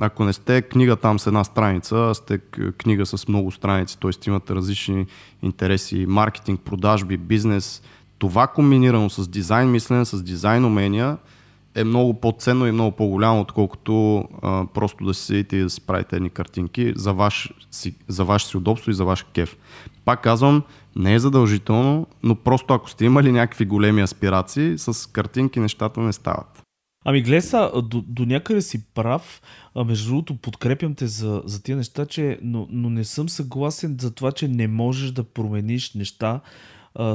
ако 0.00 0.24
не 0.24 0.32
сте 0.32 0.62
книга 0.62 0.96
там 0.96 1.18
с 1.18 1.26
една 1.26 1.44
страница, 1.44 1.96
а 1.96 2.14
сте 2.14 2.38
книга 2.78 3.06
с 3.06 3.28
много 3.28 3.50
страници, 3.50 3.98
т.е. 3.98 4.10
имате 4.26 4.54
различни 4.54 5.06
интереси, 5.42 6.06
маркетинг, 6.08 6.60
продажби, 6.60 7.16
бизнес, 7.16 7.82
това 8.18 8.46
комбинирано 8.46 9.10
с 9.10 9.28
дизайн 9.28 9.70
мислене, 9.70 10.04
с 10.04 10.22
дизайн 10.22 10.64
умения 10.64 11.16
е 11.74 11.84
много 11.84 12.14
по-ценно 12.14 12.66
и 12.66 12.72
много 12.72 12.96
по-голямо, 12.96 13.40
отколкото 13.40 14.24
а, 14.42 14.66
просто 14.74 15.04
да 15.04 15.14
си 15.14 15.26
седите 15.26 15.56
и 15.56 15.62
да 15.62 15.70
си 15.70 15.80
правите 15.80 16.16
едни 16.16 16.30
картинки 16.30 16.92
за 16.96 17.12
ваш, 17.12 17.52
си, 17.70 17.94
за 18.08 18.24
ваше 18.24 18.46
си 18.46 18.56
удобство 18.56 18.90
и 18.90 18.94
за 18.94 19.04
ваш 19.04 19.22
кеф. 19.22 19.56
Пак 20.04 20.22
казвам, 20.22 20.62
не 20.96 21.14
е 21.14 21.18
задължително, 21.18 22.06
но 22.22 22.34
просто 22.34 22.74
ако 22.74 22.90
сте 22.90 23.04
имали 23.04 23.32
някакви 23.32 23.64
големи 23.64 24.02
аспирации, 24.02 24.78
с 24.78 25.12
картинки 25.12 25.60
нещата 25.60 26.00
не 26.00 26.12
стават. 26.12 26.62
Ами 27.04 27.22
глеса, 27.22 27.70
до, 27.84 28.04
до 28.06 28.26
някъде 28.26 28.62
си 28.62 28.84
прав. 28.94 29.42
А 29.74 29.84
между 29.84 30.08
другото, 30.08 30.36
подкрепям 30.36 30.94
те 30.94 31.06
за, 31.06 31.42
за 31.44 31.62
тия 31.62 31.76
неща, 31.76 32.06
че, 32.06 32.38
но, 32.42 32.66
но 32.70 32.90
не 32.90 33.04
съм 33.04 33.28
съгласен 33.28 33.96
за 34.00 34.14
това, 34.14 34.32
че 34.32 34.48
не 34.48 34.68
можеш 34.68 35.10
да 35.10 35.24
промениш 35.24 35.94
неща 35.94 36.40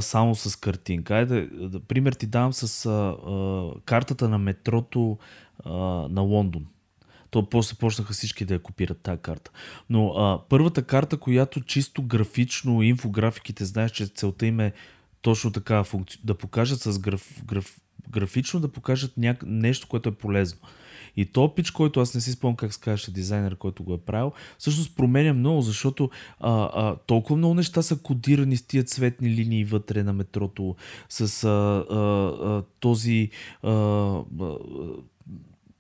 само 0.02 0.36
с 0.36 0.56
картинка. 0.56 1.16
Айде, 1.16 1.50
да, 1.52 1.80
пример 1.80 2.14
ти 2.14 2.26
давам 2.26 2.54
с 2.54 2.86
а, 2.86 2.90
а, 2.92 3.72
картата 3.86 4.30
на 4.30 4.38
метрото 4.38 5.18
а, 5.66 5.72
на 6.10 6.22
Лондон. 6.22 6.66
То 7.30 7.50
после 7.50 7.76
почнаха 7.76 8.14
всички 8.14 8.46
да 8.46 8.54
я 8.54 8.60
копират 8.60 9.02
тази 9.02 9.22
карта. 9.22 9.52
Но 9.90 10.08
а, 10.08 10.42
първата 10.50 10.84
карта, 10.84 11.18
която 11.18 11.62
чисто 11.62 12.04
графично, 12.04 12.82
инфографиките, 12.82 13.66
знаеш, 13.66 13.92
че 13.92 14.08
целта 14.08 14.46
им 14.46 14.60
е 14.60 14.74
точно 15.22 15.52
така 15.52 15.84
функци... 15.84 16.20
да 16.24 16.34
покажат 16.36 16.80
с 16.80 17.00
граф, 17.00 17.44
граф, 17.46 17.80
графично, 18.10 18.60
да 18.60 18.72
покажат 18.72 19.18
няк... 19.18 19.44
нещо, 19.46 19.88
което 19.88 20.10
е 20.10 20.16
полезно. 20.16 20.60
И 21.18 21.26
то 21.26 21.56
пич, 21.56 21.72
който 21.72 22.00
аз 22.00 22.16
не 22.16 22.22
си 22.22 22.32
спомням 22.32 22.56
как 22.56 23.00
се 23.00 23.12
дизайнер, 23.12 23.56
който 23.56 23.84
го 23.84 23.94
е 23.94 23.98
правил, 23.98 24.32
всъщност 24.58 24.96
променя 24.96 25.34
много, 25.34 25.62
защото 25.62 26.10
а, 26.40 26.70
а, 26.74 26.96
толкова 26.96 27.38
много 27.38 27.54
неща 27.54 27.82
са 27.82 27.98
кодирани 27.98 28.58
с 28.58 28.62
тия 28.68 28.84
цветни 28.84 29.30
линии 29.30 29.66
вътре 29.66 30.04
на 30.04 30.14
метрото, 30.14 30.76
с 31.10 31.44
а, 31.44 31.50
а, 31.50 31.98
а, 31.98 32.64
този 32.80 33.30
а, 33.64 33.72
а, 33.72 34.24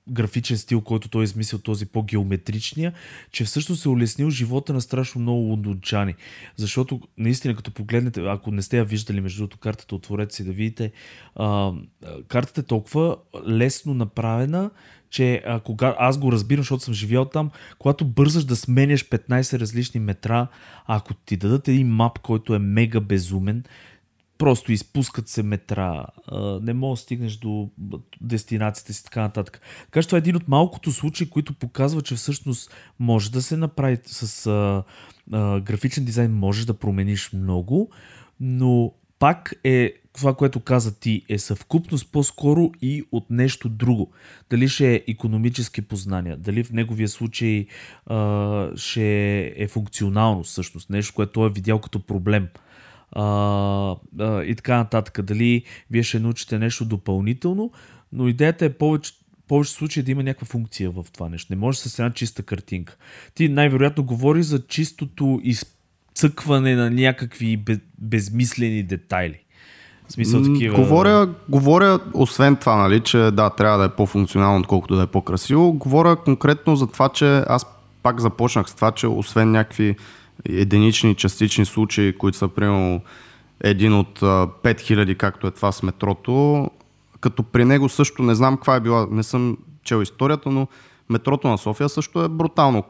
графичен 0.10 0.58
стил, 0.58 0.82
който 0.82 1.10
той 1.10 1.22
е 1.22 1.24
измислил, 1.24 1.60
този 1.60 1.86
по-геометричния, 1.86 2.94
че 3.32 3.44
всъщност 3.44 3.86
е 3.86 3.90
улеснил 3.90 4.30
живота 4.30 4.74
на 4.74 4.82
страшно 4.82 5.22
много 5.22 5.40
лондончани. 5.40 6.16
Защото 6.56 7.02
наистина, 7.18 7.56
като 7.56 7.72
погледнете, 7.72 8.22
ако 8.22 8.52
не 8.52 8.62
сте 8.62 8.78
я 8.78 8.86
виждали, 8.86 9.22
между 9.22 9.42
другото, 9.42 9.58
картата, 9.58 9.96
отворете 9.96 10.36
си 10.36 10.44
да 10.44 10.52
видите, 10.52 10.92
а, 11.36 11.74
картата 12.28 12.62
е 12.62 12.64
толкова 12.64 13.18
лесно 13.48 13.94
направена, 13.94 14.72
че 15.10 15.42
а, 15.46 15.60
кога, 15.60 15.96
аз 16.00 16.18
го 16.18 16.32
разбирам, 16.32 16.62
защото 16.62 16.84
съм 16.84 16.94
живял 16.94 17.26
там, 17.26 17.52
когато 17.80 18.06
бързаш 18.06 18.44
да 18.44 18.56
сменяш 18.56 19.10
15 19.10 19.60
различни 19.60 20.00
метра, 20.00 20.48
ако 20.86 21.14
ти 21.14 21.38
дадат 21.38 21.68
един 21.68 21.88
мап, 21.88 22.20
който 22.20 22.56
е 22.56 22.60
мега 22.60 23.00
безумен, 23.00 23.64
просто 24.38 24.72
изпускат 24.72 25.28
се 25.28 25.44
метра, 25.44 26.06
не 26.62 26.74
можеш 26.74 27.02
да 27.02 27.04
стигнеш 27.04 27.36
до 27.36 27.70
дестинацията 28.22 28.94
си 28.94 29.04
така 29.04 29.22
нататък. 29.22 29.62
Така 29.86 30.02
че 30.02 30.08
това 30.08 30.18
е 30.18 30.20
един 30.20 30.36
от 30.36 30.48
малкото 30.48 30.92
случаи, 30.92 31.30
които 31.30 31.54
показва, 31.54 32.02
че 32.02 32.16
всъщност 32.16 32.76
може 33.00 33.32
да 33.32 33.42
се 33.42 33.58
направи 33.58 33.98
с 34.06 34.48
а, 34.48 34.84
а, 35.32 35.60
графичен 35.60 36.06
дизайн, 36.06 36.32
можеш 36.32 36.66
да 36.66 36.74
промениш 36.74 37.34
много, 37.34 37.90
но 38.40 38.94
пак 39.20 39.54
е 39.64 39.94
това, 40.18 40.34
което 40.34 40.60
каза 40.60 41.00
ти, 41.00 41.22
е 41.30 41.38
съвкупност 41.38 42.12
по-скоро 42.12 42.72
и 42.82 43.04
от 43.12 43.30
нещо 43.30 43.70
друго. 43.70 44.12
Дали 44.50 44.68
ще 44.68 44.94
е 44.94 45.04
економически 45.08 45.82
познания, 45.82 46.38
дали 46.38 46.64
в 46.64 46.72
неговия 46.72 47.08
случай 47.08 47.66
а, 48.06 48.70
ще 48.76 49.54
е 49.58 49.68
функционално 49.68 50.44
всъщност, 50.44 50.90
нещо, 50.90 51.14
което 51.14 51.32
той 51.32 51.50
е 51.50 51.54
видял 51.54 51.80
като 51.80 52.00
проблем. 52.00 52.48
А, 53.12 53.24
а, 54.20 54.44
и 54.44 54.56
така 54.56 54.78
нататък. 54.78 55.22
Дали 55.22 55.64
вие 55.92 56.04
ще 56.04 56.20
научите 56.20 56.60
нещо 56.60 56.86
допълнително, 56.86 57.72
но 58.14 58.28
идеята 58.28 58.66
е 58.66 58.74
повече, 58.74 59.14
повече 59.48 59.72
случаи 59.72 60.04
да 60.04 60.12
има 60.12 60.24
някаква 60.24 60.48
функция 60.48 60.92
в 60.92 61.06
това 61.14 61.30
нещо. 61.30 61.54
Не 61.54 61.60
може 61.60 61.80
с 61.80 62.00
една 62.00 62.14
чиста 62.14 62.44
картинка. 62.44 62.98
Ти 63.36 63.50
най-вероятно 63.50 64.04
говори 64.04 64.44
за 64.44 64.68
чистото 64.68 65.42
изцъкване 65.44 66.76
на 66.76 66.92
някакви 66.92 67.64
безмислени 67.98 68.84
детайли. 68.84 69.40
В 70.10 70.12
смисъл 70.12 70.44
такива... 70.44 70.76
Говоря, 70.76 71.30
говоря, 71.50 72.00
освен 72.14 72.56
това, 72.56 72.76
нали, 72.76 73.00
че 73.00 73.18
да, 73.18 73.50
трябва 73.50 73.78
да 73.78 73.86
е 73.86 73.90
по-функционално, 73.90 74.60
отколкото 74.60 74.96
да 74.96 75.04
е 75.04 75.08
по-красиво. 75.08 75.74
Говоря 75.74 76.16
конкретно 76.16 76.76
за 76.76 76.88
това, 76.88 77.10
че 77.10 77.44
аз 77.48 77.66
пак 78.04 78.20
започнах 78.20 78.70
с 78.70 78.76
това, 78.76 78.92
че 78.92 79.08
освен 79.08 79.52
някакви 79.52 79.96
единични, 80.46 81.16
частични 81.16 81.66
случаи, 81.66 82.18
които 82.18 82.38
са 82.38 82.48
примерно 82.48 83.02
един 83.62 83.94
от 83.94 84.20
5000, 84.20 85.18
както 85.18 85.48
е 85.48 85.52
това 85.52 85.72
с 85.72 85.84
метрото, 85.84 86.68
като 87.20 87.44
при 87.44 87.66
него 87.66 87.90
също 87.90 88.24
не 88.24 88.36
знам 88.36 88.56
каква 88.56 88.76
е 88.76 88.80
била, 88.80 89.08
не 89.12 89.24
съм 89.24 89.58
чел 89.84 90.02
историята, 90.02 90.50
но 90.50 90.68
метрото 91.10 91.48
на 91.48 91.58
София 91.58 91.90
също 91.90 92.24
е 92.24 92.30
брутално 92.30 92.84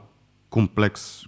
комплекс 0.50 1.24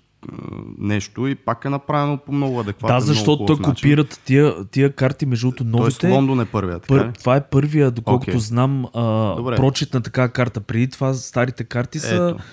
нещо 0.78 1.28
и 1.28 1.36
пак 1.36 1.65
е 1.65 1.70
направено 1.70 2.17
по 2.17 2.32
много 2.32 2.59
адекватен 2.59 2.97
Да, 2.97 3.01
защото 3.01 3.45
той 3.45 3.57
копират 3.57 4.22
тия, 4.26 4.65
тия 4.65 4.93
карти, 4.93 5.26
между 5.26 5.47
другото 5.47 5.63
новите. 5.63 5.99
Тоест 5.99 6.15
Лондон 6.15 6.41
е 6.41 6.45
първия, 6.45 6.80
така 6.80 6.88
пър, 6.88 7.11
Това 7.20 7.36
е 7.36 7.43
първия, 7.49 7.91
доколкото 7.91 8.32
okay. 8.32 8.38
знам, 8.38 8.86
а, 8.86 9.55
прочит 9.55 9.93
на 9.93 10.01
такава 10.01 10.30
карта. 10.30 10.61
Преди 10.61 10.88
това 10.89 11.13
старите 11.13 11.63
карти 11.63 11.99
са 11.99 12.36
Ето. 12.36 12.43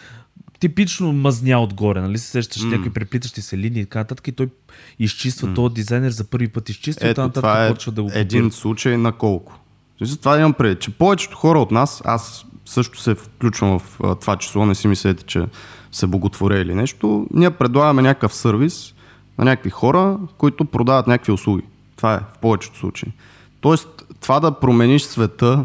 типично 0.61 1.13
мазня 1.13 1.61
отгоре, 1.61 2.01
нали 2.01 2.19
се 2.19 2.27
сещаш 2.27 2.63
mm. 2.63 2.71
някакви 2.71 2.91
преплитащи 2.91 3.43
се 3.43 3.59
линии 3.59 3.81
и 3.81 3.85
така 3.85 3.99
нататък 3.99 4.29
и 4.29 4.33
той 4.33 4.49
изчиства 4.99 5.49
mm. 5.49 5.55
този 5.55 5.75
дизайнер 5.75 6.11
за 6.11 6.25
първи 6.25 6.49
път 6.49 6.69
изчиства 6.69 7.09
Ето, 7.09 7.27
и 7.29 7.33
това 7.33 7.67
е 7.67 7.69
почва 7.69 7.93
да 7.93 8.03
го 8.03 8.11
един 8.15 8.51
случай 8.53 8.97
на 8.97 9.13
колко. 9.13 9.59
Това 10.23 10.39
имам 10.39 10.53
пред, 10.53 10.81
че 10.81 10.91
повечето 10.91 11.37
хора 11.37 11.61
от 11.61 11.71
нас, 11.71 12.03
аз 12.05 12.47
също 12.65 13.01
се 13.01 13.15
включвам 13.15 13.79
в 13.79 13.99
това 14.21 14.37
число, 14.37 14.67
не 14.67 14.75
си 14.75 14.89
мислете, 14.89 15.25
че 15.25 15.47
се 15.93 16.07
боготворя 16.07 16.59
или 16.59 16.75
нещо, 16.75 17.27
ние 17.31 17.51
предлагаме 17.51 18.03
някакъв 18.03 18.35
сервис 18.35 18.95
на 19.39 19.45
някакви 19.45 19.71
хора, 19.71 20.19
които 20.39 20.65
продават 20.65 21.07
някакви 21.07 21.33
услуги. 21.33 21.63
Това 21.97 22.15
е 22.15 22.19
в 22.19 22.39
повечето 22.41 22.79
случаи. 22.79 23.13
Тоест, 23.61 24.05
това 24.21 24.41
да 24.41 24.53
промениш 24.53 25.03
света, 25.03 25.65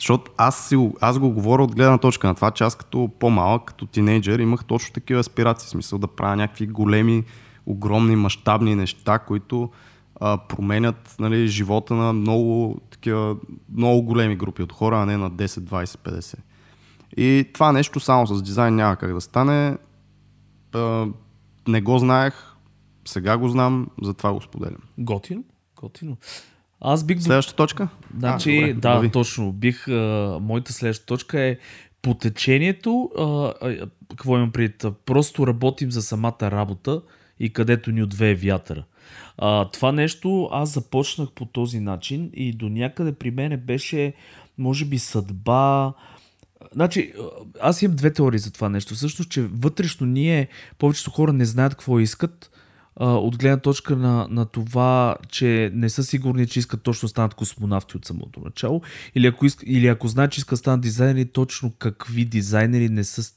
защото 0.00 0.30
аз, 0.36 0.68
си, 0.68 0.90
аз 1.00 1.18
го 1.18 1.30
говоря 1.30 1.62
от 1.62 1.74
гледна 1.74 1.98
точка 1.98 2.26
на 2.26 2.34
това, 2.34 2.50
че 2.50 2.64
аз 2.64 2.74
като 2.74 3.10
по-малък, 3.18 3.62
като 3.64 3.86
тинейджер, 3.86 4.38
имах 4.38 4.64
точно 4.64 4.92
такива 4.92 5.20
аспирации, 5.20 5.68
смисъл 5.68 5.98
да 5.98 6.06
правя 6.06 6.36
някакви 6.36 6.66
големи, 6.66 7.24
огромни, 7.66 8.16
мащабни 8.16 8.74
неща, 8.74 9.18
които 9.18 9.70
а, 10.20 10.38
променят 10.38 11.14
нали, 11.18 11.46
живота 11.46 11.94
на 11.94 12.12
много, 12.12 12.80
такива, 12.90 13.36
много 13.76 14.02
големи 14.02 14.36
групи 14.36 14.62
от 14.62 14.72
хора, 14.72 15.02
а 15.02 15.06
не 15.06 15.16
на 15.16 15.30
10, 15.30 15.46
20, 15.46 15.84
50. 15.84 16.34
И 17.16 17.50
това 17.54 17.72
нещо 17.72 18.00
само 18.00 18.26
с 18.26 18.42
дизайн 18.42 18.74
няма 18.74 18.96
как 18.96 19.14
да 19.14 19.20
стане. 19.20 19.76
А, 20.74 21.06
не 21.68 21.80
го 21.80 21.98
знаех, 21.98 22.34
сега 23.04 23.38
го 23.38 23.48
знам, 23.48 23.88
затова 24.02 24.32
го 24.32 24.40
споделям. 24.40 24.82
Готино, 24.98 25.44
готино. 25.76 26.16
Аз 26.80 27.04
бих... 27.04 27.20
Следващата 27.22 27.56
точка? 27.56 27.88
Значи, 28.18 28.58
а, 28.58 28.60
добре, 28.60 28.74
да, 28.74 28.94
добре. 28.94 29.10
точно. 29.10 29.52
Бих... 29.52 29.88
А, 29.88 30.38
моята 30.40 30.72
следваща 30.72 31.06
точка 31.06 31.40
е 31.40 31.58
по 32.02 32.14
течението, 32.14 33.10
а, 33.18 33.22
а, 33.68 33.88
какво 34.10 34.36
имам 34.36 34.52
пред? 34.52 34.84
Просто 35.06 35.46
работим 35.46 35.90
за 35.90 36.02
самата 36.02 36.42
работа 36.42 37.02
и 37.40 37.52
където 37.52 37.90
ни 37.90 38.02
отвее 38.02 38.34
вятъра. 38.34 38.84
А, 39.38 39.68
това 39.68 39.92
нещо 39.92 40.48
аз 40.52 40.74
започнах 40.74 41.30
по 41.30 41.44
този 41.44 41.80
начин 41.80 42.30
и 42.34 42.52
до 42.52 42.68
някъде 42.68 43.12
при 43.12 43.30
мене 43.30 43.56
беше, 43.56 44.12
може 44.58 44.84
би, 44.84 44.98
съдба. 44.98 45.92
Значи, 46.72 47.12
аз 47.60 47.82
имам 47.82 47.96
две 47.96 48.12
теории 48.12 48.38
за 48.38 48.52
това 48.52 48.68
нещо. 48.68 48.96
Също, 48.96 49.24
че 49.24 49.42
вътрешно 49.42 50.06
ние, 50.06 50.48
повечето 50.78 51.10
хора 51.10 51.32
не 51.32 51.44
знаят 51.44 51.74
какво 51.74 52.00
искат 52.00 52.50
от 52.96 53.38
гледна 53.38 53.56
точка 53.56 53.96
на, 53.96 54.26
на 54.30 54.46
това, 54.46 55.16
че 55.28 55.70
не 55.74 55.88
са 55.88 56.04
сигурни, 56.04 56.46
че 56.46 56.58
искат 56.58 56.82
точно 56.82 57.06
да 57.06 57.10
станат 57.10 57.34
космонавти 57.34 57.96
от 57.96 58.04
самото 58.04 58.40
начало, 58.40 58.82
или 59.14 59.26
ако, 59.26 59.46
иск, 59.46 59.62
или 59.66 59.86
ако 59.86 60.08
знаят, 60.08 60.32
че 60.32 60.40
искат 60.40 60.52
да 60.52 60.56
станат 60.56 60.80
дизайнери, 60.80 61.24
точно 61.24 61.72
какви 61.78 62.24
дизайнери 62.24 62.88
не, 62.88 63.04
са, 63.04 63.32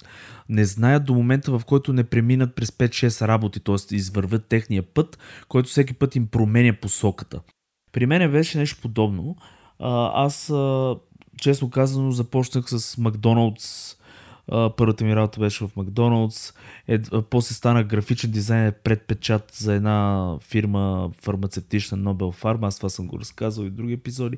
не 0.49 0.65
знаят 0.65 1.05
до 1.05 1.13
момента, 1.13 1.59
в 1.59 1.65
който 1.65 1.93
не 1.93 2.03
преминат 2.03 2.55
през 2.55 2.71
5-6 2.71 3.27
работи, 3.27 3.59
т.е. 3.59 3.95
извървят 3.95 4.45
техния 4.45 4.83
път, 4.83 5.19
който 5.47 5.69
всеки 5.69 5.93
път 5.93 6.15
им 6.15 6.27
променя 6.27 6.73
посоката. 6.81 7.39
При 7.91 8.05
мен 8.05 8.31
беше 8.31 8.57
нещо 8.57 8.81
подобно. 8.81 9.35
Аз, 10.13 10.53
честно 11.41 11.69
казано, 11.69 12.11
започнах 12.11 12.65
с 12.69 12.97
Макдоналдс 12.97 13.95
първата 14.77 15.05
ми 15.05 15.15
работа 15.15 15.39
беше 15.39 15.67
в 15.67 15.75
Макдоналдс. 15.75 16.53
Е, 16.87 16.99
после 17.29 17.55
стана 17.55 17.83
графичен 17.83 18.31
дизайнер 18.31 18.73
предпечат 18.83 19.51
за 19.53 19.73
една 19.73 20.31
фирма 20.41 21.09
фармацевтична 21.21 21.97
Нобел 21.97 22.31
Фарма. 22.31 22.67
Аз 22.67 22.77
това 22.77 22.89
съм 22.89 23.07
го 23.07 23.19
разказал 23.19 23.63
и 23.63 23.69
в 23.69 23.73
други 23.73 23.93
епизоди. 23.93 24.37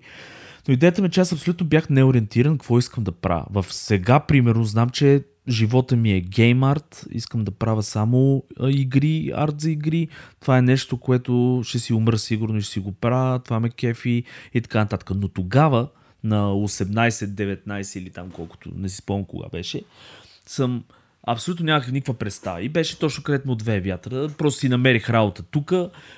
Но 0.67 0.73
идеята 0.73 1.01
ми 1.01 1.07
е, 1.07 1.11
че 1.11 1.21
аз 1.21 1.33
абсолютно 1.33 1.67
бях 1.67 1.89
неориентиран 1.89 2.57
какво 2.57 2.79
искам 2.79 3.03
да 3.03 3.11
правя. 3.11 3.45
В 3.49 3.65
сега, 3.69 4.19
примерно, 4.19 4.63
знам, 4.63 4.89
че 4.89 5.23
живота 5.49 5.95
ми 5.95 6.11
е 6.11 6.21
гейм 6.21 6.63
арт, 6.63 7.05
искам 7.11 7.43
да 7.43 7.51
правя 7.51 7.83
само 7.83 8.43
игри, 8.67 9.31
арт 9.35 9.61
за 9.61 9.71
игри. 9.71 10.07
Това 10.39 10.57
е 10.57 10.61
нещо, 10.61 10.97
което 10.97 11.61
ще 11.63 11.79
си 11.79 11.93
умра 11.93 12.17
сигурно 12.17 12.57
и 12.57 12.61
ще 12.61 12.71
си 12.71 12.79
го 12.79 12.91
правя, 12.91 13.39
това 13.39 13.59
ме 13.59 13.69
кефи 13.69 14.23
и 14.53 14.61
така 14.61 14.79
нататък. 14.79 15.11
Но 15.15 15.27
тогава, 15.27 15.87
на 16.23 16.51
18-19 16.51 17.99
или 17.99 18.09
там 18.09 18.31
колкото, 18.31 18.71
не 18.75 18.89
си 18.89 18.95
спомням 18.95 19.25
кога 19.25 19.47
беше, 19.49 19.83
съм 20.45 20.83
абсолютно 21.29 21.65
нямах 21.65 21.91
никаква 21.91 22.13
представа. 22.13 22.61
И 22.61 22.69
беше 22.69 22.99
точно 22.99 23.23
където 23.23 23.47
му 23.47 23.55
две 23.55 23.81
вятъра. 23.81 24.29
Просто 24.37 24.59
си 24.59 24.69
намерих 24.69 25.09
работа 25.09 25.43
тук, 25.43 25.73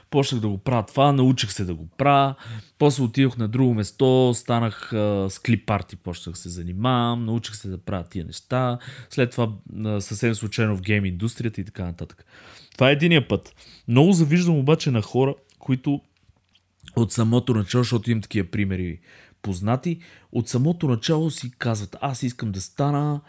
почнах 0.10 0.41
да 0.41 0.47
го 0.47 0.58
правя 0.58 0.86
това, 0.86 1.12
научих 1.12 1.52
се 1.52 1.66
да 1.66 1.74
го 1.74 1.88
правя. 1.97 2.36
После 2.80 3.04
отидох 3.04 3.38
на 3.38 3.47
друго 3.47 3.74
место, 3.74 4.32
станах 4.36 4.89
с 5.30 5.39
клип 5.45 5.66
парти, 5.66 5.95
почнах 5.95 6.38
се 6.38 6.50
занимавам, 6.50 7.26
научих 7.26 7.56
се 7.56 7.70
да 7.70 7.78
правя 7.78 8.04
тия 8.04 8.26
неща. 8.26 8.80
След 9.10 9.32
това 9.32 9.52
съвсем 10.00 10.36
случайно 10.36 10.78
в 10.78 10.82
гейм 10.82 11.06
индустрията 11.06 11.62
и 11.62 11.66
така 11.66 11.84
нататък. 11.86 12.26
Това 12.74 12.89
е 12.89 12.93
единия 12.93 13.28
път. 13.28 13.56
Много 13.88 14.12
завиждам 14.12 14.58
обаче 14.58 14.91
на 14.91 15.02
хора, 15.02 15.36
които 15.60 16.02
от 16.95 17.12
самото 17.12 17.54
начало, 17.54 17.84
защото 17.84 18.12
имам 18.12 18.22
такива 18.22 18.47
примери 18.47 19.00
познати, 19.42 20.00
от 20.32 20.50
самото 20.50 20.88
начало 20.88 21.32
си 21.32 21.52
казват, 21.58 21.96
аз 22.02 22.24
искам 22.24 22.52
да 22.52 22.62
стана, 22.62 23.22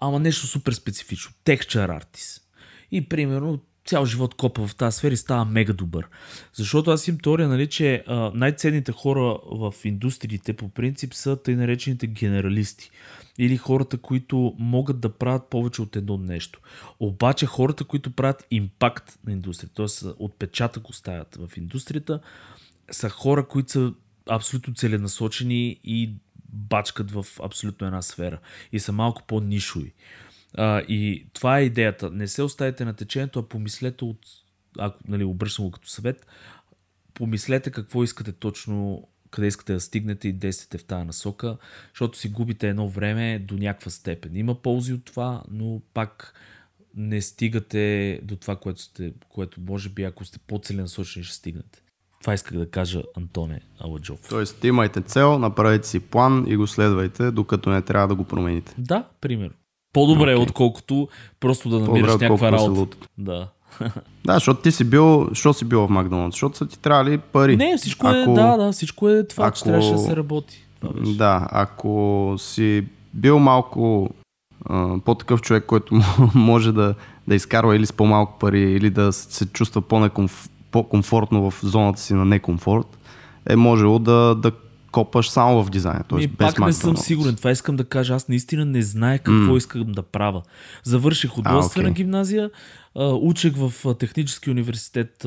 ама 0.00 0.18
нещо 0.18 0.46
супер 0.46 0.72
специфично, 0.72 1.32
texture 1.44 2.02
artist. 2.02 2.42
И 2.90 3.08
примерно 3.08 3.60
цял 3.86 4.06
живот 4.06 4.34
копа 4.34 4.66
в 4.66 4.74
тази 4.74 4.98
сфера 4.98 5.14
и 5.14 5.16
става 5.16 5.44
мега 5.44 5.72
добър. 5.72 6.08
Защото 6.52 6.90
аз 6.90 7.08
имам 7.08 7.18
теория, 7.20 7.48
нали, 7.48 7.66
че 7.66 8.04
най-ценните 8.34 8.92
хора 8.92 9.38
в 9.52 9.74
индустриите 9.84 10.52
по 10.52 10.68
принцип 10.68 11.14
са 11.14 11.42
тъй 11.42 11.56
наречените 11.56 12.06
генералисти. 12.06 12.90
Или 13.38 13.56
хората, 13.56 13.98
които 13.98 14.54
могат 14.58 15.00
да 15.00 15.12
правят 15.12 15.50
повече 15.50 15.82
от 15.82 15.96
едно 15.96 16.18
нещо. 16.18 16.60
Обаче 17.00 17.46
хората, 17.46 17.84
които 17.84 18.10
правят 18.10 18.46
импакт 18.50 19.18
на 19.26 19.32
индустрията, 19.32 19.74
т.е. 19.74 20.08
отпечатък 20.18 20.88
оставят 20.88 21.38
в 21.40 21.56
индустрията, 21.56 22.20
са 22.90 23.08
хора, 23.08 23.48
които 23.48 23.72
са 23.72 23.92
абсолютно 24.30 24.74
целенасочени 24.74 25.80
и 25.84 26.14
бачкат 26.52 27.10
в 27.10 27.26
абсолютно 27.42 27.86
една 27.86 28.02
сфера 28.02 28.38
и 28.72 28.80
са 28.80 28.92
малко 28.92 29.22
по-нишови. 29.26 29.92
А, 30.54 30.80
и 30.80 31.26
това 31.32 31.58
е 31.58 31.64
идеята. 31.64 32.10
Не 32.10 32.28
се 32.28 32.42
оставите 32.42 32.84
на 32.84 32.94
течението, 32.94 33.38
а 33.38 33.48
помислете 33.48 34.04
от, 34.04 34.18
ако 34.78 34.98
нали, 35.08 35.24
обръщам 35.24 35.64
го 35.64 35.70
като 35.70 35.88
съвет, 35.88 36.26
помислете 37.14 37.70
какво 37.70 38.04
искате 38.04 38.32
точно, 38.32 39.08
къде 39.30 39.46
искате 39.46 39.72
да 39.72 39.80
стигнете 39.80 40.28
и 40.28 40.32
действате 40.32 40.78
в 40.78 40.84
тази 40.84 41.06
насока, 41.06 41.56
защото 41.94 42.18
си 42.18 42.28
губите 42.28 42.68
едно 42.68 42.88
време 42.88 43.38
до 43.38 43.54
някаква 43.56 43.90
степен. 43.90 44.36
Има 44.36 44.62
ползи 44.62 44.92
от 44.92 45.04
това, 45.04 45.42
но 45.50 45.80
пак 45.94 46.34
не 46.94 47.22
стигате 47.22 48.20
до 48.22 48.36
това, 48.36 48.56
което, 48.56 48.80
сте, 48.80 49.12
което 49.28 49.60
може 49.60 49.88
би 49.88 50.02
ако 50.02 50.24
сте 50.24 50.38
по-целенасочени 50.38 51.24
ще 51.24 51.34
стигнете. 51.34 51.82
Това 52.20 52.34
исках 52.34 52.58
да 52.58 52.70
кажа 52.70 53.02
Антоне 53.16 53.60
Аладжов. 53.80 54.20
Тоест, 54.28 54.64
имайте 54.64 55.00
цел, 55.00 55.38
направете 55.38 55.88
си 55.88 56.00
план 56.00 56.44
и 56.48 56.56
го 56.56 56.66
следвайте, 56.66 57.30
докато 57.30 57.70
не 57.70 57.82
трябва 57.82 58.08
да 58.08 58.14
го 58.14 58.24
промените. 58.24 58.74
Да, 58.78 59.04
пример. 59.20 59.50
По-добре, 59.92 60.34
okay. 60.34 60.42
отколкото 60.42 61.08
просто 61.40 61.68
да 61.68 61.80
намериш 61.80 62.06
По-добре, 62.06 62.28
някаква 62.28 62.52
работа. 62.52 62.96
Да. 63.18 63.48
Да, 64.24 64.34
защото 64.34 64.62
ти 64.62 64.72
си 64.72 64.84
бил, 64.84 65.28
що 65.32 65.52
си 65.52 65.64
бил 65.64 65.86
в 65.86 65.90
Макдоналдс? 65.90 66.34
Защото 66.34 66.56
са 66.56 66.66
ти 66.66 66.78
трябвали 66.78 67.18
пари. 67.18 67.56
Не, 67.56 67.76
всичко 67.76 68.08
е- 68.08 68.22
ако, 68.22 68.30
е, 68.30 68.34
да, 68.34 68.56
да, 68.56 68.72
всичко 68.72 69.08
е 69.08 69.26
това, 69.26 69.46
ако, 69.46 69.56
че 69.56 69.64
трябваше 69.64 69.92
да 69.92 69.98
се 69.98 70.16
работи. 70.16 70.64
Да, 71.16 71.48
ако 71.50 72.34
си 72.38 72.84
бил 73.14 73.38
малко 73.38 74.10
по-такъв 75.04 75.40
човек, 75.40 75.64
който 75.66 76.00
може 76.34 76.72
да, 76.72 76.94
да 77.28 77.34
изкарва 77.34 77.76
или 77.76 77.86
с 77.86 77.92
по-малко 77.92 78.38
пари, 78.38 78.60
или 78.60 78.90
да 78.90 79.12
се 79.12 79.46
чувства 79.46 79.82
по-некомф, 79.82 80.48
по-комфортно 80.70 81.50
в 81.50 81.60
зоната 81.62 82.00
си 82.00 82.14
на 82.14 82.24
некомфорт, 82.24 82.98
е 83.48 83.56
можело 83.56 83.98
да, 83.98 84.34
да 84.34 84.52
копаш 84.92 85.30
само 85.30 85.64
в 85.64 85.70
дизайна. 85.70 86.04
Тоест, 86.08 86.28
без 86.28 86.54
пак 86.54 86.58
не 86.58 86.72
съм 86.72 86.96
сигурен. 86.96 87.36
Това 87.36 87.50
искам 87.50 87.76
да 87.76 87.84
кажа. 87.84 88.14
Аз 88.14 88.28
наистина 88.28 88.64
не 88.64 88.82
знае 88.82 89.18
какво 89.18 89.52
mm. 89.52 89.56
искам 89.56 89.92
да 89.92 90.02
правя. 90.02 90.42
Завърших 90.82 91.30
художествена 91.30 91.88
okay. 91.88 91.92
гимназия, 91.92 92.50
учех 92.96 93.52
в 93.56 93.94
технически 93.94 94.50
университет 94.50 95.18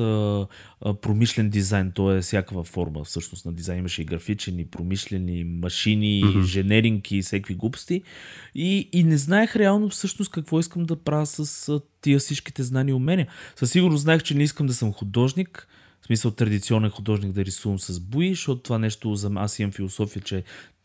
промишлен 1.02 1.50
дизайн. 1.50 1.92
То 1.92 2.12
е 2.12 2.20
всякаква 2.20 2.64
форма 2.64 3.04
всъщност 3.04 3.46
на 3.46 3.52
дизайн. 3.52 3.78
Имаше 3.78 4.02
и 4.02 4.04
графичен, 4.04 4.58
и 4.58 4.66
промишлени 4.66 5.44
машини, 5.44 6.22
mm-hmm. 6.24 6.34
инженеринг 6.34 7.10
и 7.10 7.22
всеки 7.22 7.54
глупости. 7.54 8.02
И, 8.54 8.88
и 8.92 9.04
не 9.04 9.16
знаех 9.18 9.56
реално 9.56 9.88
всъщност 9.88 10.30
какво 10.30 10.60
искам 10.60 10.84
да 10.84 10.96
правя 10.96 11.26
с 11.26 11.80
тия 12.00 12.18
всичките 12.18 12.62
знания 12.62 12.92
и 12.92 12.94
умения. 12.94 13.28
Със 13.56 13.70
сигурност 13.70 14.02
знаех, 14.02 14.22
че 14.22 14.34
не 14.34 14.42
искам 14.42 14.66
да 14.66 14.74
съм 14.74 14.92
художник, 14.92 15.68
в 16.02 16.06
смисъл 16.06 16.30
традиционен 16.30 16.90
художник 16.90 17.32
да 17.32 17.44
рисувам 17.44 17.78
с 17.78 18.00
бои, 18.00 18.28
защото 18.28 18.62
това 18.62 18.78
нещо 18.78 19.14
за 19.14 19.30
аз 19.34 19.58
имам 19.58 19.72
философия, 19.72 20.22
че 20.22 20.44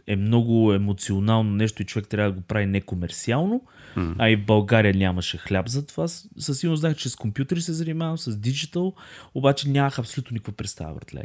е 0.10 0.16
много 0.16 0.74
емоционално 0.74 1.52
нещо 1.52 1.82
и 1.82 1.86
човек 1.86 2.08
трябва 2.08 2.32
да 2.32 2.36
го 2.36 2.42
прави 2.42 2.66
некомерциално, 2.66 3.62
mm. 3.98 4.16
а 4.18 4.30
и 4.30 4.36
в 4.36 4.46
България 4.46 4.94
нямаше 4.94 5.38
хляб 5.38 5.68
за 5.68 5.86
това. 5.86 6.08
Със 6.08 6.60
сигурност 6.60 6.80
знаех, 6.80 6.98
че 6.98 7.10
с 7.10 7.16
компютри 7.16 7.62
се 7.62 7.74
занимавам, 7.74 8.18
с 8.18 8.38
диджитал, 8.38 8.94
обаче 9.36 9.70
нямах 9.70 10.00
абсолютно 10.00 10.34
никаква 10.34 10.54
представа, 10.54 10.94
братле. 10.94 11.24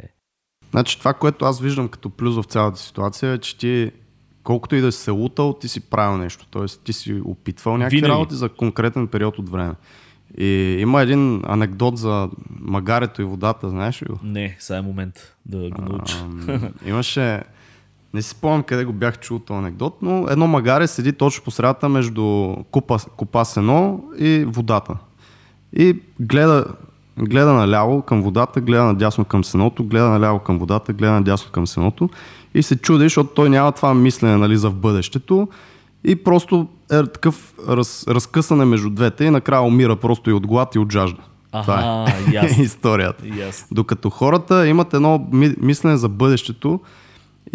Значи 0.71 0.99
това, 0.99 1.13
което 1.13 1.45
аз 1.45 1.59
виждам 1.59 1.87
като 1.87 2.09
плюс 2.09 2.35
в 2.35 2.43
цялата 2.43 2.79
ситуация 2.79 3.33
е, 3.33 3.37
че 3.37 3.57
ти 3.57 3.91
колкото 4.43 4.75
и 4.75 4.81
да 4.81 4.91
си 4.91 5.03
се 5.03 5.11
лутал, 5.11 5.53
ти 5.53 5.67
си 5.67 5.79
правил 5.79 6.17
нещо. 6.17 6.47
Тоест 6.51 6.83
ти 6.83 6.93
си 6.93 7.21
опитвал 7.25 7.77
някакви 7.77 7.97
Винаги. 7.97 8.11
работи 8.11 8.35
за 8.35 8.49
конкретен 8.49 9.07
период 9.07 9.39
от 9.39 9.49
време. 9.49 9.73
И 10.37 10.77
има 10.79 11.01
един 11.01 11.41
анекдот 11.45 11.97
за 11.97 12.29
магарето 12.59 13.21
и 13.21 13.25
водата, 13.25 13.69
знаеш 13.69 14.01
ли 14.01 14.05
го? 14.05 14.19
Не, 14.23 14.55
сега 14.59 14.79
е 14.79 14.81
момент 14.81 15.35
да 15.45 15.69
го 15.69 15.81
науча. 15.81 16.27
А, 16.47 16.71
имаше, 16.89 17.41
не 18.15 18.21
си 18.21 18.29
спомням 18.29 18.63
къде 18.63 18.85
го 18.85 18.93
бях 18.93 19.19
чул 19.19 19.39
този 19.39 19.57
анекдот, 19.57 19.97
но 20.01 20.27
едно 20.29 20.47
магаре 20.47 20.87
седи 20.87 21.13
точно 21.13 21.43
по 21.43 21.51
средата 21.51 21.89
между 21.89 22.55
купа, 22.71 22.97
купа 23.17 23.45
сено 23.45 24.03
и 24.19 24.45
водата. 24.47 24.97
И 25.73 25.99
гледа, 26.19 26.65
гледа 27.17 27.53
наляво 27.53 28.01
към 28.01 28.21
водата, 28.21 28.61
гледа 28.61 28.83
надясно 28.83 29.25
към 29.25 29.43
сеното, 29.43 29.83
гледа 29.83 30.09
наляво 30.09 30.39
към 30.39 30.59
водата, 30.59 30.93
гледа 30.93 31.11
надясно 31.11 31.51
към 31.51 31.67
сеното 31.67 32.09
и 32.53 32.63
се 32.63 32.75
чуди, 32.75 33.03
защото 33.03 33.29
той 33.29 33.49
няма 33.49 33.71
това 33.71 33.93
мислене 33.93 34.37
нали, 34.37 34.57
за 34.57 34.69
в 34.69 34.75
бъдещето 34.75 35.47
и 36.03 36.15
просто 36.15 36.67
е 36.91 37.03
такъв 37.03 37.53
раз, 37.67 38.07
разкъсане 38.07 38.65
между 38.65 38.89
двете 38.89 39.25
и 39.25 39.29
накрая 39.29 39.61
умира 39.61 39.95
просто 39.95 40.29
и 40.29 40.33
от 40.33 40.47
глад 40.47 40.75
и 40.75 40.79
от 40.79 40.91
жажда. 40.91 41.21
Ага, 41.51 41.63
Това 41.63 42.05
е 42.09 42.33
ясно. 42.33 42.63
историята. 42.63 43.27
Ясно. 43.27 43.67
Докато 43.71 44.09
хората 44.09 44.67
имат 44.67 44.93
едно 44.93 45.27
мислене 45.61 45.97
за 45.97 46.09
бъдещето 46.09 46.79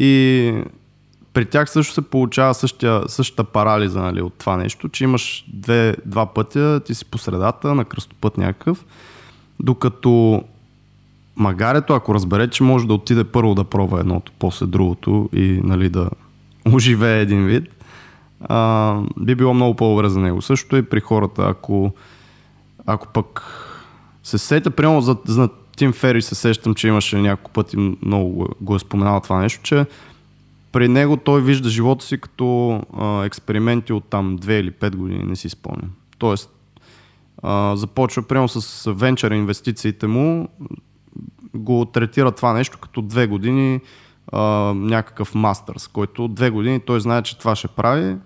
и 0.00 0.52
при 1.32 1.44
тях 1.44 1.70
също 1.70 1.94
се 1.94 2.02
получава 2.02 2.54
същия, 2.54 3.02
същата 3.06 3.44
парализа 3.44 4.00
нали, 4.00 4.22
от 4.22 4.34
това 4.34 4.56
нещо, 4.56 4.88
че 4.88 5.04
имаш 5.04 5.44
две, 5.48 5.96
два 6.06 6.26
пътя, 6.26 6.80
ти 6.84 6.94
си 6.94 7.04
по 7.04 7.18
средата 7.18 7.74
на 7.74 7.84
кръстопът 7.84 8.38
някакъв, 8.38 8.84
докато 9.60 10.44
магарето, 11.36 11.94
ако 11.94 12.14
разбере, 12.14 12.50
че 12.50 12.62
може 12.62 12.86
да 12.86 12.94
отиде 12.94 13.24
първо 13.24 13.54
да 13.54 13.64
пробва 13.64 14.00
едното, 14.00 14.32
после 14.38 14.66
другото 14.66 15.28
и 15.32 15.60
нали, 15.64 15.88
да 15.88 16.10
оживее 16.72 17.20
един 17.20 17.46
вид, 17.46 17.84
а, 18.40 18.96
би 19.20 19.34
било 19.34 19.54
много 19.54 19.76
по-добре 19.76 20.08
за 20.08 20.20
него. 20.20 20.42
Също 20.42 20.76
и 20.76 20.82
при 20.82 21.00
хората, 21.00 21.42
ако, 21.48 21.92
ако 22.86 23.08
пък 23.08 23.42
се 24.22 24.38
сетя, 24.38 24.70
примерно 24.70 25.00
за, 25.00 25.16
за 25.24 25.48
Тим 25.76 25.92
Фери 25.92 26.22
се 26.22 26.34
сещам, 26.34 26.74
че 26.74 26.88
имаше 26.88 27.16
няколко 27.16 27.50
пъти 27.50 27.76
много 28.02 28.48
го 28.60 28.76
е 28.76 28.78
споменал 28.78 29.20
това 29.20 29.40
нещо, 29.40 29.62
че 29.62 29.86
при 30.72 30.88
него 30.88 31.16
той 31.16 31.42
вижда 31.42 31.68
живота 31.68 32.04
си 32.04 32.20
като 32.20 32.80
а, 32.98 33.24
експерименти 33.24 33.92
от 33.92 34.04
там 34.04 34.38
2 34.38 34.50
или 34.50 34.70
5 34.70 34.96
години, 34.96 35.24
не 35.24 35.36
си 35.36 35.48
спомням. 35.48 35.90
Тоест, 36.18 36.50
а, 37.42 37.76
започва 37.76 38.22
прямо 38.22 38.48
с 38.48 38.92
венчър 38.92 39.30
инвестициите 39.30 40.06
му, 40.06 40.48
го 41.54 41.84
третира 41.84 42.32
това 42.32 42.52
нещо 42.52 42.78
като 42.78 43.02
две 43.02 43.26
години 43.26 43.80
а, 44.32 44.40
някакъв 44.74 45.34
мастърс, 45.34 45.88
който 45.88 46.28
две 46.28 46.50
години 46.50 46.80
той 46.80 47.00
знае, 47.00 47.22
че 47.22 47.38
това 47.38 47.56
ще 47.56 47.68
прави 47.68 48.16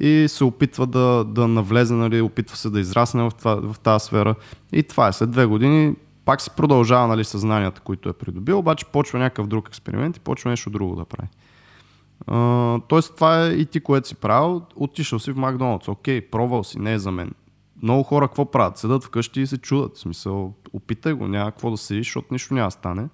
и 0.00 0.24
се 0.28 0.44
опитва 0.44 0.86
да, 0.86 1.24
да 1.24 1.48
навлезе, 1.48 1.94
нали, 1.94 2.20
опитва 2.20 2.56
се 2.56 2.70
да 2.70 2.80
израсне 2.80 3.22
в, 3.22 3.30
това, 3.38 3.72
в 3.72 3.78
тази 3.78 4.04
сфера. 4.04 4.34
И 4.72 4.82
това 4.82 5.08
е 5.08 5.12
след 5.12 5.30
две 5.30 5.46
години 5.46 5.94
пак 6.24 6.40
си 6.40 6.50
продължава 6.56 7.08
нали, 7.08 7.24
съзнанията, 7.24 7.80
които 7.80 8.08
е 8.08 8.12
придобил, 8.12 8.58
обаче 8.58 8.84
почва 8.84 9.18
някакъв 9.18 9.46
друг 9.46 9.68
експеримент 9.68 10.16
и 10.16 10.20
почва 10.20 10.50
нещо 10.50 10.70
друго 10.70 10.96
да 10.96 11.04
прави. 11.04 11.28
Uh, 12.26 12.82
тоест 12.88 13.14
това 13.14 13.46
е 13.46 13.50
и 13.50 13.66
ти, 13.66 13.80
което 13.80 14.08
си 14.08 14.14
правил, 14.14 14.62
отишъл 14.76 15.18
си 15.18 15.32
в 15.32 15.36
Макдоналдс, 15.36 15.88
окей, 15.88 16.20
пробвал 16.20 16.64
си, 16.64 16.78
не 16.78 16.92
е 16.92 16.98
за 16.98 17.10
мен. 17.10 17.30
Много 17.82 18.02
хора 18.02 18.28
какво 18.28 18.50
правят? 18.50 18.78
Седат 18.78 19.04
вкъщи 19.04 19.40
и 19.40 19.46
се 19.46 19.58
чудат. 19.58 19.96
В 19.96 20.00
смисъл, 20.00 20.54
опитай 20.72 21.12
го, 21.12 21.28
няма 21.28 21.50
какво 21.50 21.70
да 21.70 21.76
седиш, 21.76 22.06
защото 22.06 22.28
нищо 22.30 22.54
няма 22.54 22.66
да 22.66 22.70
стане. 22.70 23.08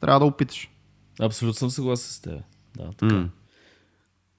Трябва 0.00 0.20
да 0.20 0.26
опиташ. 0.26 0.70
Абсолютно 1.20 1.54
съм 1.54 1.70
съгласен 1.70 2.12
с 2.12 2.20
теб. 2.20 2.42
Да, 2.76 2.90
така. 2.92 3.28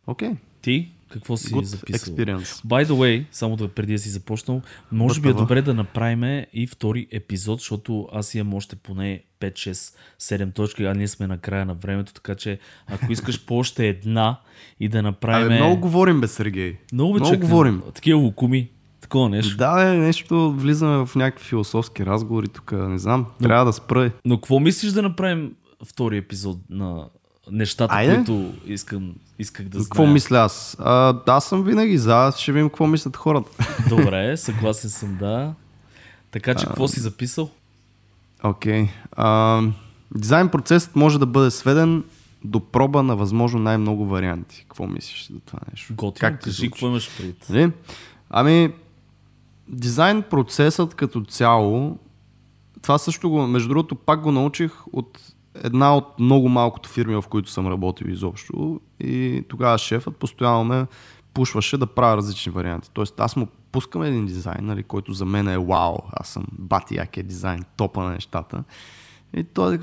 Окей. 0.08 0.30
Mm. 0.30 0.34
Okay. 0.34 0.38
Ти? 0.62 0.92
Какво 1.10 1.38
си 1.38 1.54
Good 1.54 1.64
записал? 1.64 2.16
Experience. 2.16 2.66
By 2.66 2.86
the 2.86 2.92
way, 2.92 3.26
само 3.32 3.56
да 3.56 3.68
преди 3.68 3.94
да 3.94 4.00
си 4.00 4.10
започнал, 4.10 4.62
може 4.92 5.22
би 5.22 5.30
е 5.30 5.34
добре 5.34 5.62
да 5.62 5.74
направим 5.74 6.46
и 6.54 6.68
втори 6.68 7.08
епизод, 7.12 7.60
защото 7.60 8.08
аз 8.14 8.36
имам 8.36 8.54
още 8.54 8.76
поне 8.76 9.24
5, 9.40 9.54
6, 9.54 9.96
7 10.20 10.54
точки, 10.54 10.84
а 10.84 10.94
ние 10.94 11.08
сме 11.08 11.28
на 11.28 11.38
края 11.38 11.66
на 11.66 11.74
времето, 11.74 12.14
така 12.14 12.36
че 12.36 12.60
ако 12.88 13.12
искаш 13.12 13.40
по 13.46 13.58
още 13.58 13.88
една 13.88 14.40
и 14.80 14.90
да 14.90 15.02
направим... 15.02 15.46
Абе, 15.46 15.56
много 15.56 15.82
говорим, 15.82 16.22
бе, 16.22 16.28
Сергей. 16.28 16.78
Много, 16.94 17.14
много 17.14 17.40
говорим. 17.40 17.82
Такива 17.96 18.20
лукуми. 18.20 18.70
Такова 19.02 19.30
нещо. 19.30 19.58
Да, 19.58 19.94
е, 19.94 19.98
нещо, 19.98 20.52
влизаме 20.52 21.06
в 21.06 21.16
някакви 21.16 21.46
философски 21.46 22.06
разговори 22.06 22.48
тук, 22.48 22.72
не 22.72 22.98
знам, 22.98 23.26
но, 23.42 23.48
трябва 23.48 23.66
да 23.66 23.74
спра. 23.74 24.12
Но 24.26 24.38
какво 24.38 24.60
мислиш 24.60 24.92
да 24.92 25.02
направим 25.02 25.52
втори 25.86 26.18
епизод 26.18 26.58
на 26.70 27.06
нещата, 27.52 27.96
Айде. 27.96 28.16
които 28.16 28.54
искам, 28.66 29.16
исках 29.40 29.70
да 29.70 29.78
знам. 29.78 29.90
Какво 29.90 30.06
мисля 30.06 30.38
аз? 30.38 30.78
А, 30.80 31.16
аз 31.28 31.46
съм 31.46 31.64
винаги 31.64 31.98
за, 31.98 32.16
аз 32.16 32.38
ще 32.38 32.52
видим 32.52 32.70
какво 32.70 32.88
мислят 32.88 33.18
хората. 33.18 33.50
Добре, 33.90 34.38
съгласен 34.38 34.90
съм, 34.90 35.18
да. 35.18 35.54
Така 36.32 36.56
че, 36.56 36.66
какво 36.66 36.88
си 36.88 37.00
записал? 37.00 37.50
Окей. 38.44 38.90
Okay. 39.18 39.72
дизайн 40.16 40.50
процесът 40.50 40.96
може 40.96 41.20
да 41.20 41.26
бъде 41.26 41.52
сведен 41.52 42.04
до 42.44 42.60
проба 42.60 43.04
на 43.04 43.16
възможно 43.16 43.60
най-много 43.60 44.06
варианти. 44.06 44.66
Какво 44.70 44.88
мислиш 44.88 45.28
за 45.28 45.40
това 45.40 45.60
нещо? 45.72 45.94
Готино, 45.96 46.20
как 46.20 46.44
кажи, 46.44 46.70
какво 46.70 46.88
имаш 46.88 47.18
пред? 47.18 47.50
Нали? 47.50 47.72
Ами, 48.30 48.74
дизайн 49.68 50.22
процесът 50.22 50.96
като 50.96 51.22
цяло, 51.22 52.00
това 52.82 52.98
също 52.98 53.30
го, 53.30 53.48
между 53.48 53.70
другото, 53.70 53.96
пак 53.96 54.22
го 54.22 54.32
научих 54.32 54.72
от 54.94 55.20
една 55.64 55.98
от 55.98 56.20
много 56.20 56.50
малкото 56.50 56.90
фирми, 56.90 57.16
в 57.16 57.24
които 57.30 57.50
съм 57.50 57.68
работил 57.68 58.08
изобщо. 58.08 58.80
И 59.00 59.44
тогава 59.48 59.78
шефът 59.78 60.16
постоянно 60.16 60.64
ме 60.64 60.86
пушваше 61.34 61.78
да 61.78 61.88
правя 61.88 62.18
различни 62.18 62.52
варианти. 62.52 62.90
Тоест 62.94 63.20
аз 63.20 63.36
му 63.36 63.48
пускам 63.72 64.04
един 64.04 64.26
дизайн, 64.26 64.66
нали, 64.66 64.84
който 64.84 65.14
за 65.14 65.26
мен 65.26 65.48
е 65.48 65.58
вау, 65.58 65.98
аз 66.12 66.28
съм 66.28 66.44
бати 66.52 66.96
якия 66.96 67.24
дизайн, 67.24 67.64
топа 67.78 68.04
на 68.04 68.10
нещата. 68.10 68.64
И 69.34 69.44
той 69.44 69.76
е 69.76 69.80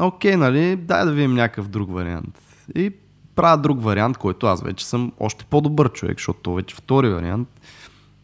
окей, 0.00 0.36
нали, 0.36 0.76
дай 0.76 1.04
да 1.04 1.12
видим 1.12 1.34
някакъв 1.34 1.68
друг 1.68 1.92
вариант. 1.92 2.38
И 2.74 2.92
правя 3.34 3.58
друг 3.58 3.82
вариант, 3.82 4.18
който 4.18 4.46
аз 4.46 4.62
вече 4.62 4.86
съм 4.86 5.12
още 5.20 5.44
по-добър 5.44 5.92
човек, 5.92 6.18
защото 6.18 6.40
то 6.40 6.54
вече 6.54 6.76
втори 6.76 7.08
вариант 7.08 7.59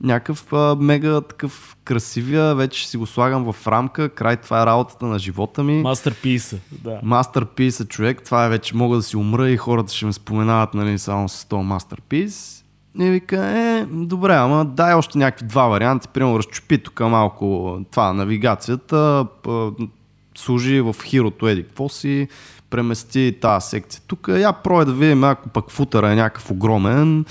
някакъв 0.03 0.53
а, 0.53 0.76
мега 0.80 1.20
такъв 1.20 1.76
красивия, 1.84 2.55
вече 2.55 2.88
си 2.88 2.97
го 2.97 3.07
слагам 3.07 3.53
в 3.53 3.66
рамка, 3.66 4.09
край 4.09 4.36
това 4.36 4.62
е 4.62 4.66
работата 4.66 5.07
на 5.07 5.18
живота 5.18 5.62
ми. 5.62 5.82
Мастерписа, 5.82 6.57
да. 6.72 7.01
Мастерписа, 7.03 7.84
човек, 7.84 8.22
това 8.24 8.47
е 8.47 8.49
вече 8.49 8.76
мога 8.76 8.97
да 8.97 9.03
си 9.03 9.16
умра 9.16 9.51
и 9.51 9.57
хората 9.57 9.92
ще 9.92 10.07
ме 10.07 10.12
споменават 10.12 10.74
нали, 10.74 10.99
само 10.99 11.28
с 11.28 11.44
този 11.44 11.64
мастерпис. 11.64 12.62
И 13.01 13.11
вика, 13.11 13.47
е, 13.47 13.86
добре, 13.90 14.34
ама 14.34 14.64
дай 14.64 14.94
още 14.94 15.18
някакви 15.18 15.47
два 15.47 15.66
варианти, 15.66 16.09
примерно 16.09 16.38
разчупи 16.38 16.78
тук 16.78 17.01
малко 17.01 17.78
това, 17.90 18.12
навигацията, 18.12 19.26
служи 20.38 20.80
в 20.80 20.97
хирото 21.05 21.49
еди, 21.49 21.62
какво 21.62 21.88
си, 21.88 22.28
премести 22.70 23.38
тази 23.40 23.68
секция 23.68 24.03
тук, 24.07 24.28
я 24.28 24.53
прое 24.53 24.84
да 24.84 24.92
видим, 24.92 25.24
ако 25.24 25.49
пък 25.49 25.70
футъра 25.70 26.12
е 26.12 26.16
някакъв 26.16 26.51
огромен. 26.51 27.24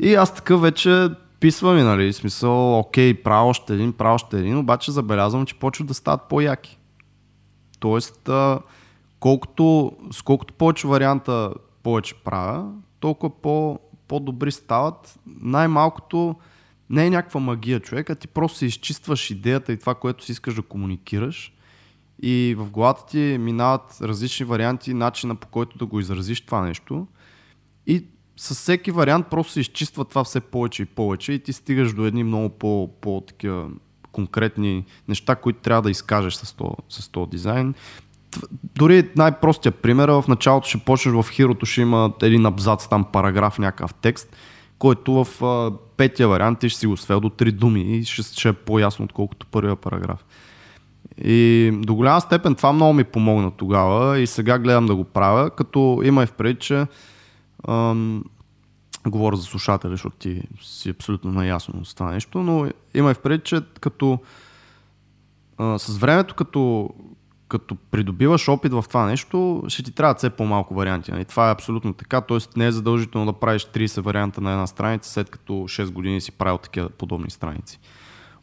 И 0.00 0.14
аз 0.14 0.34
така 0.34 0.56
вече 0.56 1.08
писва 1.40 1.74
ми, 1.74 1.82
нали, 1.82 2.12
смисъл, 2.12 2.78
окей, 2.78 3.22
правя 3.22 3.48
още 3.48 3.74
един, 3.74 3.92
правя 3.92 4.14
още 4.14 4.38
един, 4.38 4.58
обаче 4.58 4.92
забелязвам, 4.92 5.46
че 5.46 5.58
почват 5.58 5.88
да 5.88 5.94
стават 5.94 6.28
по-яки. 6.28 6.78
Тоест, 7.78 8.30
колкото, 9.20 9.92
с 10.12 10.22
колкото 10.22 10.54
повече 10.54 10.88
варианта 10.88 11.52
повече 11.82 12.14
правя, 12.14 12.72
толкова 13.00 13.40
по, 13.42 13.78
по-добри 14.08 14.52
стават. 14.52 15.18
Най-малкото 15.26 16.36
не 16.90 17.06
е 17.06 17.10
някаква 17.10 17.40
магия 17.40 17.80
човека, 17.80 18.16
ти 18.16 18.28
просто 18.28 18.64
изчистваш 18.64 19.30
идеята 19.30 19.72
и 19.72 19.78
това, 19.78 19.94
което 19.94 20.24
си 20.24 20.32
искаш 20.32 20.54
да 20.54 20.62
комуникираш 20.62 21.52
и 22.22 22.54
в 22.58 22.70
главата 22.70 23.06
ти 23.06 23.36
минават 23.40 23.98
различни 24.02 24.46
варианти, 24.46 24.94
начина 24.94 25.34
по 25.34 25.48
който 25.48 25.78
да 25.78 25.86
го 25.86 26.00
изразиш 26.00 26.40
това 26.40 26.60
нещо 26.60 27.06
и 27.86 28.04
с 28.36 28.54
всеки 28.54 28.90
вариант 28.90 29.26
просто 29.30 29.52
се 29.52 29.60
изчиства 29.60 30.04
това 30.04 30.24
все 30.24 30.40
повече 30.40 30.82
и 30.82 30.86
повече 30.86 31.32
и 31.32 31.38
ти 31.38 31.52
стигаш 31.52 31.92
до 31.92 32.06
едни 32.06 32.24
много 32.24 32.48
по, 32.48 32.90
по 33.00 33.22
такива 33.26 33.68
конкретни 34.12 34.84
неща, 35.08 35.36
които 35.36 35.58
трябва 35.60 35.82
да 35.82 35.90
изкажеш 35.90 36.34
с 36.34 36.52
този, 36.52 36.70
с 36.88 37.08
този 37.08 37.30
дизайн. 37.30 37.74
Дори 38.74 39.08
най-простия 39.16 39.72
пример, 39.72 40.08
в 40.08 40.24
началото 40.28 40.68
ще 40.68 40.78
почнеш 40.78 41.14
в 41.14 41.26
хирото, 41.30 41.66
ще 41.66 41.80
има 41.80 42.12
един 42.22 42.46
абзац, 42.46 42.88
там 42.88 43.04
параграф, 43.04 43.58
някакъв 43.58 43.94
текст, 43.94 44.36
който 44.78 45.24
в 45.24 45.44
а, 45.44 45.72
петия 45.96 46.28
вариант 46.28 46.58
ти 46.58 46.68
ще 46.68 46.80
си 46.80 46.86
го 46.86 46.96
свел 46.96 47.20
до 47.20 47.28
три 47.28 47.52
думи 47.52 47.80
и 47.80 48.04
ще, 48.04 48.22
ще 48.22 48.48
е 48.48 48.52
по-ясно, 48.52 49.04
отколкото 49.04 49.46
първия 49.46 49.76
параграф. 49.76 50.24
И 51.24 51.70
до 51.74 51.94
голяма 51.94 52.20
степен 52.20 52.54
това 52.54 52.72
много 52.72 52.92
ми 52.92 53.04
помогна 53.04 53.50
тогава 53.50 54.18
и 54.18 54.26
сега 54.26 54.58
гледам 54.58 54.86
да 54.86 54.94
го 54.94 55.04
правя, 55.04 55.50
като 55.50 56.00
има 56.04 56.22
и 56.22 56.26
впред, 56.26 56.60
че 56.60 56.86
Говоря 59.06 59.36
за 59.36 59.42
слушатели, 59.42 59.90
защото 59.90 60.16
ти 60.16 60.42
си 60.62 60.90
абсолютно 60.90 61.32
наясно 61.32 61.84
с 61.84 61.94
това 61.94 62.10
нещо, 62.10 62.42
но 62.42 62.70
има 62.94 63.10
и 63.10 63.14
впред, 63.14 63.44
че 63.44 63.60
като 63.80 64.18
а, 65.58 65.78
с 65.78 65.98
времето, 65.98 66.34
като, 66.34 66.90
като 67.48 67.76
придобиваш 67.90 68.48
опит 68.48 68.72
в 68.72 68.84
това 68.88 69.06
нещо, 69.06 69.64
ще 69.68 69.82
ти 69.82 69.92
трябва 69.92 70.14
все 70.14 70.30
по-малко 70.30 70.74
варианти. 70.74 71.10
Нали? 71.10 71.24
Това 71.24 71.48
е 71.48 71.52
абсолютно 71.52 71.92
така, 71.92 72.20
т.е. 72.20 72.38
не 72.56 72.66
е 72.66 72.72
задължително 72.72 73.32
да 73.32 73.38
правиш 73.38 73.66
30 73.66 74.00
варианта 74.00 74.40
на 74.40 74.52
една 74.52 74.66
страница, 74.66 75.10
след 75.10 75.30
като 75.30 75.52
6 75.52 75.90
години 75.90 76.20
си 76.20 76.32
правил 76.32 76.58
такива 76.58 76.88
подобни 76.88 77.30
страници. 77.30 77.78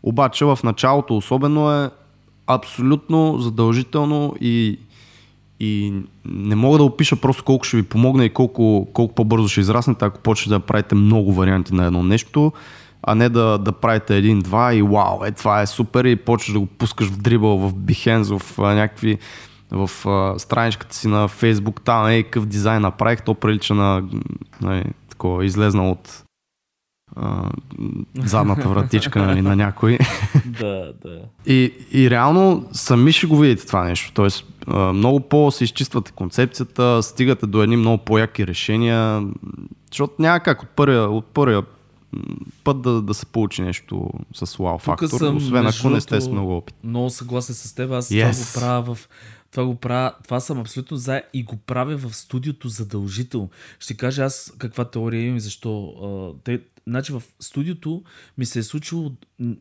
Обаче 0.03 0.45
в 0.45 0.59
началото 0.63 1.17
особено 1.17 1.71
е 1.71 1.89
абсолютно 2.47 3.37
задължително 3.39 4.35
и 4.41 4.79
и 5.63 5.93
не 6.25 6.55
мога 6.55 6.77
да 6.77 6.83
опиша 6.83 7.15
просто 7.15 7.43
колко 7.43 7.65
ще 7.65 7.77
ви 7.77 7.83
помогне 7.83 8.25
и 8.25 8.29
колко, 8.29 8.87
колко 8.93 9.15
по-бързо 9.15 9.47
ще 9.47 9.59
израснете, 9.59 10.05
ако 10.05 10.19
почнете 10.19 10.49
да 10.49 10.59
правите 10.59 10.95
много 10.95 11.33
варианти 11.33 11.73
на 11.73 11.85
едно 11.85 12.03
нещо, 12.03 12.51
а 13.03 13.15
не 13.15 13.29
да, 13.29 13.57
да 13.57 13.71
правите 13.71 14.17
един-два 14.17 14.73
и 14.73 14.81
вау, 14.81 15.25
е 15.25 15.31
това 15.31 15.61
е 15.61 15.67
супер 15.67 16.05
и 16.05 16.15
почваш 16.15 16.53
да 16.53 16.59
го 16.59 16.65
пускаш 16.65 17.07
в 17.07 17.17
дрибъл, 17.17 17.57
в 17.57 17.73
Behance, 17.73 18.39
в 18.39 18.57
някакви 18.57 19.17
в 19.71 20.07
а, 20.07 20.39
страничката 20.39 20.95
си 20.95 21.07
на 21.07 21.29
Facebook, 21.29 21.81
там 21.81 22.07
е 22.07 22.23
какъв 22.23 22.45
дизайн 22.45 22.81
направих, 22.81 23.21
то 23.21 23.33
прилича 23.33 23.73
на, 23.73 24.03
на 24.61 24.83
такова, 25.09 25.45
излезна 25.45 25.89
от 25.89 26.23
а, 27.15 27.49
задната 28.15 28.69
вратичка 28.69 29.21
нали, 29.21 29.41
на 29.41 29.55
някой. 29.55 29.97
да, 30.45 30.93
да. 31.03 31.21
И, 31.45 31.73
и 31.91 32.09
реално 32.09 32.65
сами 32.71 33.11
ще 33.11 33.27
го 33.27 33.37
видите 33.37 33.67
това 33.67 33.83
нещо. 33.83 34.11
Тоест, 34.13 34.45
много 34.67 35.19
по 35.19 35.51
се 35.51 35.63
изчиствате 35.63 36.11
концепцията, 36.11 37.03
стигате 37.03 37.47
до 37.47 37.61
едни 37.61 37.77
много 37.77 37.97
по-яки 37.97 38.47
решения, 38.47 39.23
защото 39.91 40.13
няма 40.19 40.39
как 40.39 40.63
от 40.63 40.69
първия, 40.69 41.09
от 41.09 41.25
първия 41.25 41.63
път 42.63 42.81
да, 42.81 43.01
да 43.01 43.13
се 43.13 43.25
получи 43.25 43.61
нещо 43.61 44.09
с 44.33 44.55
вау 44.55 44.77
фактор, 44.77 45.07
съм, 45.07 45.37
освен 45.37 45.67
ако 45.67 45.89
не 45.89 46.01
сте 46.01 46.21
с 46.21 46.27
много 46.27 46.57
опит. 46.57 46.75
Много 46.83 47.09
съгласен 47.09 47.55
с 47.55 47.75
теб. 47.75 47.91
Аз 47.91 48.09
Yes. 48.09 48.53
това 48.53 48.71
го 48.71 48.83
правя 48.83 48.95
в... 48.95 49.09
Това, 49.51 49.65
го 49.65 49.75
правя, 49.75 50.13
това 50.23 50.39
съм 50.39 50.59
абсолютно 50.59 50.97
за 50.97 51.21
и 51.33 51.43
го 51.43 51.57
правя 51.57 51.97
в 51.97 52.15
студиото 52.15 52.67
задължително. 52.67 53.49
Ще 53.79 53.93
кажа 53.93 54.23
аз 54.23 54.53
каква 54.57 54.85
теория 54.85 55.25
имам 55.25 55.37
и 55.37 55.39
защо. 55.39 55.93
Те, 56.43 56.61
значи 56.87 57.11
в 57.11 57.23
студиото 57.39 58.03
ми 58.37 58.45
се 58.45 58.59
е 58.59 58.63
случило 58.63 59.11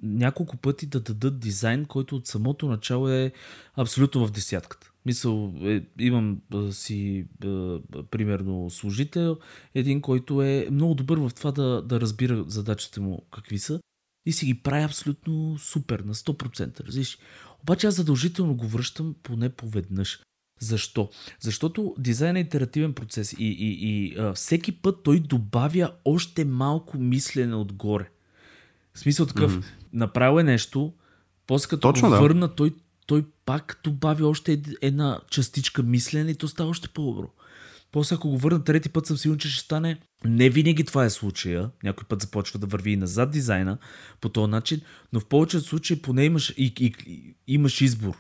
няколко 0.03 0.57
пъти 0.57 0.87
да 0.87 1.01
дадат 1.01 1.39
дизайн, 1.39 1.85
който 1.85 2.17
от 2.17 2.27
самото 2.27 2.69
начало 2.69 3.09
е 3.09 3.33
абсолютно 3.77 4.27
в 4.27 4.31
десятката. 4.31 4.93
Мисъл, 5.07 5.55
е, 5.63 5.85
имам 5.99 6.41
а, 6.55 6.73
си 6.73 7.27
а, 7.45 7.79
примерно 8.11 8.71
служител, 8.71 9.39
един, 9.75 10.01
който 10.01 10.43
е 10.43 10.69
много 10.71 10.95
добър 10.95 11.19
в 11.19 11.31
това 11.35 11.53
да, 11.53 11.83
да 11.83 12.01
разбира 12.01 12.45
задачите 12.49 13.01
му 13.01 13.23
какви 13.31 13.59
са 13.59 13.81
и 14.27 14.33
си 14.33 14.47
ги 14.47 14.63
прави 14.63 14.85
абсолютно 14.85 15.59
супер, 15.59 16.01
на 16.01 16.15
100%. 16.15 16.81
Разбираш? 16.81 17.19
Обаче 17.63 17.87
аз 17.87 17.95
задължително 17.95 18.55
го 18.55 18.67
връщам 18.67 19.15
поне 19.23 19.49
поведнъж. 19.49 20.21
Защо? 20.63 21.11
Защото 21.41 21.95
дизайн 21.99 22.37
е 22.37 22.41
итеративен 22.41 22.93
процес 22.93 23.33
и, 23.33 23.37
и, 23.39 23.79
и 23.81 24.15
а, 24.19 24.33
всеки 24.33 24.73
път 24.73 25.03
той 25.03 25.21
добавя 25.21 25.93
още 26.05 26.45
малко 26.45 26.99
мислене 26.99 27.55
отгоре. 27.55 28.11
В 28.95 28.99
смисъл 28.99 29.27
такъв, 29.27 29.59
mm-hmm. 29.59 29.65
направил 29.93 30.41
е 30.41 30.43
нещо, 30.43 30.93
после 31.47 31.69
като 31.69 31.81
Точно, 31.81 32.09
го 32.09 32.15
да. 32.15 32.21
върна, 32.21 32.55
той, 32.55 32.75
той 33.07 33.25
пак 33.47 33.81
добави 33.85 34.23
още 34.23 34.53
ед- 34.53 34.69
една 34.83 35.21
частичка 35.31 35.83
мислене 35.83 36.31
и 36.31 36.35
то 36.35 36.49
става 36.49 36.71
още 36.71 36.89
по-добро. 36.89 37.31
После 37.93 38.15
ако 38.15 38.29
го 38.29 38.39
върна 38.39 38.65
трети 38.65 38.89
път, 38.89 39.07
съм 39.07 39.17
сигурен, 39.17 39.39
че 39.39 39.51
ще 39.51 39.65
стане. 39.65 39.99
Не 40.25 40.51
винаги 40.51 40.85
това 40.85 41.05
е 41.05 41.11
случая. 41.11 41.71
Някой 41.85 42.05
път 42.09 42.23
започва 42.23 42.59
да 42.59 42.67
върви 42.67 42.91
и 42.91 42.97
назад 42.97 43.31
дизайна 43.31 43.79
по 44.21 44.29
този 44.29 44.51
начин, 44.51 44.81
но 45.13 45.21
в 45.21 45.27
повечето 45.27 45.65
случаи 45.65 46.03
поне 46.03 46.25
имаш, 46.25 46.55
и, 46.57 46.75
и, 46.81 46.95
и, 47.07 47.35
имаш 47.47 47.81
избор. 47.81 48.17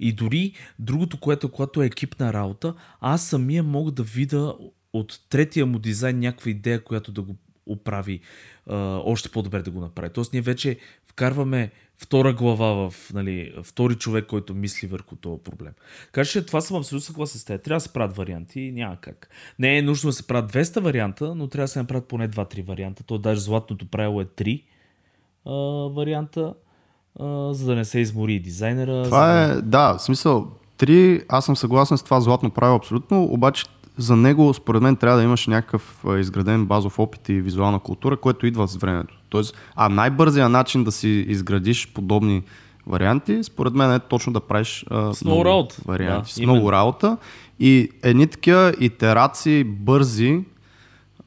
И 0.00 0.12
дори 0.12 0.52
другото, 0.78 1.20
което 1.20 1.48
когато 1.48 1.82
е 1.82 1.86
екипна 1.86 2.32
работа, 2.32 2.74
аз 3.00 3.26
самия 3.26 3.62
мога 3.62 3.90
да 3.90 4.02
видя 4.02 4.54
от 4.92 5.20
третия 5.28 5.66
му 5.66 5.78
дизайн 5.78 6.18
някаква 6.18 6.50
идея, 6.50 6.84
която 6.84 7.12
да 7.12 7.22
го 7.22 7.36
оправи 7.66 8.20
а, 8.66 8.76
още 9.04 9.28
по-добре 9.28 9.62
да 9.62 9.70
го 9.70 9.80
направи. 9.80 10.10
Тоест 10.12 10.32
ние 10.32 10.42
вече 10.42 10.78
вкарваме 11.06 11.70
втора 11.98 12.32
глава 12.32 12.90
в 12.90 13.12
нали, 13.12 13.54
втори 13.62 13.94
човек, 13.94 14.26
който 14.26 14.54
мисли 14.54 14.86
върху 14.86 15.16
този 15.16 15.42
проблем. 15.42 15.72
Така 16.04 16.24
че 16.24 16.46
това 16.46 16.60
съм 16.60 16.76
абсолютно 16.76 17.06
съгласен 17.06 17.40
с 17.40 17.44
теб. 17.44 17.62
Трябва 17.62 17.76
да 17.76 17.80
се 17.80 17.92
правят 17.92 18.16
варианти, 18.16 18.72
няма 18.72 18.96
как. 19.00 19.28
Не 19.58 19.78
е 19.78 19.82
нужно 19.82 20.08
да 20.08 20.12
се 20.12 20.26
правят 20.26 20.52
200 20.52 20.80
варианта, 20.80 21.34
но 21.34 21.48
трябва 21.48 21.64
да 21.64 21.68
се 21.68 21.78
направят 21.78 22.08
поне 22.08 22.28
2-3 22.28 22.64
варианта. 22.64 23.02
То 23.04 23.18
даже 23.18 23.40
златното 23.40 23.86
правило 23.86 24.20
е 24.20 24.24
3 24.24 24.62
а, 25.44 25.52
варианта, 25.94 26.54
а, 27.20 27.54
за 27.54 27.66
да 27.66 27.74
не 27.74 27.84
се 27.84 27.98
измори 27.98 28.34
и 28.34 28.40
дизайнера. 28.40 29.02
Това 29.04 29.46
за 29.46 29.52
е, 29.52 29.62
да, 29.62 29.94
в 29.94 30.02
смисъл, 30.02 30.46
три, 30.78 31.22
аз 31.28 31.44
съм 31.44 31.56
съгласен 31.56 31.98
с 31.98 32.02
това 32.02 32.20
златно 32.20 32.50
правило 32.50 32.76
абсолютно, 32.76 33.24
обаче 33.24 33.64
за 33.98 34.16
него, 34.16 34.54
според 34.54 34.82
мен, 34.82 34.96
трябва 34.96 35.18
да 35.18 35.24
имаш 35.24 35.46
някакъв 35.46 36.04
изграден 36.18 36.66
базов 36.66 36.98
опит 36.98 37.28
и 37.28 37.40
визуална 37.40 37.78
култура, 37.78 38.16
което 38.16 38.46
идва 38.46 38.68
с 38.68 38.76
времето. 38.76 39.14
Тоест, 39.28 39.56
а 39.76 39.88
най-бързият 39.88 40.50
начин 40.52 40.84
да 40.84 40.92
си 40.92 41.08
изградиш 41.08 41.88
подобни 41.94 42.42
варианти, 42.86 43.44
според 43.44 43.74
мен 43.74 43.92
е 43.92 43.98
точно 43.98 44.32
да 44.32 44.40
правиш 44.40 44.84
а, 44.90 45.14
С 45.14 45.24
много 45.24 45.44
работа. 45.44 45.76
варианти. 45.84 46.30
Да, 46.30 46.34
с 46.34 46.40
много 46.40 46.72
работа 46.72 47.16
и 47.60 47.90
едни 48.02 48.26
такива 48.26 48.72
итерации 48.80 49.64
бързи, 49.64 50.40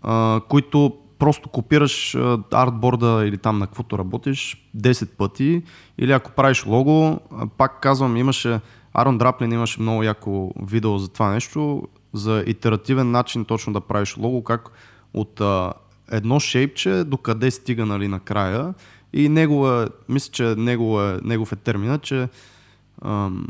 а, 0.04 0.42
които 0.50 0.94
просто 1.20 1.50
копираш 1.50 2.16
артборда 2.54 3.24
или 3.28 3.38
там 3.38 3.60
на 3.60 3.68
каквото 3.68 3.98
работиш 3.98 4.70
10 4.78 5.10
пъти 5.10 5.64
или 5.98 6.12
ако 6.12 6.32
правиш 6.32 6.66
лого, 6.66 7.20
пак 7.58 7.82
казвам, 7.82 8.18
имаше 8.18 8.60
Арон 8.94 9.18
Драплин 9.18 9.52
имаше 9.52 9.82
много 9.82 10.04
яко 10.04 10.52
видео 10.62 10.98
за 10.98 11.08
това 11.08 11.32
нещо, 11.32 11.88
за 12.14 12.44
итеративен 12.48 13.12
начин 13.12 13.46
точно 13.46 13.74
да 13.74 13.82
правиш 13.82 14.18
лого, 14.18 14.44
как 14.44 14.70
от 15.14 15.42
а, 15.42 15.74
едно 16.12 16.40
шейпче 16.40 17.04
до 17.04 17.18
къде 17.18 17.52
стига 17.52 17.86
нали, 17.86 18.08
накрая. 18.08 18.74
И 19.14 19.30
него 19.30 19.72
е, 19.72 19.88
мисля, 20.10 20.32
че 20.32 20.44
него 20.44 21.02
е, 21.02 21.20
негов 21.24 21.52
е 21.52 21.56
термина, 21.56 22.00
че 22.00 22.30
ам, 23.02 23.48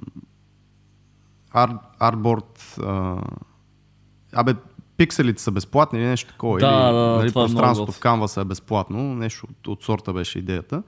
ар, 1.53 1.77
артборд 1.99 2.75
а, 2.83 3.21
Абе, 4.33 4.55
пикселите 4.97 5.41
са 5.41 5.51
безплатни 5.51 5.99
или 5.99 6.05
нещо 6.05 6.31
такова. 6.31 6.59
Да, 6.59 6.65
или, 6.65 6.73
да, 6.73 7.17
нали, 7.17 7.29
е 7.29 7.33
пространството 7.33 7.91
готино. 7.91 8.01
в 8.01 8.27
Canvas 8.27 8.41
е 8.41 8.45
безплатно. 8.45 9.15
Нещо 9.15 9.47
от, 9.49 9.67
от 9.67 9.83
сорта 9.83 10.13
беше 10.13 10.39
идеята. 10.39 10.83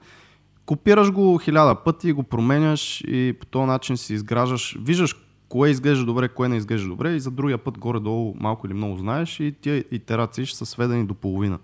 Копираш 0.66 1.12
го 1.12 1.38
хиляда 1.38 1.74
пъти, 1.74 2.12
го 2.12 2.22
променяш 2.22 3.00
и 3.00 3.36
по 3.40 3.46
този 3.46 3.66
начин 3.66 3.96
си 3.96 4.14
изграждаш, 4.14 4.76
виждаш 4.80 5.16
кое 5.48 5.70
изглежда 5.70 6.04
добре, 6.04 6.28
кое 6.28 6.48
не 6.48 6.56
изглежда 6.56 6.88
добре 6.88 7.12
и 7.12 7.20
за 7.20 7.30
другия 7.30 7.58
път 7.58 7.78
горе-долу 7.78 8.34
малко 8.40 8.66
или 8.66 8.74
много 8.74 8.96
знаеш 8.96 9.40
и 9.40 9.54
тия 9.60 9.84
итерации 9.90 10.46
ще 10.46 10.58
са 10.58 10.66
сведени 10.66 11.06
до 11.06 11.14
половина. 11.14 11.58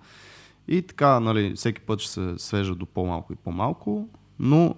И 0.68 0.82
така, 0.82 1.20
нали, 1.20 1.52
всеки 1.56 1.80
път 1.80 2.00
ще 2.00 2.12
се 2.12 2.34
свежда 2.36 2.74
до 2.74 2.86
по-малко 2.86 3.32
и 3.32 3.36
по-малко, 3.36 4.08
но 4.38 4.74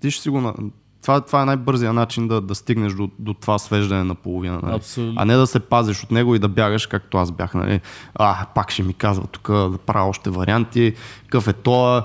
ти 0.00 0.10
ще 0.10 0.22
си 0.22 0.28
го... 0.28 0.54
Това, 1.02 1.20
това 1.20 1.42
е 1.42 1.44
най-бързия 1.44 1.92
начин 1.92 2.28
да, 2.28 2.40
да 2.40 2.54
стигнеш 2.54 2.92
до, 2.92 3.10
до 3.18 3.34
това 3.34 3.58
свеждане 3.58 4.04
на 4.04 4.14
половина. 4.14 4.60
Нали? 4.62 4.74
Абсолютно. 4.74 5.14
А 5.16 5.24
не 5.24 5.36
да 5.36 5.46
се 5.46 5.60
пазиш 5.60 6.02
от 6.02 6.10
него 6.10 6.34
и 6.34 6.38
да 6.38 6.48
бягаш, 6.48 6.86
както 6.86 7.18
аз 7.18 7.32
бях. 7.32 7.54
Нали? 7.54 7.80
А, 8.14 8.46
пак 8.54 8.70
ще 8.70 8.82
ми 8.82 8.94
казва 8.94 9.26
тук 9.26 9.48
да 9.50 9.78
правя 9.86 10.08
още 10.08 10.30
варианти. 10.30 10.94
Какъв 11.22 11.48
е 11.48 11.52
тоя? 11.52 12.02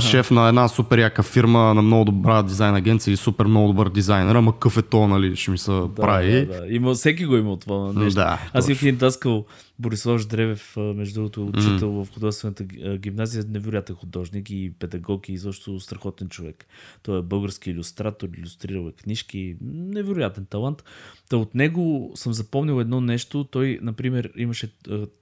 Шеф 0.00 0.30
на 0.30 0.48
една 0.48 0.68
супер 0.68 0.98
яка 0.98 1.22
фирма, 1.22 1.74
на 1.74 1.82
много 1.82 2.04
добра 2.04 2.42
дизайн 2.42 2.74
агенция 2.74 3.10
или 3.10 3.16
супер 3.16 3.46
много 3.46 3.68
добър 3.68 3.88
дизайнер, 3.88 4.34
ама 4.34 4.52
какъв 4.52 4.76
е 4.76 4.82
то, 4.82 5.08
нали, 5.08 5.36
ще 5.36 5.50
ми 5.50 5.58
се 5.58 5.70
Да, 5.70 5.94
прави. 5.94 6.46
Да, 6.46 6.60
да. 6.60 6.74
Има, 6.74 6.94
всеки 6.94 7.26
го 7.26 7.36
има 7.36 7.52
от 7.52 7.60
това 7.60 7.92
нещо. 7.92 8.20
Да, 8.20 8.50
Аз 8.52 8.68
имах 8.68 8.82
един 8.82 8.96
даскал, 8.96 9.46
Борислав 9.78 10.20
Ждревев, 10.20 10.76
между 10.76 11.14
другото, 11.14 11.46
учител 11.46 11.90
в 11.90 12.08
художествената 12.14 12.64
гимназия, 12.98 13.44
невероятен 13.48 13.96
художник 13.96 14.50
и 14.50 14.72
педагог 14.78 15.28
и 15.28 15.32
изобщо 15.32 15.80
страхотен 15.80 16.28
човек. 16.28 16.66
Той 17.02 17.18
е 17.18 17.22
български 17.22 17.70
иллюстратор, 17.70 18.28
иллюстрирал 18.38 18.88
е 18.88 18.92
книжки, 18.92 19.56
невероятен 19.62 20.46
талант. 20.46 20.84
Та 21.28 21.36
от 21.36 21.54
него 21.54 22.12
съм 22.14 22.32
запомнил 22.32 22.80
едно 22.80 23.00
нещо. 23.00 23.44
Той, 23.44 23.78
например, 23.82 24.30
имаше 24.36 24.72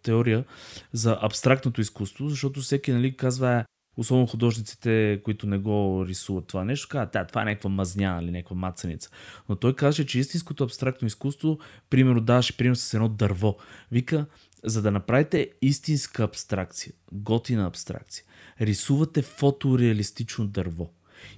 теория 0.03 0.45
за 0.93 1.19
абстрактното 1.23 1.81
изкуство, 1.81 2.29
защото 2.29 2.61
всеки 2.61 2.93
нали, 2.93 3.17
казва, 3.17 3.65
особено 3.97 4.27
художниците, 4.27 5.21
които 5.25 5.47
не 5.47 5.59
го 5.59 6.05
рисуват 6.09 6.47
това 6.47 6.65
нещо, 6.65 6.89
казват, 6.89 7.13
да, 7.13 7.25
това 7.25 7.43
е 7.43 7.45
някаква 7.45 7.71
мазня 7.71 8.19
или 8.23 8.31
някаква 8.31 8.57
мацаница. 8.57 9.11
Но 9.49 9.57
той 9.57 9.75
каже, 9.75 10.07
че 10.07 10.19
истинското 10.19 10.65
абстрактно 10.65 11.07
изкуство, 11.07 11.59
примерно 11.91 12.21
даваше 12.21 12.57
пример 12.57 12.75
с 12.75 12.95
едно 12.95 13.09
дърво. 13.09 13.57
Вика, 13.93 14.27
за 14.65 14.83
да 14.83 14.91
направите 14.91 15.51
истинска 15.63 16.23
абстракция, 16.23 16.93
готина 17.13 17.67
абстракция, 17.67 18.25
рисувате 18.61 19.23
фотореалистично 19.23 20.47
дърво. 20.47 20.93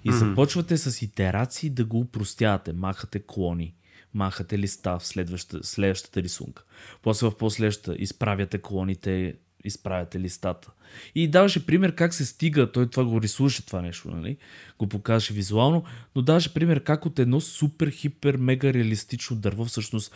И 0.04 0.12
започвате 0.12 0.76
с 0.76 1.02
итерации 1.02 1.70
да 1.70 1.84
го 1.84 1.98
упростявате. 1.98 2.72
Махате 2.72 3.22
клони, 3.26 3.74
махате 4.14 4.58
листа 4.58 4.98
в 4.98 5.06
следващата, 5.06 5.64
следващата 5.64 6.22
рисунка. 6.22 6.64
После 7.02 7.26
в 7.26 7.36
последващата 7.36 7.96
изправяте 7.98 8.58
клоните, 8.58 9.34
изправяте 9.64 10.20
листата. 10.20 10.70
И 11.14 11.28
даваше 11.28 11.66
пример 11.66 11.94
как 11.94 12.14
се 12.14 12.26
стига, 12.26 12.72
той 12.72 12.90
това 12.90 13.04
го 13.04 13.22
рисуваше 13.22 13.66
това 13.66 13.82
нещо, 13.82 14.10
нали? 14.10 14.36
Го 14.78 14.86
показваше 14.86 15.34
визуално, 15.34 15.84
но 16.16 16.22
даваше 16.22 16.54
пример 16.54 16.82
как 16.82 17.06
от 17.06 17.18
едно 17.18 17.40
супер, 17.40 17.90
хипер, 17.90 18.36
мега 18.36 18.72
реалистично 18.72 19.36
дърво, 19.36 19.64
всъщност 19.64 20.12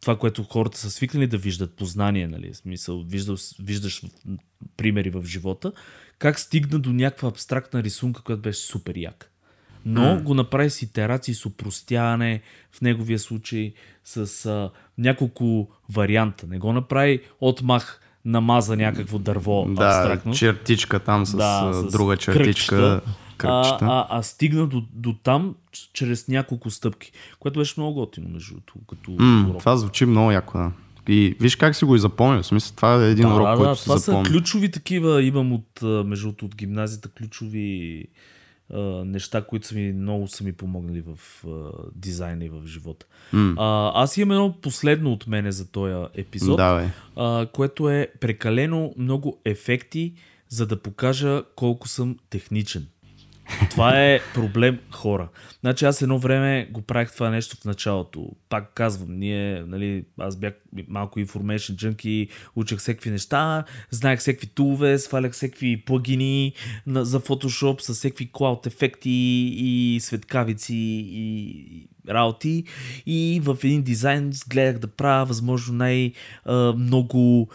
това, 0.00 0.18
което 0.18 0.42
хората 0.42 0.78
са 0.78 0.90
свикнали 0.90 1.26
да 1.26 1.38
виждат, 1.38 1.76
познание, 1.76 2.28
нали? 2.28 2.54
Смисъл, 2.54 3.02
виждаш, 3.02 3.40
виждаш 3.58 4.02
примери 4.76 5.10
в 5.10 5.24
живота, 5.26 5.72
как 6.18 6.38
стигна 6.40 6.78
до 6.78 6.92
някаква 6.92 7.28
абстрактна 7.28 7.82
рисунка, 7.82 8.22
която 8.22 8.42
беше 8.42 8.60
супер 8.60 8.96
як. 8.96 9.32
Но 9.84 10.02
mm. 10.02 10.22
го 10.22 10.34
направи 10.34 10.70
с 10.70 10.82
итерации, 10.82 11.34
с 11.34 11.46
упростяване, 11.46 12.42
в 12.72 12.80
неговия 12.80 13.18
случай 13.18 13.74
с 14.04 14.46
а, 14.46 14.70
няколко 14.98 15.68
варианта. 15.88 16.46
Не 16.46 16.58
го 16.58 16.72
направи 16.72 17.20
от 17.40 17.62
мах 17.62 18.00
намаза 18.26 18.76
някакво 18.76 19.18
дърво 19.18 19.66
Да, 19.68 19.84
абстрактно. 19.86 20.34
чертичка 20.34 20.98
там 20.98 21.26
с, 21.26 21.36
Да, 21.36 21.70
с 21.72 21.92
друга 21.92 22.16
чертичка. 22.16 23.00
Кръгчета. 23.36 23.78
А, 23.84 24.00
а, 24.00 24.18
а 24.18 24.22
стигна 24.22 24.66
до, 24.66 24.82
до 24.92 25.12
там 25.12 25.54
чрез 25.92 26.28
няколко 26.28 26.70
стъпки, 26.70 27.12
което 27.38 27.58
беше 27.58 27.74
много 27.80 27.94
готино, 27.94 28.28
между 28.28 28.54
като 28.88 29.12
урок. 29.12 29.58
това 29.58 29.76
звучи 29.76 30.06
много 30.06 30.30
яко, 30.30 30.58
да. 30.58 30.72
И 31.08 31.36
виж 31.40 31.56
как 31.56 31.76
си 31.76 31.84
го 31.84 31.96
и 31.96 31.98
запомнил. 31.98 32.42
В 32.42 32.46
смисъл, 32.46 32.76
това 32.76 33.04
е 33.04 33.10
един 33.10 33.28
да, 33.28 33.34
урок, 33.34 33.46
да, 33.48 33.56
който 33.56 33.70
да, 33.70 33.76
си 33.76 33.84
това 33.84 33.96
запомня. 33.96 34.24
са 34.26 34.32
ключови 34.32 34.70
такива, 34.70 35.22
имам 35.22 35.52
от, 35.52 35.82
между 35.82 36.28
от 36.28 36.56
гимназията, 36.56 37.08
ключови 37.08 38.04
неща, 39.04 39.42
които 39.42 39.66
са 39.66 39.74
ми, 39.74 39.92
много 39.92 40.28
са 40.28 40.44
ми 40.44 40.52
помогнали 40.52 41.00
в 41.06 41.44
а, 41.46 41.70
дизайна 41.94 42.44
и 42.44 42.48
в 42.48 42.66
живота. 42.66 43.06
М. 43.32 43.54
А, 43.58 44.02
аз 44.02 44.16
имам 44.16 44.30
едно 44.30 44.54
последно 44.62 45.12
от 45.12 45.26
мене 45.26 45.52
за 45.52 45.70
този 45.70 46.06
епизод, 46.14 46.56
Давай. 46.56 46.88
което 47.52 47.90
е 47.90 48.08
прекалено 48.20 48.94
много 48.96 49.40
ефекти, 49.44 50.14
за 50.48 50.66
да 50.66 50.82
покажа 50.82 51.42
колко 51.56 51.88
съм 51.88 52.16
техничен. 52.30 52.86
Това 53.70 54.02
е 54.02 54.20
проблем 54.34 54.78
хора. 54.90 55.28
Значи 55.60 55.84
аз 55.84 56.02
едно 56.02 56.18
време 56.18 56.68
го 56.72 56.82
правих 56.82 57.12
това 57.12 57.30
нещо 57.30 57.56
в 57.56 57.64
началото. 57.64 58.28
Пак 58.48 58.74
казвам, 58.74 59.18
ние, 59.18 59.62
нали, 59.66 60.04
аз 60.18 60.36
бях 60.36 60.54
малко 60.88 61.20
information 61.20 61.74
junkie, 61.74 62.28
учех 62.56 62.78
всеки 62.78 63.10
неща, 63.10 63.64
знаех 63.90 64.20
всеки 64.20 64.46
тулове, 64.46 64.98
свалях 64.98 65.32
всеки 65.32 65.84
плагини 65.86 66.52
за 66.86 67.20
Photoshop 67.20 67.80
с 67.80 67.94
всеки 67.94 68.32
cloud 68.32 68.66
ефекти 68.66 69.10
и 69.56 69.98
светкавици 70.00 70.74
и 71.08 71.88
работи 72.08 72.64
и 73.06 73.40
в 73.44 73.58
един 73.64 73.82
дизайн 73.82 74.32
гледах 74.48 74.78
да 74.78 74.86
правя 74.86 75.24
възможно 75.24 75.74
най-много 75.74 77.48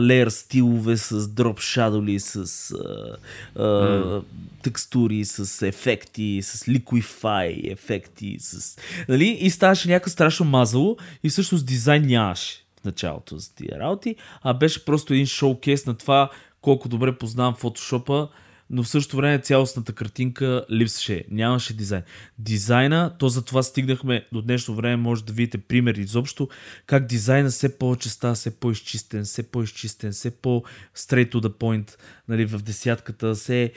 леер 0.00 0.28
стилове 0.28 0.96
с 0.96 1.28
дроп 1.28 1.60
шадоли, 1.60 2.20
с 2.20 2.70
а, 2.70 3.16
а, 3.62 4.22
текстури, 4.62 5.24
с 5.24 5.66
ефекти, 5.66 6.40
с 6.42 6.64
liquify 6.64 7.72
ефекти, 7.72 8.36
с... 8.40 8.78
Нали? 9.08 9.38
И 9.40 9.50
ставаше 9.50 9.88
някакво 9.88 10.10
страшно 10.10 10.46
мазало 10.46 10.96
и 11.24 11.28
всъщност 11.28 11.66
дизайн 11.66 12.06
нямаше 12.06 12.64
в 12.80 12.84
началото 12.84 13.38
за 13.38 13.54
тия 13.54 13.78
работи, 13.78 14.16
а 14.42 14.54
беше 14.54 14.84
просто 14.84 15.14
един 15.14 15.26
шоукейс 15.26 15.86
на 15.86 15.94
това 15.94 16.30
колко 16.60 16.88
добре 16.88 17.18
познавам 17.18 17.54
фотошопа, 17.54 18.28
но 18.72 18.82
в 18.82 18.88
същото 18.88 19.16
време 19.16 19.38
цялостната 19.38 19.92
картинка 19.92 20.64
липсваше. 20.70 21.24
Нямаше 21.30 21.76
дизайн. 21.76 22.02
Дизайна, 22.38 23.16
то 23.18 23.28
за 23.28 23.44
това 23.44 23.62
стигнахме 23.62 24.26
до 24.32 24.42
днешно 24.42 24.74
време, 24.74 24.96
може 24.96 25.24
да 25.24 25.32
видите 25.32 25.58
пример 25.58 25.94
изобщо, 25.94 26.48
как 26.86 27.06
дизайна 27.06 27.50
все 27.50 27.78
повече 27.78 28.08
става 28.08 28.34
все 28.34 28.60
по-изчистен, 28.60 29.24
все 29.24 29.42
по-изчистен, 29.42 30.12
все 30.12 30.30
по-straight 30.30 31.32
to 31.32 31.40
the 31.40 31.48
point, 31.48 31.96
нали, 32.28 32.46
в 32.46 32.58
десятката, 32.58 33.34
все 33.34 33.72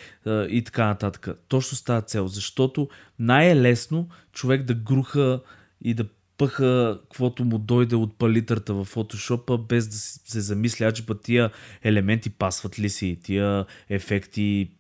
и 0.50 0.64
така 0.66 0.86
нататък. 0.86 1.28
Точно 1.48 1.78
става 1.78 2.02
цел, 2.02 2.28
защото 2.28 2.89
най-лесно 3.20 4.10
човек 4.34 4.64
да 4.64 4.74
груха 4.74 5.41
и 5.82 5.93
да 5.93 6.06
пъха 6.38 6.99
каквото 7.01 7.45
му 7.45 7.57
дойде 7.57 7.95
от 7.95 8.17
палитрата 8.17 8.73
в 8.73 8.86
фотошопа, 8.86 9.57
без 9.57 9.88
да 9.88 9.95
се 10.31 10.41
замисля, 10.41 10.93
че 10.93 11.05
път 11.05 11.21
тия 11.21 11.51
елементи 11.83 12.29
пасват 12.29 12.79
ли 12.79 12.89
си, 12.89 13.19
тия 13.23 13.65
ефекти 13.89 14.71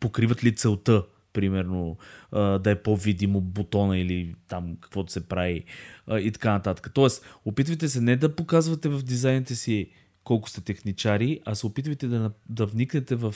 покриват 0.00 0.44
ли 0.44 0.54
целта, 0.54 1.04
примерно 1.32 1.96
да 2.32 2.70
е 2.70 2.82
по-видимо 2.82 3.40
бутона 3.40 3.98
или 3.98 4.34
там 4.48 4.76
каквото 4.80 5.12
се 5.12 5.28
прави 5.28 5.64
и 6.10 6.30
така 6.32 6.52
нататък. 6.52 6.90
Тоест, 6.94 7.26
опитвайте 7.44 7.88
се 7.88 8.00
не 8.00 8.16
да 8.16 8.36
показвате 8.36 8.88
в 8.88 9.02
дизайните 9.02 9.54
си 9.54 9.90
колко 10.24 10.50
сте 10.50 10.60
техничари, 10.60 11.40
а 11.44 11.54
се 11.54 11.66
опитвайте 11.66 12.06
да, 12.08 12.32
да 12.48 12.66
вникнете 12.66 13.14
в 13.14 13.34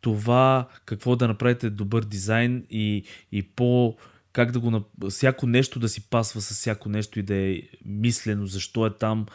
това 0.00 0.68
какво 0.84 1.16
да 1.16 1.28
направите 1.28 1.70
добър 1.70 2.04
дизайн 2.04 2.66
и, 2.70 3.04
и 3.32 3.42
по 3.42 3.96
как 4.34 4.50
да 4.50 4.60
го 4.60 4.82
всяко 5.10 5.46
нещо 5.46 5.78
да 5.78 5.88
си 5.88 6.10
пасва 6.10 6.40
с 6.40 6.50
всяко 6.50 6.88
нещо 6.88 7.18
и 7.18 7.22
да 7.22 7.34
е 7.34 7.60
мислено 7.84 8.46
защо 8.46 8.86
е 8.86 8.90
там 8.90 9.26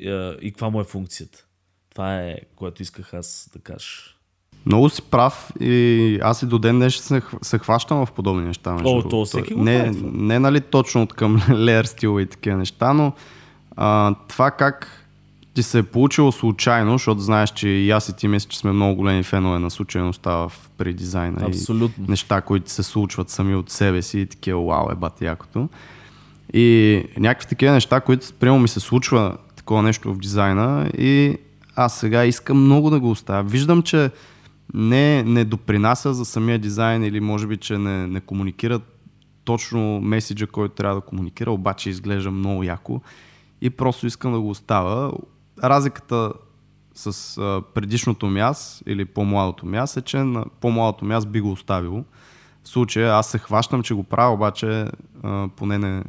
е, 0.00 0.30
и 0.40 0.50
каква 0.52 0.70
му 0.70 0.80
е 0.80 0.84
функцията. 0.84 1.44
Това 1.90 2.20
е 2.20 2.36
което 2.56 2.82
исках 2.82 3.14
аз 3.14 3.50
да 3.52 3.58
кажа. 3.58 3.88
Много 4.66 4.88
си 4.88 5.02
прав 5.02 5.52
и 5.60 6.18
аз 6.22 6.42
и 6.42 6.46
до 6.46 6.58
ден 6.58 6.78
днес 6.78 6.96
се, 6.96 7.22
се 7.42 7.58
хващам 7.58 8.06
в 8.06 8.12
подобни 8.12 8.46
неща. 8.46 8.76
О, 8.84 9.02
то 9.02 9.24
всеки 9.24 9.54
го 9.54 9.62
не, 9.62 9.90
не 10.02 10.38
нали 10.38 10.60
точно 10.60 11.02
от 11.02 11.12
към 11.12 11.42
леер 11.50 11.84
стила 11.84 12.22
и 12.22 12.26
такива 12.26 12.56
неща, 12.56 12.92
но 12.92 13.12
а, 13.76 14.14
това 14.28 14.50
как 14.50 15.07
ти 15.58 15.62
се 15.62 15.78
е 15.78 15.82
получило 15.82 16.32
случайно, 16.32 16.92
защото 16.92 17.20
знаеш, 17.20 17.50
че 17.50 17.68
и 17.68 17.90
аз 17.90 18.08
и 18.08 18.16
ти 18.16 18.28
мисля, 18.28 18.48
че 18.48 18.58
сме 18.58 18.72
много 18.72 18.94
големи 18.94 19.22
фенове 19.22 19.58
на 19.58 19.70
случайността 19.70 20.30
в, 20.30 20.52
при 20.76 20.94
дизайна 20.94 21.46
Абсолютно. 21.46 22.04
и 22.04 22.10
неща, 22.10 22.40
които 22.40 22.70
се 22.70 22.82
случват 22.82 23.30
сами 23.30 23.54
от 23.54 23.70
себе 23.70 24.02
си 24.02 24.20
и 24.20 24.26
такива, 24.26 24.64
вау, 24.64 24.90
е 24.92 24.94
бати 24.94 25.24
якото. 25.24 25.68
И 26.54 27.04
някакви 27.16 27.48
такива 27.48 27.72
неща, 27.72 28.00
които 28.00 28.32
прямо 28.40 28.58
ми 28.58 28.68
се 28.68 28.80
случва 28.80 29.36
такова 29.56 29.82
нещо 29.82 30.14
в 30.14 30.18
дизайна 30.18 30.90
и 30.98 31.38
аз 31.76 31.98
сега 31.98 32.24
искам 32.24 32.64
много 32.64 32.90
да 32.90 33.00
го 33.00 33.10
оставя. 33.10 33.42
Виждам, 33.42 33.82
че 33.82 34.10
не, 34.74 35.22
не 35.22 35.44
допринася 35.44 36.14
за 36.14 36.24
самия 36.24 36.58
дизайн 36.58 37.04
или 37.04 37.20
може 37.20 37.46
би, 37.46 37.56
че 37.56 37.78
не, 37.78 38.06
не 38.06 38.20
комуникира 38.20 38.80
точно 39.44 40.00
меседжа, 40.00 40.46
който 40.46 40.74
трябва 40.74 40.94
да 40.94 41.00
комуникира, 41.06 41.50
обаче 41.50 41.90
изглежда 41.90 42.30
много 42.30 42.62
яко 42.62 43.00
и 43.60 43.70
просто 43.70 44.06
искам 44.06 44.32
да 44.32 44.40
го 44.40 44.50
оставя. 44.50 45.12
Разликата 45.62 46.32
с 46.94 47.38
а, 47.38 47.62
предишното 47.74 48.26
ми 48.26 48.42
или 48.86 49.04
по-младото 49.04 49.66
ми 49.66 49.78
е, 49.78 50.00
че 50.04 50.18
на 50.18 50.44
по-младото 50.60 51.04
ми 51.04 51.16
би 51.26 51.40
го 51.40 51.52
оставил. 51.52 52.04
В 52.64 52.68
случая 52.68 53.14
аз 53.14 53.30
се 53.30 53.38
хващам, 53.38 53.82
че 53.82 53.94
го 53.94 54.02
правя, 54.02 54.34
обаче 54.34 54.86
а, 55.22 55.48
поне 55.56 55.78
не, 55.78 56.04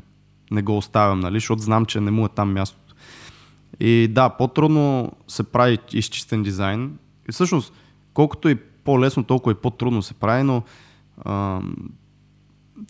не 0.51 0.61
го 0.61 0.77
оставям, 0.77 1.19
нали, 1.19 1.35
защото 1.35 1.61
знам, 1.61 1.85
че 1.85 2.01
не 2.01 2.11
му 2.11 2.25
е 2.25 2.29
там 2.29 2.53
мястото. 2.53 2.95
И 3.79 4.07
да, 4.11 4.29
по-трудно 4.29 5.11
се 5.27 5.43
прави 5.43 5.77
изчистен 5.93 6.43
дизайн. 6.43 6.97
И 7.29 7.31
всъщност, 7.31 7.73
колкото 8.13 8.49
и 8.49 8.55
по-лесно, 8.55 9.23
толкова 9.23 9.51
и 9.51 9.55
по-трудно 9.55 10.01
се 10.01 10.13
прави, 10.13 10.43
но 10.43 10.63
ам, 11.25 11.75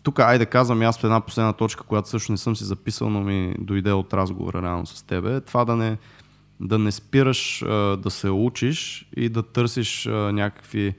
тук, 0.02 0.18
айде 0.18 0.46
казвам 0.46 0.82
аз 0.82 0.98
в 0.98 1.04
една 1.04 1.20
последна 1.20 1.52
точка, 1.52 1.84
която 1.84 2.08
също 2.08 2.32
не 2.32 2.38
съм 2.38 2.56
си 2.56 2.64
записал, 2.64 3.10
но 3.10 3.20
ми 3.20 3.54
дойде 3.58 3.92
от 3.92 4.14
разговора 4.14 4.62
реално 4.62 4.86
с 4.86 5.02
тебе, 5.02 5.40
това 5.40 5.64
да 5.64 5.76
не, 5.76 5.98
да 6.60 6.78
не 6.78 6.92
спираш 6.92 7.62
а, 7.62 7.96
да 7.96 8.10
се 8.10 8.30
учиш 8.30 9.08
и 9.16 9.28
да 9.28 9.42
търсиш 9.42 10.06
а, 10.06 10.10
някакви 10.12 10.94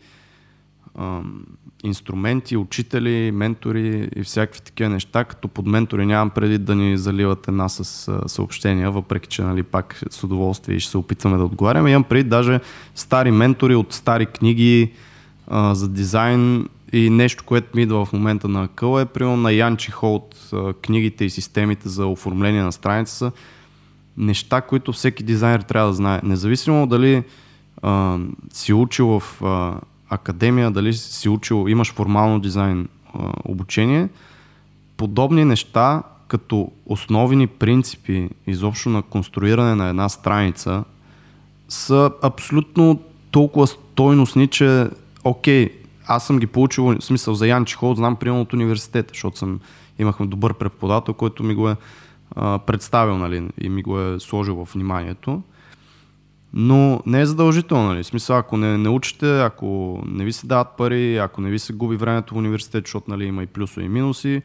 ам, 0.99 1.45
инструменти, 1.83 2.57
учители, 2.57 3.31
ментори 3.31 4.09
и 4.15 4.23
всякакви 4.23 4.61
такива 4.61 4.89
неща, 4.89 5.23
като 5.23 5.47
под 5.47 5.65
ментори 5.65 6.05
нямам 6.05 6.29
преди 6.29 6.57
да 6.57 6.75
ни 6.75 6.97
заливат 6.97 7.47
една 7.47 7.69
с 7.69 8.07
а, 8.07 8.29
съобщения, 8.29 8.91
въпреки 8.91 9.27
че 9.27 9.41
нали, 9.41 9.63
пак 9.63 10.01
с 10.09 10.23
удоволствие 10.23 10.79
ще 10.79 10.91
се 10.91 10.97
опитваме 10.97 11.37
да 11.37 11.43
отговаряме. 11.43 11.91
Имам 11.91 12.03
преди 12.03 12.29
даже 12.29 12.59
стари 12.95 13.31
ментори 13.31 13.75
от 13.75 13.93
стари 13.93 14.25
книги 14.25 14.91
а, 15.47 15.75
за 15.75 15.89
дизайн 15.89 16.69
и 16.93 17.09
нещо, 17.09 17.43
което 17.43 17.77
ми 17.77 17.83
идва 17.83 18.05
в 18.05 18.13
момента 18.13 18.47
на 18.47 18.63
акъл 18.63 18.99
е, 18.99 19.05
примерно 19.05 19.37
на 19.37 19.51
Янчи 19.51 19.91
Холт, 19.91 20.49
а, 20.53 20.73
книгите 20.73 21.25
и 21.25 21.29
системите 21.29 21.89
за 21.89 22.07
оформление 22.07 22.63
на 22.63 22.71
страница 22.71 23.15
са 23.15 23.31
неща, 24.17 24.61
които 24.61 24.91
всеки 24.91 25.23
дизайнер 25.23 25.61
трябва 25.61 25.87
да 25.87 25.93
знае. 25.93 26.19
Независимо 26.23 26.87
дали 26.87 27.23
а, 27.81 28.17
си 28.53 28.73
учил 28.73 29.19
в 29.19 29.43
а, 29.43 29.79
академия, 30.09 30.71
дали 30.71 30.93
си 30.93 31.29
учил, 31.29 31.65
имаш 31.69 31.93
формално 31.93 32.39
дизайн 32.39 32.87
а, 33.13 33.33
обучение, 33.45 34.09
подобни 34.97 35.45
неща, 35.45 36.03
като 36.27 36.71
основни 36.85 37.47
принципи 37.47 38.29
изобщо 38.47 38.89
на 38.89 39.01
конструиране 39.01 39.75
на 39.75 39.89
една 39.89 40.09
страница, 40.09 40.83
са 41.69 42.11
абсолютно 42.21 42.99
толкова 43.31 43.67
стойностни, 43.67 44.47
че 44.47 44.87
окей, 45.23 45.69
аз 46.07 46.27
съм 46.27 46.39
ги 46.39 46.47
получил, 46.47 46.83
в 46.83 47.01
смисъл 47.01 47.33
за 47.33 47.47
Янчи 47.47 47.75
Холд, 47.75 47.97
знам 47.97 48.15
примерно 48.15 48.41
от 48.41 48.53
университета, 48.53 49.09
защото 49.13 49.37
съм, 49.37 49.59
имахме 49.99 50.25
добър 50.25 50.53
преподавател, 50.53 51.13
който 51.13 51.43
ми 51.43 51.55
го 51.55 51.69
е 51.69 51.75
представил 52.35 53.17
нали, 53.17 53.49
и 53.61 53.69
ми 53.69 53.83
го 53.83 53.99
е 53.99 54.19
сложил 54.19 54.55
в 54.55 54.73
вниманието. 54.73 55.43
Но 56.53 57.01
не 57.05 57.21
е 57.21 57.25
задължително, 57.25 57.87
нали? 57.87 58.03
Смисъл, 58.03 58.37
ако 58.37 58.57
не, 58.57 58.77
не 58.77 58.89
учите, 58.89 59.41
ако 59.41 60.01
не 60.05 60.25
ви 60.25 60.33
се 60.33 60.47
дават 60.47 60.67
пари, 60.77 61.17
ако 61.17 61.41
не 61.41 61.49
ви 61.49 61.59
се 61.59 61.73
губи 61.73 61.95
времето 61.95 62.33
в 62.33 62.37
университет, 62.37 62.85
защото 62.85 63.11
нали, 63.11 63.25
има 63.25 63.43
и 63.43 63.47
плюсове 63.47 63.85
и 63.85 63.89
минуси, 63.89 64.41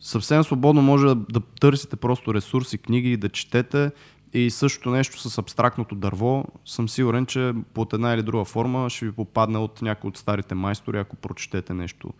съвсем 0.00 0.44
свободно 0.44 0.82
може 0.82 1.06
да, 1.06 1.14
да 1.14 1.40
търсите 1.60 1.96
просто 1.96 2.34
ресурси, 2.34 2.78
книги, 2.78 3.16
да 3.16 3.28
четете 3.28 3.90
и 4.32 4.50
същото 4.50 4.90
нещо 4.90 5.30
с 5.30 5.38
абстрактното 5.38 5.94
дърво. 5.94 6.44
Съм 6.64 6.88
сигурен, 6.88 7.26
че 7.26 7.52
под 7.74 7.92
една 7.92 8.14
или 8.14 8.22
друга 8.22 8.44
форма 8.44 8.90
ще 8.90 9.06
ви 9.06 9.12
попадне 9.12 9.58
от 9.58 9.82
някой 9.82 10.08
от 10.08 10.16
старите 10.16 10.54
майстори, 10.54 10.98
ако 10.98 11.16
прочетете 11.16 11.74
нещо 11.74 12.12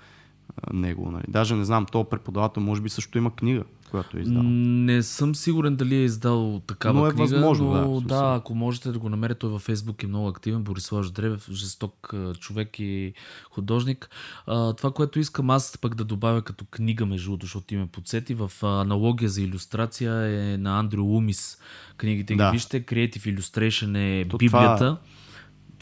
него. 0.73 1.11
Нали. 1.11 1.25
Даже 1.29 1.57
не 1.57 1.65
знам, 1.65 1.87
то 1.87 2.05
преподавател 2.05 2.63
може 2.63 2.81
би 2.81 2.89
също 2.89 3.19
има 3.19 3.35
книга, 3.35 3.65
която 3.93 4.19
е 4.19 4.21
издал. 4.21 4.43
Не 4.43 5.03
съм 5.03 5.35
сигурен 5.35 5.77
дали 5.77 5.95
е 5.95 6.05
издал 6.05 6.61
такава 6.61 7.01
Но 7.01 7.07
е 7.07 7.11
книга, 7.11 7.23
възможно, 7.25 7.73
да, 7.73 7.81
но 7.81 7.93
да, 7.93 8.01
смисъл. 8.01 8.35
ако 8.35 8.55
можете 8.55 8.93
да 8.93 8.99
го 8.99 9.09
намерите, 9.09 9.39
той 9.39 9.51
във 9.51 9.63
Фейсбук 9.63 10.03
е 10.03 10.07
много 10.07 10.29
активен. 10.29 10.63
Борислав 10.63 11.05
Ждревев, 11.05 11.49
жесток 11.51 12.15
човек 12.39 12.79
и 12.79 13.13
художник. 13.51 14.11
А, 14.47 14.73
това, 14.73 14.91
което 14.91 15.19
искам 15.19 15.51
аз 15.51 15.79
пък 15.79 15.95
да 15.95 16.05
добавя 16.05 16.43
като 16.43 16.65
книга, 16.65 17.07
между 17.07 17.27
другото, 17.27 17.47
защото 17.47 17.75
име 17.75 17.87
подсети, 17.87 18.35
в 18.35 18.53
аналогия 18.63 19.29
за 19.29 19.43
иллюстрация 19.43 20.13
е 20.53 20.59
на 20.59 20.79
Андрю 20.79 21.05
Лумис. 21.05 21.59
Книгите 21.97 22.35
Да. 22.35 22.47
ги 22.47 22.53
вижте. 22.53 22.83
Creative 22.83 23.37
Illustration 23.37 23.99
е 23.99 24.29
То 24.29 24.37
Библията. 24.37 24.77
това- 24.79 24.99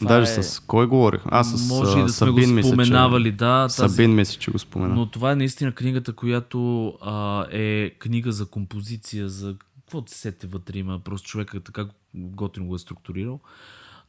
Това 0.01 0.19
Даже 0.19 0.41
е... 0.41 0.43
с 0.43 0.61
кой 0.61 0.87
говорих? 0.87 1.21
Аз 1.27 1.59
с 1.59 1.69
Може 1.69 1.99
и 1.99 2.03
да 2.03 2.09
сме 2.09 2.27
Сабин 2.27 2.49
го 2.49 2.55
мисля, 2.55 2.69
споменавали, 2.69 3.29
че... 3.29 3.37
да. 3.37 3.69
Тази... 3.77 3.95
Сабин 3.95 4.15
мисля, 4.15 4.41
че 4.41 4.51
го 4.51 4.59
спомена. 4.59 4.95
Но 4.95 5.07
това 5.07 5.33
е 5.33 5.37
наистина 5.37 5.73
книгата, 5.73 6.13
която 6.13 6.89
а, 7.01 7.47
е 7.51 7.91
книга 7.99 8.33
за 8.33 8.47
композиция, 8.47 9.29
за 9.29 9.55
какво 9.77 10.03
се 10.07 10.19
сете 10.19 10.47
вътре 10.47 10.79
има, 10.79 10.99
просто 10.99 11.29
човека 11.29 11.61
така 11.61 11.87
готино 12.15 12.67
го 12.67 12.75
е 12.75 12.79
структурирал. 12.79 13.41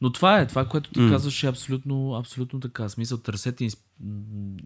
Но 0.02 0.12
това 0.12 0.40
е, 0.40 0.46
това, 0.46 0.64
което 0.64 0.90
ти 0.90 1.00
mm. 1.00 1.10
казваш 1.10 1.44
е 1.44 1.46
абсолютно, 1.46 2.14
абсолютно 2.14 2.60
така. 2.60 2.88
Смисъл, 2.88 3.18
търсете 3.18 3.68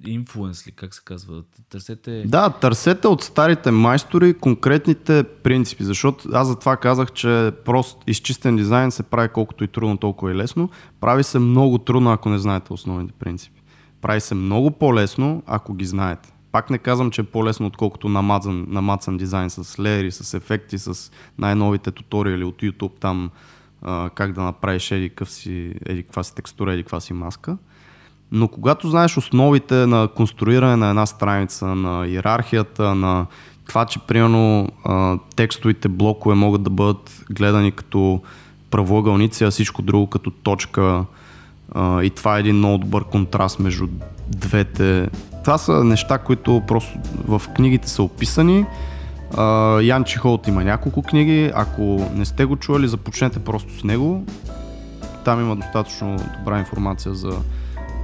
инфлуенс 0.06 0.66
ли, 0.66 0.72
как 0.72 0.94
се 0.94 1.00
казва? 1.04 1.42
Търсете... 1.68 2.24
Да, 2.26 2.50
търсете 2.50 3.08
от 3.08 3.22
старите 3.22 3.70
майстори 3.70 4.34
конкретните 4.34 5.24
принципи, 5.42 5.84
защото 5.84 6.28
аз 6.32 6.48
за 6.48 6.58
това 6.58 6.76
казах, 6.76 7.12
че 7.12 7.52
просто 7.64 7.98
изчистен 8.06 8.56
дизайн 8.56 8.90
се 8.90 9.02
прави 9.02 9.28
колкото 9.28 9.64
и 9.64 9.68
трудно, 9.68 9.96
толкова 9.96 10.32
и 10.32 10.34
лесно. 10.34 10.70
Прави 11.00 11.24
се 11.24 11.38
много 11.38 11.78
трудно, 11.78 12.12
ако 12.12 12.28
не 12.28 12.38
знаете 12.38 12.72
основните 12.72 13.12
принципи. 13.12 13.62
Прави 14.02 14.20
се 14.20 14.34
много 14.34 14.70
по-лесно, 14.70 15.42
ако 15.46 15.74
ги 15.74 15.84
знаете. 15.84 16.32
Пак 16.52 16.70
не 16.70 16.78
казвам, 16.78 17.10
че 17.10 17.20
е 17.20 17.24
по-лесно, 17.24 17.66
отколкото 17.66 18.08
намацан, 18.08 18.66
намацан 18.68 19.16
дизайн 19.16 19.50
с 19.50 19.78
леери, 19.80 20.12
с 20.12 20.34
ефекти, 20.34 20.78
с 20.78 21.12
най-новите 21.38 21.90
туториали 21.90 22.44
от 22.44 22.62
YouTube, 22.62 23.00
там 23.00 23.30
как 24.14 24.32
да 24.32 24.42
направиш 24.42 24.90
еди, 24.90 25.10
си, 25.24 25.74
еди 25.86 26.02
каква 26.02 26.22
си 26.22 26.34
текстура, 26.34 26.72
еди 26.72 26.82
каква 26.82 27.00
си 27.00 27.12
маска. 27.12 27.56
Но 28.32 28.48
когато 28.48 28.88
знаеш 28.88 29.16
основите 29.16 29.74
на 29.74 30.08
конструиране 30.08 30.76
на 30.76 30.88
една 30.88 31.06
страница, 31.06 31.66
на 31.66 32.06
иерархията, 32.06 32.94
на 32.94 33.26
това, 33.68 33.84
че 33.84 33.98
примерно 33.98 34.68
текстовите 35.36 35.88
блокове 35.88 36.34
могат 36.34 36.62
да 36.62 36.70
бъдат 36.70 37.24
гледани 37.30 37.72
като 37.72 38.22
правоъгълници, 38.70 39.44
а 39.44 39.50
всичко 39.50 39.82
друго 39.82 40.06
като 40.06 40.30
точка 40.30 41.04
и 41.78 42.10
това 42.16 42.36
е 42.36 42.40
един 42.40 42.56
много 42.56 42.78
добър 42.78 43.04
контраст 43.04 43.58
между 43.58 43.88
двете. 44.28 45.08
Това 45.44 45.58
са 45.58 45.84
неща, 45.84 46.18
които 46.18 46.62
просто 46.68 46.98
в 47.28 47.42
книгите 47.54 47.88
са 47.88 48.02
описани 48.02 48.64
Uh, 49.36 49.80
Ян 49.80 50.04
Чихолт 50.04 50.46
има 50.46 50.64
няколко 50.64 51.02
книги. 51.02 51.52
Ако 51.54 51.82
не 52.14 52.24
сте 52.24 52.44
го 52.44 52.56
чували, 52.56 52.88
започнете 52.88 53.38
просто 53.38 53.78
с 53.78 53.84
него. 53.84 54.24
Там 55.24 55.40
има 55.40 55.56
достатъчно 55.56 56.16
добра 56.38 56.58
информация 56.58 57.14
за 57.14 57.32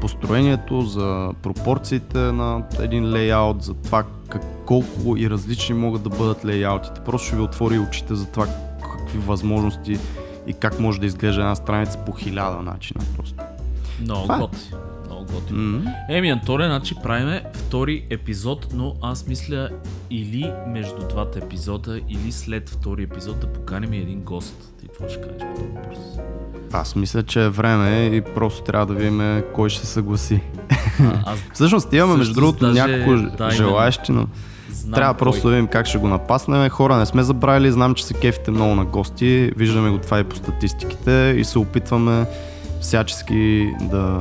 построението, 0.01 0.83
за 0.83 1.31
пропорциите 1.43 2.19
на 2.19 2.63
един 2.81 3.13
лейаут, 3.13 3.63
за 3.63 3.75
това 3.75 4.05
как, 4.29 4.43
колко 4.67 5.17
и 5.17 5.31
различни 5.31 5.75
могат 5.75 6.03
да 6.03 6.09
бъдат 6.09 6.45
лейаутите. 6.45 7.01
Просто 7.05 7.27
ще 7.27 7.37
ви 7.37 7.43
отвори 7.43 7.79
очите 7.79 8.15
за 8.15 8.27
това 8.27 8.47
какви 8.83 9.19
възможности 9.19 9.99
и 10.47 10.53
как 10.53 10.81
може 10.81 11.01
да 11.01 11.07
изглежда 11.07 11.41
една 11.41 11.55
страница 11.55 11.99
по 12.07 12.13
хиляда 12.13 12.63
начина. 12.63 13.01
Просто. 13.17 13.43
Много 14.01 14.25
много 14.25 14.51
готино. 15.35 15.61
Mm-hmm. 15.61 15.95
Еми, 16.09 16.31
Антоне, 16.31 16.65
значи 16.65 16.95
правиме 17.03 17.43
втори 17.55 18.05
епизод, 18.11 18.67
но 18.75 18.95
аз 19.03 19.27
мисля 19.27 19.69
или 20.11 20.53
между 20.67 21.09
двата 21.09 21.39
епизода, 21.39 22.01
или 22.09 22.33
след 22.33 22.71
втори 22.71 23.03
епизод 23.03 23.41
да 23.41 23.47
поканим 23.47 23.93
един 23.93 24.21
гост. 24.21 24.75
Ти 24.81 24.87
какво 24.87 25.09
ще 25.09 25.21
кажеш 25.21 25.41
по 25.41 25.55
този 25.55 25.69
въпрос? 25.69 25.99
Аз 26.73 26.97
мисля, 26.97 27.23
че 27.23 27.45
е 27.45 27.49
време 27.49 28.07
и 28.07 28.21
просто 28.21 28.63
трябва 28.63 28.87
да 28.87 28.95
видим 28.95 29.43
кой 29.55 29.71
ще 29.71 29.81
се 29.81 29.93
съгласи. 29.93 30.41
А, 31.01 31.23
аз... 31.27 31.39
Всъщност 31.53 31.93
имаме 31.93 32.17
между 32.17 32.35
другото 32.35 32.67
няколко 32.67 33.37
да, 33.37 33.51
желаящи, 33.51 34.13
но 34.13 34.27
Знам 34.71 34.95
трябва 34.95 35.15
кой. 35.15 35.19
просто 35.19 35.49
да 35.49 35.55
видим 35.55 35.67
как 35.67 35.87
ще 35.87 35.99
го 35.99 36.09
напаснем. 36.09 36.69
Хора, 36.69 36.97
не 36.97 37.07
сме 37.07 37.23
забравили, 37.23 37.73
знам, 37.73 37.95
че 37.95 38.07
се 38.07 38.15
кефите 38.15 38.51
много 38.51 38.75
на 38.75 38.85
гости, 38.85 39.53
виждаме 39.57 39.91
го 39.91 39.99
това 39.99 40.21
и 40.21 40.25
по 40.25 40.37
статистиките 40.37 41.35
и 41.39 41.45
се 41.45 41.59
опитваме 41.59 42.27
всячески 42.81 43.71
да 43.81 44.21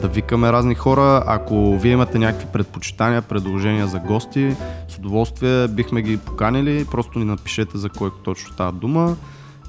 да 0.00 0.08
викаме 0.08 0.52
разни 0.52 0.74
хора. 0.74 1.24
Ако 1.26 1.78
вие 1.78 1.92
имате 1.92 2.18
някакви 2.18 2.46
предпочитания, 2.52 3.22
предложения 3.22 3.86
за 3.86 3.98
гости, 3.98 4.56
с 4.88 4.98
удоволствие 4.98 5.68
бихме 5.68 6.02
ги 6.02 6.16
поканили. 6.16 6.86
Просто 6.90 7.18
ни 7.18 7.24
напишете 7.24 7.78
за 7.78 7.88
кой 7.88 8.10
точно 8.24 8.52
става 8.52 8.72
дума 8.72 9.16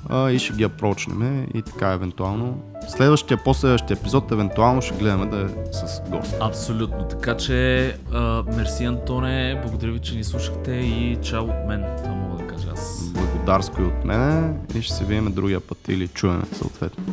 а, 0.09 0.31
и 0.31 0.39
ще 0.39 0.53
ги 0.53 0.63
апрочнем 0.63 1.47
и 1.53 1.61
така 1.61 1.91
евентуално. 1.91 2.61
Следващия, 2.87 3.37
последващия 3.37 3.97
епизод 3.97 4.31
евентуално 4.31 4.81
ще 4.81 4.95
гледаме 4.95 5.25
да 5.25 5.41
е 5.41 5.47
с 5.73 6.01
гост. 6.09 6.35
Абсолютно. 6.41 7.07
Така 7.07 7.37
че 7.37 7.87
а, 8.13 8.43
мерси 8.55 8.83
Антоне, 8.83 9.61
благодаря 9.63 9.91
ви, 9.91 9.99
че 9.99 10.15
ни 10.15 10.23
слушахте 10.23 10.71
и 10.71 11.17
чао 11.21 11.43
от 11.43 11.67
мен. 11.67 11.83
Това 11.97 12.09
мога 12.15 12.43
да 12.43 12.47
кажа 12.47 12.67
аз. 12.73 13.11
Благодарско 13.13 13.81
и 13.81 13.85
от 13.85 14.05
мене 14.05 14.53
и 14.75 14.81
ще 14.81 14.93
се 14.93 15.05
видим 15.05 15.33
другия 15.33 15.59
път 15.59 15.87
или 15.87 16.07
чуеме 16.07 16.43
съответно. 16.53 17.03